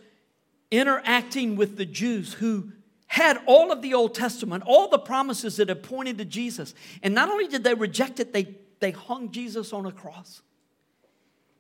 interacting 0.70 1.56
with 1.56 1.78
the 1.78 1.86
Jews 1.86 2.34
who 2.34 2.74
had 3.08 3.40
all 3.46 3.72
of 3.72 3.82
the 3.82 3.94
Old 3.94 4.16
Testament, 4.16 4.64
all 4.66 4.90
the 4.90 4.98
promises 4.98 5.58
that 5.58 5.70
had 5.70 5.84
pointed 5.84 6.18
to 6.18 6.26
Jesus. 6.26 6.74
And 7.04 7.14
not 7.14 7.30
only 7.30 7.48
did 7.48 7.64
they 7.64 7.76
reject 7.76 8.20
it, 8.20 8.34
they, 8.34 8.56
they 8.80 8.92
hung 8.92 9.32
Jesus 9.32 9.72
on 9.72 9.86
a 9.86 9.92
cross. 9.92 10.42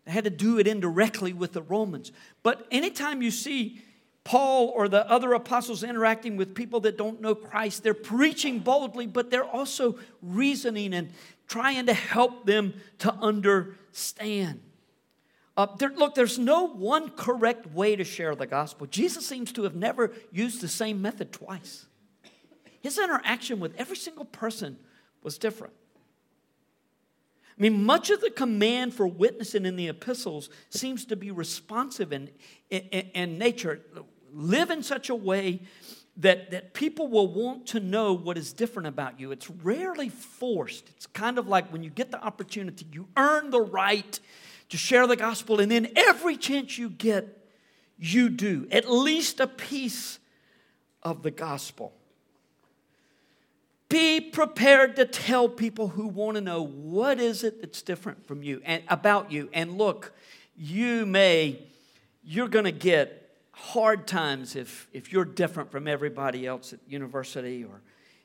They 0.05 0.11
had 0.11 0.23
to 0.25 0.29
do 0.29 0.59
it 0.59 0.67
indirectly 0.67 1.31
with 1.31 1.53
the 1.53 1.61
Romans. 1.61 2.11
But 2.41 2.67
anytime 2.71 3.21
you 3.21 3.31
see 3.31 3.81
Paul 4.23 4.71
or 4.73 4.87
the 4.87 5.09
other 5.09 5.33
apostles 5.33 5.83
interacting 5.83 6.37
with 6.37 6.55
people 6.55 6.79
that 6.81 6.97
don't 6.97 7.19
know 7.19 7.35
Christ, 7.35 7.83
they're 7.83 7.93
preaching 7.93 8.59
boldly, 8.59 9.05
but 9.05 9.29
they're 9.29 9.43
also 9.43 9.99
reasoning 10.21 10.93
and 10.93 11.11
trying 11.47 11.85
to 11.87 11.93
help 11.93 12.45
them 12.45 12.73
to 12.99 13.13
understand. 13.13 14.61
Uh, 15.55 15.67
there, 15.77 15.89
look, 15.89 16.15
there's 16.15 16.39
no 16.39 16.67
one 16.67 17.09
correct 17.09 17.67
way 17.67 17.95
to 17.95 18.03
share 18.03 18.33
the 18.33 18.47
gospel. 18.47 18.87
Jesus 18.87 19.25
seems 19.27 19.51
to 19.51 19.63
have 19.63 19.75
never 19.75 20.11
used 20.31 20.61
the 20.61 20.67
same 20.67 21.01
method 21.01 21.31
twice. 21.31 21.85
his 22.81 22.97
interaction 22.97 23.59
with 23.59 23.75
every 23.77 23.97
single 23.97 24.25
person 24.25 24.77
was 25.21 25.37
different. 25.37 25.73
I 27.57 27.61
mean, 27.61 27.83
much 27.83 28.09
of 28.09 28.19
the 28.19 28.31
command 28.31 28.95
for 28.95 29.05
witnessing 29.05 29.65
in 29.67 29.75
the 29.75 29.87
epistles 29.87 30.49
seems 30.69 31.05
to 31.05 31.15
be 31.15 31.29
responsive 31.29 32.11
in, 32.11 32.31
in, 32.71 32.81
in, 33.13 33.37
nature. 33.37 33.81
Live 34.33 34.69
in 34.69 34.83
such 34.83 35.09
a 35.09 35.15
way 35.15 35.61
that, 36.17 36.51
that 36.51 36.73
people 36.73 37.07
will 37.07 37.27
want 37.27 37.67
to 37.67 37.79
know 37.79 38.13
what 38.13 38.37
is 38.37 38.53
different 38.53 38.87
about 38.87 39.19
you. 39.19 39.31
It's 39.31 39.49
rarely 39.49 40.09
forced. 40.09 40.89
It's 40.89 41.07
kind 41.07 41.37
of 41.37 41.47
like 41.47 41.71
when 41.71 41.83
you 41.83 41.89
get 41.89 42.11
the 42.11 42.23
opportunity, 42.23 42.85
you 42.91 43.07
earn 43.17 43.49
the 43.49 43.61
right 43.61 44.19
to 44.69 44.77
share 44.77 45.05
the 45.07 45.15
gospel, 45.15 45.59
and 45.59 45.71
then 45.71 45.89
every 45.95 46.35
chance 46.35 46.77
you 46.77 46.89
get, 46.89 47.45
you 47.97 48.29
do 48.29 48.67
at 48.71 48.89
least 48.89 49.39
a 49.39 49.47
piece 49.47 50.19
of 51.03 51.21
the 51.21 51.31
gospel. 51.31 51.93
Be 53.89 54.19
prepared 54.19 54.95
to 54.95 55.05
tell 55.05 55.47
people 55.47 55.89
who 55.89 56.07
want 56.07 56.35
to 56.35 56.41
know 56.41 56.63
what 56.63 57.19
is 57.19 57.43
it 57.43 57.61
that's 57.61 57.83
different 57.83 58.25
from 58.25 58.41
you 58.41 58.61
and 58.65 58.81
about 58.87 59.31
you. 59.31 59.49
And 59.53 59.77
look, 59.77 60.13
you 60.57 61.05
may, 61.05 61.59
you're 62.23 62.47
going 62.47 62.65
to 62.65 62.71
get 62.71 63.22
hard 63.53 64.07
times 64.07 64.55
if, 64.55 64.87
if 64.91 65.11
you're 65.11 65.25
different 65.25 65.71
from 65.71 65.87
everybody 65.87 66.45
else 66.45 66.73
at 66.73 66.79
university 66.87 67.63
or 67.63 67.81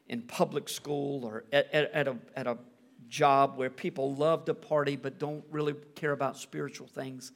in 0.09 0.23
public 0.23 0.69
school 0.69 1.25
or 1.25 1.45
at, 1.53 1.73
at, 1.73 1.93
at, 1.93 2.09
a, 2.09 2.17
at 2.35 2.47
a 2.47 2.57
job 3.09 3.57
where 3.57 3.71
people 3.71 4.15
love 4.15 4.47
to 4.47 4.55
party 4.55 4.97
but 4.97 5.19
don't 5.19 5.45
really 5.51 5.75
care 5.95 6.13
about 6.13 6.37
spiritual 6.37 6.87
things. 6.87 7.33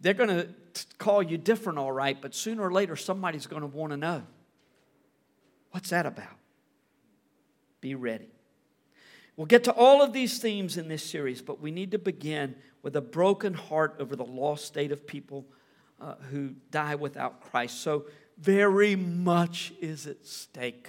They're 0.00 0.14
going 0.14 0.30
to 0.30 0.48
call 0.98 1.22
you 1.22 1.36
different, 1.36 1.78
all 1.78 1.92
right, 1.92 2.20
but 2.20 2.34
sooner 2.34 2.62
or 2.62 2.72
later 2.72 2.96
somebody's 2.96 3.46
going 3.46 3.62
to 3.62 3.68
want 3.68 3.90
to 3.92 3.96
know 3.96 4.22
what's 5.72 5.90
that 5.90 6.06
about? 6.06 6.36
Be 7.80 7.94
ready. 7.94 8.28
We'll 9.36 9.46
get 9.46 9.64
to 9.64 9.72
all 9.72 10.02
of 10.02 10.12
these 10.12 10.38
themes 10.38 10.76
in 10.76 10.88
this 10.88 11.02
series, 11.02 11.40
but 11.40 11.60
we 11.60 11.70
need 11.70 11.92
to 11.92 11.98
begin 11.98 12.54
with 12.82 12.94
a 12.94 13.00
broken 13.00 13.54
heart 13.54 13.96
over 13.98 14.14
the 14.14 14.24
lost 14.24 14.66
state 14.66 14.92
of 14.92 15.06
people 15.06 15.46
uh, 16.02 16.14
who 16.30 16.50
die 16.70 16.96
without 16.96 17.40
Christ. 17.40 17.80
So, 17.80 18.04
very 18.38 18.96
much 18.96 19.72
is 19.80 20.06
at 20.06 20.26
stake. 20.26 20.88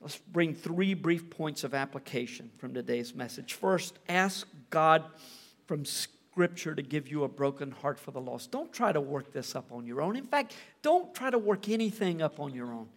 Let's 0.00 0.18
bring 0.18 0.54
three 0.54 0.94
brief 0.94 1.30
points 1.30 1.64
of 1.64 1.74
application 1.74 2.50
from 2.58 2.74
today's 2.74 3.14
message. 3.14 3.54
First, 3.54 3.98
ask 4.08 4.46
God 4.70 5.04
from 5.66 5.84
Scripture 5.84 6.74
to 6.74 6.82
give 6.82 7.08
you 7.08 7.24
a 7.24 7.28
broken 7.28 7.72
heart 7.72 7.98
for 7.98 8.12
the 8.12 8.20
lost. 8.20 8.52
Don't 8.52 8.72
try 8.72 8.92
to 8.92 9.00
work 9.00 9.32
this 9.32 9.56
up 9.56 9.72
on 9.72 9.84
your 9.84 10.00
own. 10.00 10.14
In 10.14 10.26
fact, 10.26 10.54
don't 10.82 11.12
try 11.12 11.30
to 11.30 11.38
work 11.38 11.68
anything 11.68 12.22
up 12.22 12.38
on 12.38 12.54
your 12.54 12.72
own. 12.72 12.88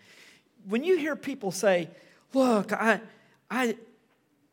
When 0.67 0.83
you 0.83 0.97
hear 0.97 1.15
people 1.15 1.51
say, 1.51 1.89
look, 2.33 2.73
I, 2.73 3.01
I, 3.49 3.75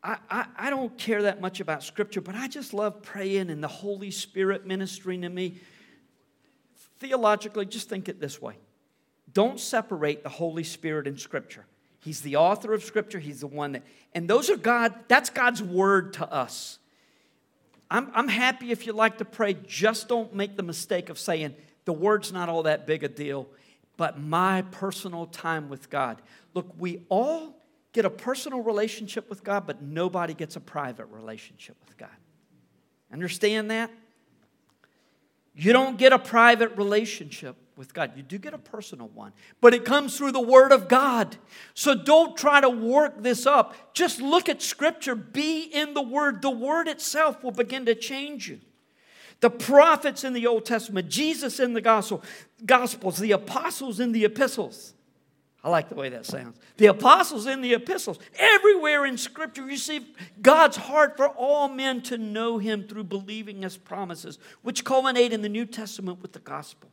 I, 0.03 0.47
I 0.57 0.71
don't 0.71 0.97
care 0.97 1.23
that 1.23 1.41
much 1.41 1.61
about 1.61 1.83
Scripture, 1.83 2.21
but 2.21 2.37
I 2.37 2.49
just 2.49 2.73
love 2.73 3.03
praying 3.03 3.51
and 3.51 3.63
the 3.63 3.69
Holy 3.69 4.13
Spirit 4.13 4.65
ministering 4.67 5.23
to 5.23 5.29
me. 5.29 5.59
Theologically, 6.99 7.67
just 7.67 7.89
think 7.89 8.09
it 8.09 8.21
this 8.21 8.41
way 8.41 8.57
don't 9.33 9.61
separate 9.61 10.23
the 10.23 10.29
Holy 10.29 10.65
Spirit 10.65 11.07
and 11.07 11.19
Scripture. 11.19 11.67
He's 12.01 12.21
the 12.21 12.37
author 12.37 12.73
of 12.73 12.85
Scripture, 12.85 13.19
He's 13.19 13.41
the 13.41 13.47
one 13.47 13.73
that, 13.73 13.83
and 14.15 14.29
those 14.29 14.49
are 14.49 14.57
God, 14.57 14.95
that's 15.09 15.31
God's 15.31 15.63
word 15.63 16.15
to 16.15 16.33
us. 16.33 16.79
I'm, 17.91 18.11
I'm 18.15 18.29
happy 18.29 18.71
if 18.71 18.87
you 18.87 18.93
like 18.93 19.19
to 19.19 19.25
pray, 19.25 19.55
just 19.67 20.09
don't 20.09 20.35
make 20.35 20.57
the 20.57 20.63
mistake 20.63 21.09
of 21.09 21.19
saying, 21.19 21.55
the 21.85 21.93
word's 21.93 22.33
not 22.33 22.49
all 22.49 22.65
that 22.65 22.87
big 22.87 23.05
a 23.05 23.09
deal, 23.09 23.47
but 23.97 24.19
my 24.19 24.63
personal 24.63 25.27
time 25.27 25.69
with 25.69 25.89
God. 25.89 26.21
Look, 26.55 26.75
we 26.79 27.03
all 27.09 27.57
get 27.93 28.05
a 28.05 28.11
personal 28.11 28.61
relationship 28.61 29.31
with 29.31 29.45
God, 29.45 29.67
but 29.67 29.83
nobody 29.83 30.35
gets 30.35 30.57
a 30.57 30.61
private 30.61 31.07
relationship 31.07 31.77
with 31.87 31.97
God. 31.97 32.09
Understand 33.13 33.71
that? 33.71 33.91
You 35.57 35.73
don't 35.73 35.97
get 35.97 36.13
a 36.13 36.19
private 36.19 36.77
relationship 36.77 37.57
with 37.77 37.95
God. 37.95 38.13
You 38.15 38.23
do 38.23 38.37
get 38.37 38.53
a 38.53 38.59
personal 38.59 39.09
one, 39.09 39.33
but 39.63 39.73
it 39.73 39.87
comes 39.87 40.17
through 40.17 40.33
the 40.33 40.41
Word 40.41 40.71
of 40.71 40.87
God. 40.87 41.37
So 41.73 41.95
don't 41.95 42.37
try 42.37 42.61
to 42.61 42.69
work 42.69 43.23
this 43.23 43.47
up. 43.47 43.75
Just 43.95 44.21
look 44.21 44.51
at 44.51 44.61
Scripture, 44.61 45.15
be 45.15 45.63
in 45.63 45.95
the 45.95 46.03
Word. 46.03 46.43
The 46.43 46.51
Word 46.51 46.89
itself 46.89 47.43
will 47.43 47.53
begin 47.53 47.87
to 47.87 47.95
change 47.95 48.49
you. 48.49 48.61
The 49.41 49.51
prophets 49.51 50.25
in 50.25 50.35
the 50.35 50.47
Old 50.47 50.67
Testament, 50.67 51.09
Jesus 51.09 51.59
in 51.59 51.73
the 51.73 51.81
gospel, 51.81 52.23
Gospels, 52.65 53.19
the 53.19 53.33
apostles 53.33 53.99
in 54.01 54.13
the 54.13 54.25
epistles. 54.25 54.95
I 55.67 55.69
like 55.69 55.89
the 55.89 55.97
way 55.97 56.11
that 56.11 56.25
sounds. 56.25 56.61
The 56.77 56.87
apostles 56.87 57.49
in 57.49 57.61
the 57.61 57.75
epistles, 57.75 58.21
everywhere 58.39 59.05
in 59.05 59.19
Scripture, 59.19 59.69
you 59.69 59.77
see 59.77 60.07
God's 60.41 60.77
heart 60.77 61.17
for 61.17 61.27
all 61.27 61.67
men 61.67 62.03
to 62.03 62.17
know 62.17 62.59
Him 62.59 62.87
through 62.87 63.03
believing 63.03 63.63
His 63.63 63.77
promises, 63.77 64.39
which 64.63 64.85
culminate 64.85 65.33
in 65.33 65.43
the 65.43 65.49
New 65.49 65.67
Testament 65.67 66.23
with 66.23 66.35
the 66.35 66.39
gospel. 66.39 66.93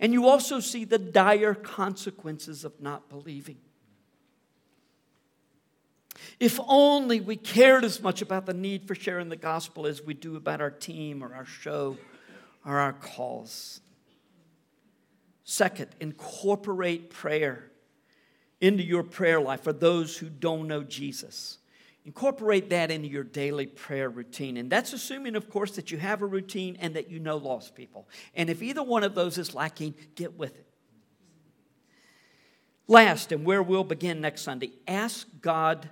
And 0.00 0.12
you 0.12 0.28
also 0.28 0.60
see 0.60 0.84
the 0.84 0.98
dire 0.98 1.54
consequences 1.54 2.62
of 2.62 2.78
not 2.78 3.08
believing. 3.08 3.56
If 6.38 6.60
only 6.68 7.22
we 7.22 7.36
cared 7.36 7.84
as 7.84 8.02
much 8.02 8.20
about 8.20 8.44
the 8.44 8.52
need 8.52 8.86
for 8.86 8.94
sharing 8.94 9.30
the 9.30 9.36
gospel 9.36 9.86
as 9.86 10.02
we 10.02 10.12
do 10.12 10.36
about 10.36 10.60
our 10.60 10.70
team 10.70 11.24
or 11.24 11.34
our 11.34 11.46
show 11.46 11.96
or 12.66 12.80
our 12.80 12.92
calls. 12.92 13.80
Second, 15.42 15.88
incorporate 16.00 17.08
prayer 17.08 17.69
into 18.60 18.82
your 18.82 19.02
prayer 19.02 19.40
life 19.40 19.62
for 19.62 19.72
those 19.72 20.16
who 20.16 20.28
don't 20.28 20.68
know 20.68 20.82
Jesus. 20.82 21.58
Incorporate 22.04 22.70
that 22.70 22.90
into 22.90 23.08
your 23.08 23.24
daily 23.24 23.66
prayer 23.66 24.08
routine. 24.08 24.56
And 24.56 24.70
that's 24.70 24.92
assuming, 24.92 25.36
of 25.36 25.50
course, 25.50 25.72
that 25.72 25.90
you 25.90 25.98
have 25.98 26.22
a 26.22 26.26
routine 26.26 26.76
and 26.80 26.96
that 26.96 27.10
you 27.10 27.18
know 27.18 27.36
lost 27.36 27.74
people. 27.74 28.08
And 28.34 28.48
if 28.48 28.62
either 28.62 28.82
one 28.82 29.04
of 29.04 29.14
those 29.14 29.36
is 29.38 29.54
lacking, 29.54 29.94
get 30.14 30.38
with 30.38 30.56
it. 30.56 30.66
Last, 32.88 33.32
and 33.32 33.44
where 33.44 33.62
we'll 33.62 33.84
begin 33.84 34.20
next 34.20 34.42
Sunday, 34.42 34.72
ask 34.88 35.28
God 35.40 35.90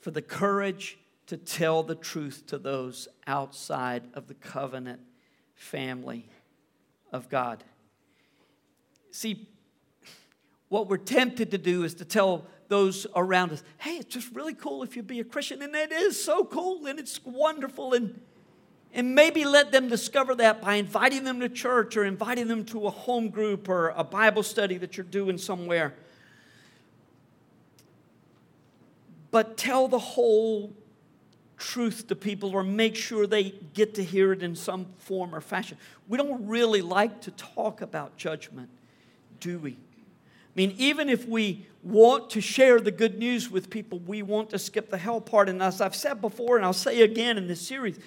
for 0.00 0.10
the 0.10 0.20
courage 0.20 0.98
to 1.28 1.36
tell 1.36 1.82
the 1.82 1.94
truth 1.94 2.44
to 2.48 2.58
those 2.58 3.08
outside 3.26 4.02
of 4.14 4.26
the 4.26 4.34
covenant 4.34 5.00
family 5.54 6.28
of 7.12 7.28
God. 7.28 7.62
See, 9.12 9.48
what 10.70 10.88
we're 10.88 10.96
tempted 10.96 11.50
to 11.50 11.58
do 11.58 11.82
is 11.82 11.94
to 11.94 12.04
tell 12.04 12.46
those 12.68 13.06
around 13.14 13.50
us, 13.50 13.62
hey, 13.78 13.96
it's 13.96 14.14
just 14.14 14.34
really 14.34 14.54
cool 14.54 14.84
if 14.84 14.96
you 14.96 15.02
be 15.02 15.18
a 15.18 15.24
Christian. 15.24 15.60
And 15.60 15.74
it 15.74 15.92
is 15.92 16.22
so 16.24 16.44
cool 16.44 16.86
and 16.86 16.98
it's 16.98 17.22
wonderful. 17.24 17.92
And, 17.92 18.20
and 18.94 19.16
maybe 19.16 19.44
let 19.44 19.72
them 19.72 19.88
discover 19.88 20.36
that 20.36 20.62
by 20.62 20.76
inviting 20.76 21.24
them 21.24 21.40
to 21.40 21.48
church 21.48 21.96
or 21.96 22.04
inviting 22.04 22.46
them 22.46 22.64
to 22.66 22.86
a 22.86 22.90
home 22.90 23.30
group 23.30 23.68
or 23.68 23.88
a 23.96 24.04
Bible 24.04 24.44
study 24.44 24.78
that 24.78 24.96
you're 24.96 25.04
doing 25.04 25.38
somewhere. 25.38 25.92
But 29.32 29.56
tell 29.56 29.88
the 29.88 29.98
whole 29.98 30.72
truth 31.56 32.06
to 32.06 32.14
people 32.14 32.50
or 32.50 32.62
make 32.62 32.94
sure 32.94 33.26
they 33.26 33.54
get 33.74 33.94
to 33.94 34.04
hear 34.04 34.32
it 34.32 34.40
in 34.40 34.54
some 34.54 34.86
form 34.98 35.34
or 35.34 35.40
fashion. 35.40 35.78
We 36.06 36.16
don't 36.16 36.46
really 36.46 36.80
like 36.80 37.22
to 37.22 37.32
talk 37.32 37.80
about 37.80 38.16
judgment, 38.16 38.70
do 39.40 39.58
we? 39.58 39.76
I 40.50 40.52
mean, 40.56 40.74
even 40.78 41.08
if 41.08 41.28
we 41.28 41.66
want 41.82 42.30
to 42.30 42.40
share 42.40 42.80
the 42.80 42.90
good 42.90 43.18
news 43.18 43.50
with 43.50 43.70
people, 43.70 44.00
we 44.00 44.22
want 44.22 44.50
to 44.50 44.58
skip 44.58 44.90
the 44.90 44.98
hell 44.98 45.20
part. 45.20 45.48
And 45.48 45.62
as 45.62 45.80
I've 45.80 45.94
said 45.94 46.20
before, 46.20 46.56
and 46.56 46.64
I'll 46.64 46.72
say 46.72 47.02
again 47.02 47.38
in 47.38 47.46
this 47.46 47.66
series, 47.66 47.98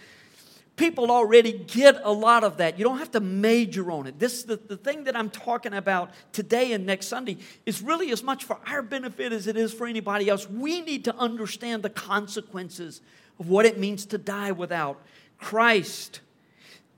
people 0.76 1.10
already 1.10 1.54
get 1.54 2.02
a 2.04 2.12
lot 2.12 2.44
of 2.44 2.58
that. 2.58 2.78
You 2.78 2.84
don't 2.84 2.98
have 2.98 3.12
to 3.12 3.20
major 3.20 3.90
on 3.92 4.08
it. 4.08 4.20
This 4.20 4.44
the, 4.44 4.58
the 4.58 4.78
thing 4.78 5.06
that 5.06 5.16
I'm 5.16 5.30
talking 5.30 5.74
about 5.74 6.12
today 6.34 6.74
and 6.74 6.86
next 6.86 7.08
Sunday 7.08 7.38
is 7.66 7.82
really 7.82 8.12
as 8.12 8.24
much 8.24 8.44
for 8.44 8.58
our 8.68 8.82
benefit 8.82 9.32
as 9.32 9.48
it 9.48 9.56
is 9.56 9.74
for 9.74 9.88
anybody 9.88 10.30
else. 10.30 10.50
We 10.50 10.82
need 10.82 11.06
to 11.06 11.16
understand 11.16 11.82
the 11.82 11.90
consequences 11.90 13.02
of 13.40 13.48
what 13.50 13.66
it 13.66 13.80
means 13.80 14.06
to 14.08 14.18
die 14.18 14.52
without 14.52 15.02
Christ. 15.38 16.20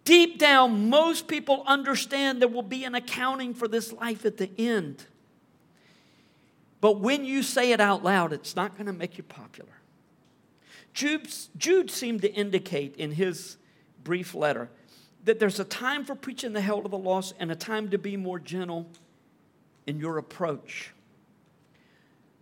Deep 0.04 0.38
down, 0.38 0.90
most 0.90 1.28
people 1.28 1.64
understand 1.66 2.42
there 2.42 2.48
will 2.48 2.62
be 2.62 2.84
an 2.84 2.96
accounting 2.96 3.54
for 3.54 3.68
this 3.68 3.92
life 3.92 4.26
at 4.26 4.38
the 4.38 4.50
end. 4.58 5.06
But 6.86 7.00
when 7.00 7.26
you 7.26 7.42
say 7.42 7.72
it 7.72 7.82
out 7.82 8.04
loud, 8.04 8.32
it's 8.32 8.56
not 8.56 8.76
going 8.76 8.86
to 8.86 8.94
make 8.94 9.18
you 9.18 9.24
popular. 9.24 9.72
Jude, 10.94 11.28
Jude 11.58 11.90
seemed 11.90 12.22
to 12.22 12.32
indicate 12.32 12.96
in 12.98 13.14
his 13.14 13.58
brief 14.04 14.36
letter 14.36 14.70
that 15.24 15.40
there's 15.40 15.60
a 15.60 15.64
time 15.64 16.06
for 16.06 16.14
preaching 16.14 16.54
the 16.54 16.62
hell 16.62 16.84
to 16.84 16.88
the 16.88 16.96
lost 16.96 17.34
and 17.40 17.52
a 17.52 17.56
time 17.56 17.90
to 17.90 17.98
be 17.98 18.16
more 18.16 18.38
gentle 18.38 18.86
in 19.88 19.98
your 19.98 20.20
approach. 20.20 20.92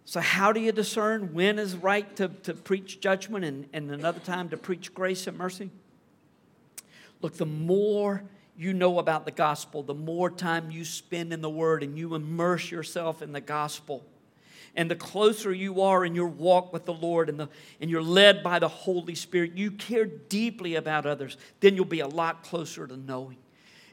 So, 0.04 0.20
how 0.20 0.52
do 0.52 0.60
you 0.60 0.74
discern 0.74 1.34
when 1.34 1.58
is 1.58 1.78
right 1.78 2.14
to, 2.18 2.28
to 2.28 2.54
preach 2.54 3.00
judgment 3.00 3.46
and, 3.46 3.70
and 3.72 3.92
another 3.92 4.20
time 4.20 4.50
to 4.50 4.58
preach 4.58 4.94
grace 4.94 5.26
and 5.26 5.38
mercy? 5.38 5.70
Look, 7.22 7.38
the 7.38 7.46
more 7.46 8.24
you 8.58 8.74
know 8.74 9.00
about 9.00 9.24
the 9.24 9.32
gospel, 9.32 9.84
the 9.84 9.94
more 9.94 10.30
time 10.30 10.70
you 10.70 10.84
spend 10.84 11.32
in 11.32 11.40
the 11.40 11.50
Word 11.50 11.82
and 11.82 11.98
you 11.98 12.14
immerse 12.14 12.70
yourself 12.72 13.22
in 13.22 13.32
the 13.32 13.40
gospel, 13.40 14.04
And 14.76 14.90
the 14.90 14.96
closer 14.96 15.54
you 15.54 15.82
are 15.82 16.04
in 16.04 16.16
your 16.16 16.28
walk 16.28 16.74
with 16.74 16.86
the 16.86 16.94
Lord 16.94 17.30
and, 17.30 17.40
the, 17.40 17.50
and 17.80 17.92
you're 17.92 18.02
led 18.02 18.42
by 18.42 18.58
the 18.58 18.68
Holy 18.68 19.14
Spirit, 19.14 19.56
you 19.56 19.72
care 19.72 20.06
deeply 20.06 20.76
about 20.76 21.06
others, 21.06 21.38
then 21.60 21.76
you'll 21.76 21.86
be 21.86 22.00
a 22.00 22.08
lot 22.08 22.44
closer 22.44 22.88
to 22.88 22.98
knowing. 22.98 23.38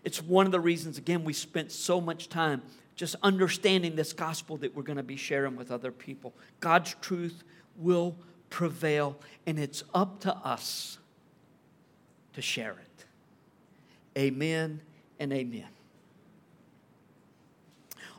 It's 0.04 0.22
one 0.22 0.46
of 0.46 0.52
the 0.52 0.60
reasons, 0.60 0.96
again, 0.96 1.24
we 1.24 1.34
spent 1.34 1.70
so 1.70 2.00
much 2.00 2.30
time 2.30 2.62
just 2.96 3.16
understanding 3.22 3.96
this 3.96 4.12
gospel 4.12 4.56
that 4.58 4.74
we're 4.74 4.82
going 4.82 4.96
to 4.96 5.02
be 5.02 5.16
sharing 5.16 5.56
with 5.56 5.70
other 5.70 5.92
people. 5.92 6.34
God's 6.60 6.94
truth 7.02 7.44
will 7.76 8.16
prevail, 8.48 9.18
and 9.46 9.58
it's 9.58 9.84
up 9.94 10.20
to 10.20 10.34
us 10.36 10.98
to 12.34 12.42
share 12.42 12.72
it. 12.72 13.04
Amen 14.18 14.80
and 15.18 15.32
amen. 15.32 15.68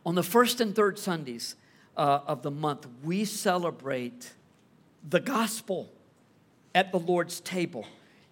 On 0.05 0.15
the 0.15 0.23
first 0.23 0.61
and 0.61 0.75
third 0.75 0.97
Sundays 0.97 1.55
uh, 2.01 2.21
of 2.25 2.41
the 2.41 2.49
month, 2.49 2.87
we 3.03 3.23
celebrate 3.25 4.33
the 5.07 5.19
gospel 5.19 5.87
at 6.73 6.91
the 6.91 6.97
Lord's 6.97 7.39
table. 7.41 7.85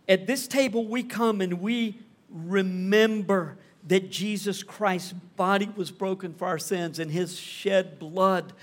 At 0.08 0.26
this 0.26 0.48
table, 0.48 0.88
we 0.88 1.04
come 1.04 1.40
and 1.40 1.62
we 1.62 2.00
remember 2.32 3.58
that 3.88 4.10
Jesus 4.10 4.64
Christ's 4.64 5.14
body 5.14 5.70
was 5.76 5.92
broken 5.92 6.34
for 6.34 6.48
our 6.48 6.58
sins 6.58 6.98
and 6.98 7.12
his 7.12 7.38
shed 7.38 8.00
blood 8.00 8.54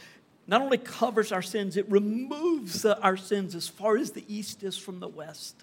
not 0.49 0.61
only 0.61 0.79
covers 0.79 1.31
our 1.31 1.43
sins, 1.43 1.77
it 1.77 1.89
removes 1.89 2.85
our 2.85 3.17
sins 3.17 3.55
as 3.55 3.69
far 3.69 3.97
as 3.97 4.11
the 4.11 4.25
east 4.29 4.63
is 4.63 4.77
from 4.77 4.99
the 5.01 5.09
west. 5.09 5.63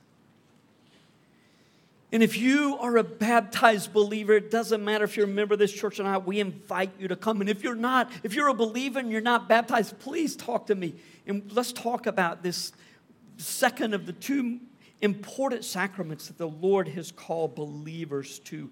And 2.13 2.21
if 2.21 2.37
you 2.37 2.77
are 2.77 2.95
a 2.97 3.03
baptized 3.03 3.91
believer, 3.91 4.33
it 4.33 4.51
doesn't 4.51 4.85
matter 4.85 5.03
if 5.03 5.17
you're 5.17 5.25
a 5.25 5.29
member 5.29 5.55
of 5.55 5.59
this 5.59 5.73
church 5.73 5.99
or 5.99 6.03
not, 6.03 6.27
we 6.27 6.39
invite 6.39 6.91
you 6.99 7.07
to 7.07 7.15
come. 7.15 7.41
And 7.41 7.49
if 7.49 7.63
you're 7.63 7.73
not, 7.73 8.11
if 8.21 8.35
you're 8.35 8.49
a 8.49 8.53
believer 8.53 8.99
and 8.99 9.11
you're 9.11 9.19
not 9.19 9.49
baptized, 9.49 9.97
please 9.97 10.35
talk 10.35 10.67
to 10.67 10.75
me. 10.75 10.93
And 11.25 11.51
let's 11.51 11.73
talk 11.73 12.05
about 12.05 12.43
this 12.43 12.71
second 13.37 13.95
of 13.95 14.05
the 14.05 14.13
two 14.13 14.59
important 15.01 15.65
sacraments 15.65 16.27
that 16.27 16.37
the 16.37 16.47
Lord 16.47 16.87
has 16.89 17.11
called 17.11 17.55
believers 17.55 18.37
to 18.41 18.69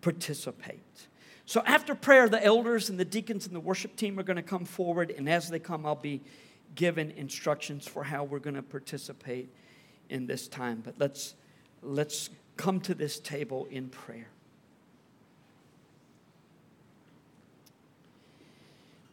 participate. 0.00 1.06
So 1.46 1.62
after 1.64 1.94
prayer, 1.94 2.28
the 2.28 2.44
elders 2.44 2.90
and 2.90 2.98
the 2.98 3.04
deacons 3.04 3.46
and 3.46 3.54
the 3.54 3.60
worship 3.60 3.94
team 3.94 4.18
are 4.18 4.24
going 4.24 4.36
to 4.36 4.42
come 4.42 4.64
forward, 4.64 5.12
and 5.16 5.28
as 5.28 5.48
they 5.48 5.60
come, 5.60 5.86
I'll 5.86 5.94
be 5.94 6.20
given 6.74 7.12
instructions 7.12 7.86
for 7.86 8.02
how 8.02 8.24
we're 8.24 8.40
going 8.40 8.56
to 8.56 8.62
participate 8.62 9.50
in 10.08 10.26
this 10.26 10.48
time. 10.48 10.82
But 10.84 10.96
let's 10.98 11.34
let's 11.82 12.30
come 12.56 12.80
to 12.80 12.94
this 12.94 13.18
table 13.18 13.66
in 13.70 13.88
prayer. 13.88 14.28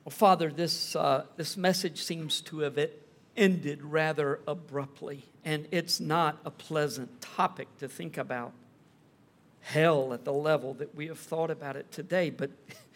Well, 0.06 0.12
Father, 0.12 0.50
this, 0.50 0.96
uh, 0.96 1.26
this 1.36 1.56
message 1.56 2.02
seems 2.02 2.42
to 2.42 2.60
have 2.60 2.80
ended 3.38 3.84
rather 3.84 4.40
abruptly, 4.48 5.24
and 5.46 5.68
it's 5.72 6.00
not 6.00 6.40
a 6.44 6.52
pleasant 6.52 7.22
topic 7.22 7.68
to 7.78 7.88
think 7.88 8.18
about 8.18 8.54
hell 9.62 10.14
at 10.14 10.26
the 10.26 10.34
level 10.34 10.74
that 10.76 10.96
we 10.96 11.08
have 11.08 11.20
thought 11.20 11.52
about 11.52 11.76
it 11.76 11.92
today. 11.92 12.30
But 12.30 12.50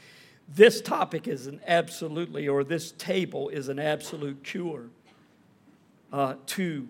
this 0.55 0.81
topic 0.81 1.27
is 1.27 1.45
an 1.45 1.61
absolutely, 1.67 2.47
or 2.47 2.63
this 2.63 2.91
table 2.93 3.49
is 3.49 3.69
an 3.69 3.79
absolute 3.79 4.43
cure 4.43 4.85
uh, 6.11 6.35
to 6.47 6.87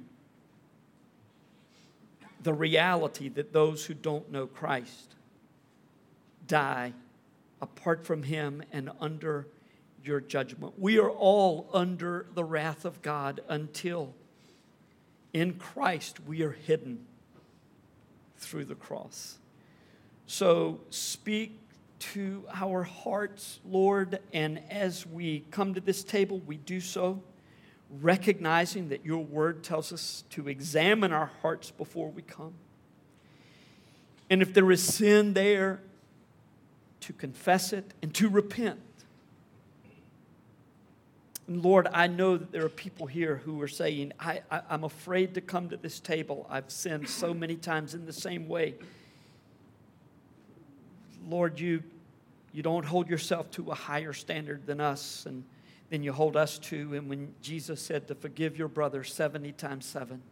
the 2.44 2.54
reality 2.54 3.30
that 3.30 3.54
those 3.54 3.86
who 3.86 3.94
don't 3.94 4.32
know 4.32 4.46
Christ 4.46 5.16
die 6.46 6.94
apart 7.62 8.06
from 8.06 8.24
Him 8.24 8.62
and 8.72 8.91
under 9.00 9.48
your 10.04 10.20
judgment. 10.20 10.74
We 10.78 11.00
are 11.00 11.10
all 11.10 11.70
under 11.74 12.26
the 12.34 12.44
wrath 12.44 12.84
of 12.84 13.02
God 13.02 13.39
until 13.48 14.14
in 15.32 15.54
Christ 15.54 16.20
we 16.20 16.44
are 16.44 16.52
hidden 16.52 17.06
through 18.38 18.66
the 18.66 18.76
cross. 18.76 19.38
So 20.28 20.82
speak 20.89 21.58
to 22.00 22.44
our 22.54 22.84
hearts, 22.84 23.62
Lord, 23.66 24.20
and 24.34 24.62
as 24.70 25.08
we 25.08 25.46
come 25.52 25.74
to 25.74 25.82
this 25.82 26.04
table, 26.04 26.41
we 26.46 26.58
do 26.58 26.82
so 26.82 27.24
recognizing 28.02 28.89
that 28.89 29.06
your 29.06 29.24
word 29.24 29.64
tells 29.64 29.94
us 29.94 30.24
to 30.32 30.48
examine 30.48 31.12
our 31.12 31.32
hearts 31.41 31.72
before 31.72 32.10
we 32.10 32.22
come. 32.22 32.54
And 34.30 34.41
if 34.41 34.54
there 34.54 34.72
is 34.72 34.82
sin 34.82 35.34
there, 35.34 35.82
to 37.02 37.14
confess 37.14 37.74
it 37.74 37.94
and 38.02 38.14
to 38.16 38.30
repent. 38.30 38.80
And 41.48 41.62
Lord, 41.62 41.89
I 41.94 42.08
know 42.08 42.38
that 42.38 42.54
there 42.54 42.64
are 42.64 42.70
people 42.70 43.06
here 43.08 43.41
who 43.44 43.62
are 43.62 43.68
saying, 43.68 44.14
I, 44.18 44.41
I, 44.50 44.62
am 44.70 44.86
afraid 44.86 45.34
to 45.34 45.41
come 45.41 45.70
to 45.70 45.78
this 45.78 46.00
table. 46.00 46.48
I've 46.50 46.72
sinned 46.72 47.10
so 47.10 47.34
many 47.34 47.58
times 47.58 47.94
in 47.94 48.06
the 48.06 48.14
same 48.14 48.48
way. 48.48 48.76
Lord, 51.28 51.60
you, 51.60 51.84
you 52.54 52.64
don't 52.64 52.86
hold 52.86 53.10
yourself 53.10 53.52
to 53.52 53.72
a 53.72 53.76
higher 53.76 54.14
standard 54.14 54.66
than 54.66 54.80
us 54.80 55.26
and 55.26 55.44
than 55.94 56.02
you 56.02 56.12
hold 56.12 56.36
us 56.36 56.58
to. 56.58 56.96
And 56.96 57.08
when 57.08 57.36
Jesus 57.44 57.80
said 57.80 58.08
to 58.08 58.16
forgive 58.16 58.58
your 58.58 58.68
brother 58.68 59.04
70 59.04 59.52
times 59.52 59.86
7, 59.86 60.24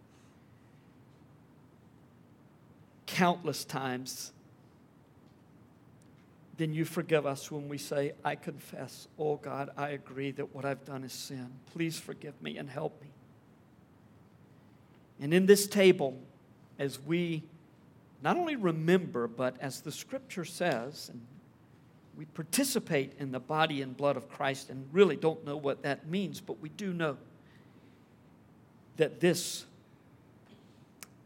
countless 3.05 3.63
times, 3.63 4.31
then 6.57 6.73
you 6.73 6.83
forgive 6.83 7.27
us 7.27 7.51
when 7.51 7.69
we 7.69 7.77
say, 7.77 8.13
I 8.25 8.33
confess, 8.33 9.07
oh 9.19 9.35
God, 9.35 9.69
I 9.77 9.89
agree 9.89 10.31
that 10.31 10.55
what 10.55 10.65
I've 10.65 10.83
done 10.83 11.03
is 11.03 11.13
sin. 11.13 11.51
Please 11.71 11.99
forgive 11.99 12.41
me 12.41 12.57
and 12.57 12.67
help 12.67 12.99
me. 12.99 13.09
And 15.19 15.31
in 15.31 15.45
this 15.45 15.67
table, 15.67 16.17
as 16.79 16.99
we 16.99 17.43
not 18.23 18.35
only 18.35 18.55
remember, 18.55 19.27
but 19.27 19.57
as 19.61 19.81
the 19.81 19.91
scripture 19.91 20.43
says, 20.43 21.11
and 21.13 21.21
we 22.17 22.25
participate 22.25 23.13
in 23.19 23.31
the 23.31 23.39
body 23.39 23.81
and 23.81 23.95
blood 23.95 24.17
of 24.17 24.29
Christ 24.29 24.69
and 24.69 24.87
really 24.91 25.15
don't 25.15 25.45
know 25.45 25.57
what 25.57 25.83
that 25.83 26.07
means, 26.07 26.41
but 26.41 26.59
we 26.61 26.69
do 26.69 26.93
know 26.93 27.17
that 28.97 29.19
this 29.19 29.65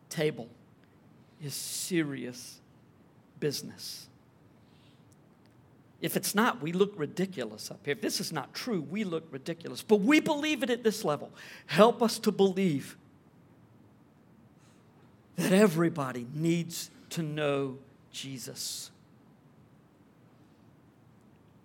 table 0.10 0.48
is 1.44 1.54
serious 1.54 2.60
business. 3.40 4.08
If 6.02 6.16
it's 6.16 6.36
not, 6.36 6.62
we 6.62 6.72
look 6.72 6.94
ridiculous 6.98 7.72
up 7.72 7.80
here. 7.84 7.94
If 7.94 8.02
this 8.02 8.20
is 8.20 8.32
not 8.32 8.54
true, 8.54 8.82
we 8.82 9.04
look 9.04 9.28
ridiculous. 9.32 9.82
But 9.82 10.02
we 10.02 10.20
believe 10.20 10.62
it 10.62 10.70
at 10.70 10.84
this 10.84 11.04
level. 11.04 11.32
Help 11.66 12.04
us 12.04 12.20
to 12.20 12.32
believe 12.32 12.96
that 15.36 15.52
everybody 15.52 16.28
needs 16.34 16.92
to 17.12 17.24
know 17.24 17.78
Jesus. 18.12 18.92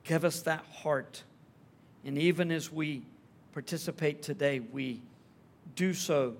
Give 0.04 0.24
us 0.24 0.42
that 0.42 0.64
heart. 0.82 1.22
And 2.04 2.18
even 2.18 2.50
as 2.50 2.72
we 2.72 3.02
participate 3.52 4.22
today, 4.22 4.60
we 4.60 5.00
do 5.76 5.92
so 5.94 6.36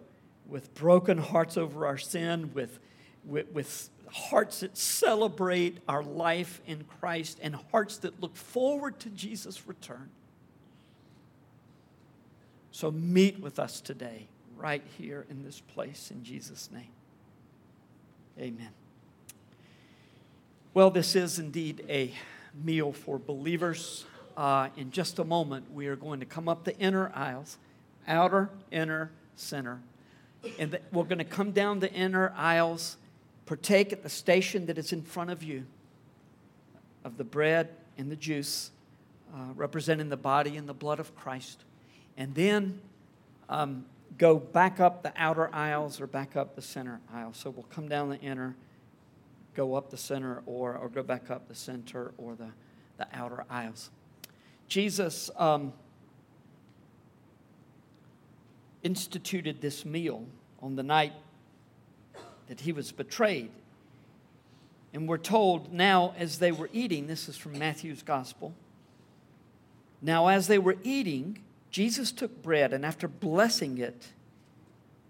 with 0.46 0.74
broken 0.74 1.18
hearts 1.18 1.56
over 1.56 1.86
our 1.86 1.98
sin, 1.98 2.50
with, 2.54 2.78
with, 3.24 3.50
with 3.52 3.90
hearts 4.08 4.60
that 4.60 4.76
celebrate 4.76 5.78
our 5.88 6.02
life 6.02 6.60
in 6.66 6.84
Christ, 7.00 7.38
and 7.42 7.56
hearts 7.70 7.98
that 7.98 8.20
look 8.20 8.34
forward 8.34 8.98
to 9.00 9.10
Jesus' 9.10 9.66
return. 9.66 10.08
So 12.72 12.90
meet 12.90 13.40
with 13.40 13.58
us 13.58 13.80
today, 13.80 14.26
right 14.56 14.82
here 14.98 15.26
in 15.28 15.44
this 15.44 15.60
place, 15.60 16.10
in 16.10 16.24
Jesus' 16.24 16.70
name. 16.72 16.90
Amen. 18.38 18.70
Well, 20.72 20.90
this 20.90 21.14
is 21.14 21.38
indeed 21.38 21.84
a 21.88 22.12
meal 22.54 22.92
for 22.92 23.18
believers. 23.18 24.04
Uh, 24.36 24.68
in 24.76 24.90
just 24.90 25.18
a 25.18 25.24
moment, 25.24 25.72
we 25.72 25.86
are 25.86 25.96
going 25.96 26.20
to 26.20 26.26
come 26.26 26.48
up 26.48 26.64
the 26.64 26.76
inner 26.78 27.10
aisles, 27.14 27.58
outer, 28.06 28.50
inner, 28.70 29.10
center. 29.36 29.80
And 30.58 30.78
we're 30.92 31.04
going 31.04 31.18
to 31.18 31.24
come 31.24 31.52
down 31.52 31.80
the 31.80 31.92
inner 31.92 32.32
aisles, 32.36 32.96
partake 33.46 33.92
at 33.92 34.02
the 34.02 34.08
station 34.08 34.66
that 34.66 34.78
is 34.78 34.92
in 34.92 35.02
front 35.02 35.30
of 35.30 35.42
you 35.42 35.66
of 37.04 37.16
the 37.16 37.24
bread 37.24 37.68
and 37.98 38.10
the 38.10 38.16
juice, 38.16 38.70
uh, 39.34 39.52
representing 39.54 40.08
the 40.08 40.16
body 40.16 40.56
and 40.56 40.68
the 40.68 40.74
blood 40.74 41.00
of 41.00 41.14
Christ. 41.16 41.64
And 42.16 42.34
then 42.34 42.80
um, 43.48 43.84
go 44.18 44.38
back 44.38 44.80
up 44.80 45.02
the 45.02 45.12
outer 45.16 45.54
aisles 45.54 46.00
or 46.00 46.06
back 46.06 46.36
up 46.36 46.56
the 46.56 46.62
center 46.62 47.00
aisle. 47.12 47.32
So 47.32 47.50
we'll 47.50 47.64
come 47.64 47.88
down 47.88 48.08
the 48.10 48.20
inner 48.20 48.54
go 49.60 49.74
up 49.74 49.90
the 49.90 49.96
center 49.98 50.42
or, 50.46 50.74
or 50.74 50.88
go 50.88 51.02
back 51.02 51.30
up 51.30 51.46
the 51.46 51.54
center 51.54 52.14
or 52.16 52.34
the, 52.34 52.48
the 52.96 53.06
outer 53.12 53.44
aisles. 53.50 53.90
Jesus 54.68 55.30
um, 55.36 55.74
instituted 58.82 59.60
this 59.60 59.84
meal 59.84 60.24
on 60.62 60.76
the 60.76 60.82
night 60.82 61.12
that 62.48 62.60
he 62.60 62.72
was 62.72 62.90
betrayed. 62.90 63.50
And 64.94 65.06
we're 65.06 65.18
told 65.18 65.74
now, 65.74 66.14
as 66.16 66.38
they 66.38 66.52
were 66.52 66.70
eating, 66.72 67.06
this 67.06 67.28
is 67.28 67.36
from 67.36 67.58
Matthew's 67.58 68.02
gospel. 68.02 68.54
Now, 70.00 70.28
as 70.28 70.46
they 70.46 70.58
were 70.58 70.76
eating, 70.82 71.38
Jesus 71.70 72.12
took 72.12 72.42
bread 72.42 72.72
and 72.72 72.86
after 72.86 73.06
blessing 73.06 73.76
it, 73.76 74.08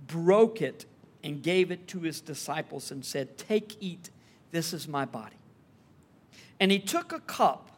broke 0.09 0.61
it 0.61 0.87
and 1.23 1.41
gave 1.41 1.71
it 1.71 1.87
to 1.87 2.01
his 2.01 2.21
disciples 2.21 2.91
and 2.91 3.05
said, 3.05 3.39
Take, 3.39 3.77
eat, 3.79 4.11
this 4.51 4.73
is 4.73 4.89
my 4.89 5.05
body. 5.05 5.37
And 6.59 6.71
he 6.71 6.79
took 6.79 7.13
a 7.13 7.21
cup, 7.21 7.71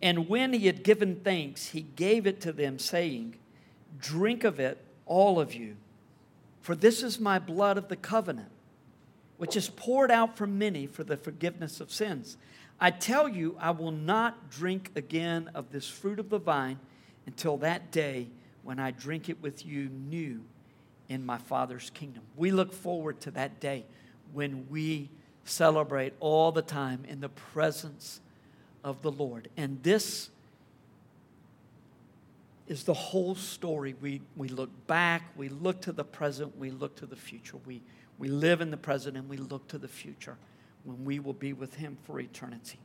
and 0.00 0.28
when 0.28 0.52
he 0.52 0.66
had 0.66 0.82
given 0.82 1.16
thanks, 1.16 1.68
he 1.68 1.82
gave 1.82 2.26
it 2.26 2.40
to 2.42 2.52
them, 2.52 2.78
saying, 2.78 3.36
Drink 3.98 4.44
of 4.44 4.60
it, 4.60 4.78
all 5.06 5.40
of 5.40 5.54
you, 5.54 5.76
for 6.60 6.74
this 6.74 7.02
is 7.02 7.18
my 7.18 7.38
blood 7.38 7.76
of 7.76 7.88
the 7.88 7.96
covenant, 7.96 8.50
which 9.36 9.56
is 9.56 9.68
poured 9.68 10.10
out 10.10 10.36
for 10.36 10.46
many 10.46 10.86
for 10.86 11.04
the 11.04 11.16
forgiveness 11.16 11.80
of 11.80 11.92
sins. 11.92 12.36
I 12.80 12.90
tell 12.90 13.28
you, 13.28 13.56
I 13.60 13.72
will 13.72 13.90
not 13.90 14.50
drink 14.50 14.90
again 14.96 15.50
of 15.54 15.70
this 15.70 15.88
fruit 15.88 16.18
of 16.18 16.30
the 16.30 16.38
vine 16.38 16.78
until 17.26 17.56
that 17.58 17.90
day 17.90 18.28
when 18.62 18.78
I 18.78 18.92
drink 18.92 19.28
it 19.28 19.42
with 19.42 19.66
you 19.66 19.88
new 19.88 20.42
in 21.08 21.26
my 21.26 21.38
Father's 21.38 21.90
kingdom. 21.90 22.22
We 22.36 22.50
look 22.50 22.72
forward 22.72 23.20
to 23.22 23.30
that 23.32 23.60
day 23.60 23.84
when 24.32 24.66
we 24.70 25.10
celebrate 25.44 26.12
all 26.20 26.52
the 26.52 26.62
time 26.62 27.04
in 27.08 27.20
the 27.20 27.28
presence 27.28 28.20
of 28.84 29.02
the 29.02 29.10
Lord. 29.10 29.48
And 29.56 29.82
this 29.82 30.30
is 32.68 32.84
the 32.84 32.94
whole 32.94 33.34
story. 33.34 33.94
We, 34.00 34.22
we 34.36 34.48
look 34.48 34.70
back, 34.86 35.24
we 35.36 35.48
look 35.48 35.80
to 35.82 35.92
the 35.92 36.04
present, 36.04 36.56
we 36.58 36.70
look 36.70 36.96
to 36.96 37.06
the 37.06 37.16
future. 37.16 37.58
We, 37.66 37.82
we 38.18 38.28
live 38.28 38.60
in 38.60 38.70
the 38.70 38.76
present 38.76 39.16
and 39.16 39.28
we 39.28 39.36
look 39.36 39.66
to 39.68 39.78
the 39.78 39.88
future 39.88 40.36
when 40.84 41.04
we 41.04 41.18
will 41.18 41.32
be 41.32 41.52
with 41.52 41.74
Him 41.74 41.96
for 42.04 42.18
eternity. 42.20 42.78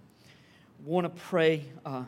want 0.85 1.05
to 1.05 1.21
pray 1.21 1.65
uh, 1.85 2.03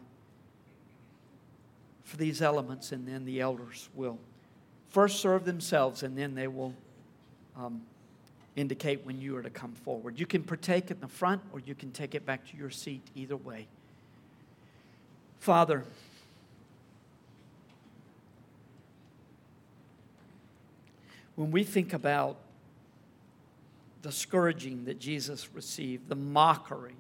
for 2.04 2.18
these 2.18 2.42
elements, 2.42 2.92
and 2.92 3.08
then 3.08 3.26
the 3.26 3.40
elders 3.40 3.90
will 3.94 4.18
first 4.90 5.20
serve 5.20 5.46
themselves, 5.46 6.02
and 6.04 6.18
then 6.18 6.34
they 6.34 6.48
will 6.48 6.74
um, 7.56 7.82
indicate 8.56 9.06
when 9.06 9.22
you 9.22 9.38
are 9.38 9.42
to 9.42 9.50
come 9.50 9.74
forward. 9.74 10.20
You 10.20 10.26
can 10.26 10.44
partake 10.44 10.92
in 10.92 11.00
the 11.00 11.08
front, 11.08 11.42
or 11.54 11.60
you 11.60 11.76
can 11.76 11.92
take 11.92 12.16
it 12.16 12.26
back 12.26 12.48
to 12.50 12.58
your 12.58 12.70
seat, 12.70 13.02
either 13.16 13.38
way. 13.38 13.68
Father, 15.40 15.86
when 21.36 21.52
we 21.52 21.64
think 21.64 21.94
about 21.94 22.38
the 24.02 24.12
scourging 24.12 24.86
that 24.86 25.00
Jesus 25.00 25.54
received, 25.54 26.10
the 26.10 26.16
mockery 26.16 26.96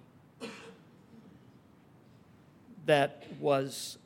that 2.85 3.23
was 3.39 3.97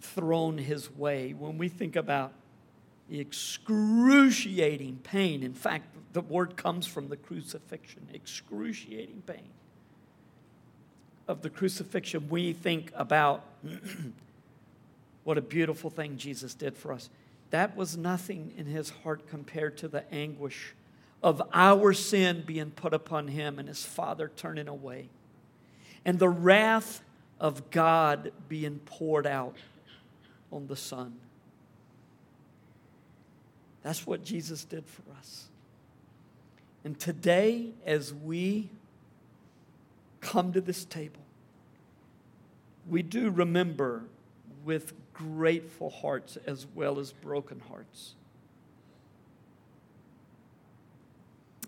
thrown 0.00 0.58
his 0.58 0.94
way, 0.94 1.32
when 1.32 1.58
we 1.58 1.68
think 1.68 1.96
about 1.96 2.32
excruciating 3.10 5.00
pain, 5.02 5.42
in 5.42 5.54
fact, 5.54 5.94
the 6.12 6.20
word 6.20 6.56
comes 6.56 6.86
from 6.86 7.08
the 7.08 7.16
crucifixion, 7.16 8.06
excruciating 8.12 9.22
pain 9.26 9.48
of 11.30 11.42
the 11.42 11.48
crucifixion, 11.48 12.28
we 12.28 12.52
think 12.52 12.90
about 12.94 13.44
what 15.24 15.38
a 15.38 15.40
beautiful 15.40 15.88
thing 15.88 16.16
Jesus 16.16 16.54
did 16.54 16.76
for 16.76 16.92
us. 16.92 17.08
That 17.50 17.76
was 17.76 17.96
nothing 17.96 18.52
in 18.56 18.66
his 18.66 18.90
heart 18.90 19.28
compared 19.28 19.78
to 19.78 19.88
the 19.88 20.12
anguish 20.12 20.74
of 21.22 21.40
our 21.54 21.92
sin 21.92 22.42
being 22.44 22.72
put 22.72 22.92
upon 22.92 23.28
him 23.28 23.60
and 23.60 23.68
his 23.68 23.84
father 23.84 24.32
turning 24.34 24.66
away, 24.66 25.08
and 26.04 26.18
the 26.18 26.28
wrath 26.28 27.00
of 27.38 27.70
God 27.70 28.32
being 28.48 28.80
poured 28.84 29.26
out 29.26 29.56
on 30.50 30.66
the 30.66 30.76
Son. 30.76 31.14
That's 33.82 34.06
what 34.06 34.24
Jesus 34.24 34.64
did 34.64 34.84
for 34.86 35.02
us. 35.18 35.46
And 36.84 36.98
today, 36.98 37.70
as 37.84 38.12
we 38.12 38.70
come 40.20 40.52
to 40.52 40.60
this 40.60 40.84
table, 40.84 41.20
we 42.88 43.02
do 43.02 43.30
remember 43.30 44.04
with 44.64 44.92
grateful 45.12 45.90
hearts 45.90 46.38
as 46.46 46.66
well 46.74 46.98
as 46.98 47.12
broken 47.12 47.60
hearts. 47.68 48.14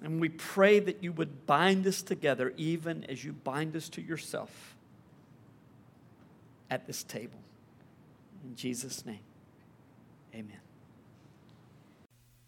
And 0.02 0.20
we 0.20 0.28
pray 0.28 0.80
that 0.80 1.02
you 1.02 1.12
would 1.12 1.46
bind 1.46 1.86
us 1.86 2.02
together 2.02 2.52
even 2.56 3.04
as 3.04 3.24
you 3.24 3.32
bind 3.32 3.76
us 3.76 3.88
to 3.90 4.02
yourself 4.02 4.74
at 6.70 6.86
this 6.86 7.04
table. 7.04 7.38
In 8.44 8.56
Jesus' 8.56 9.06
name, 9.06 9.20
amen. 10.34 10.61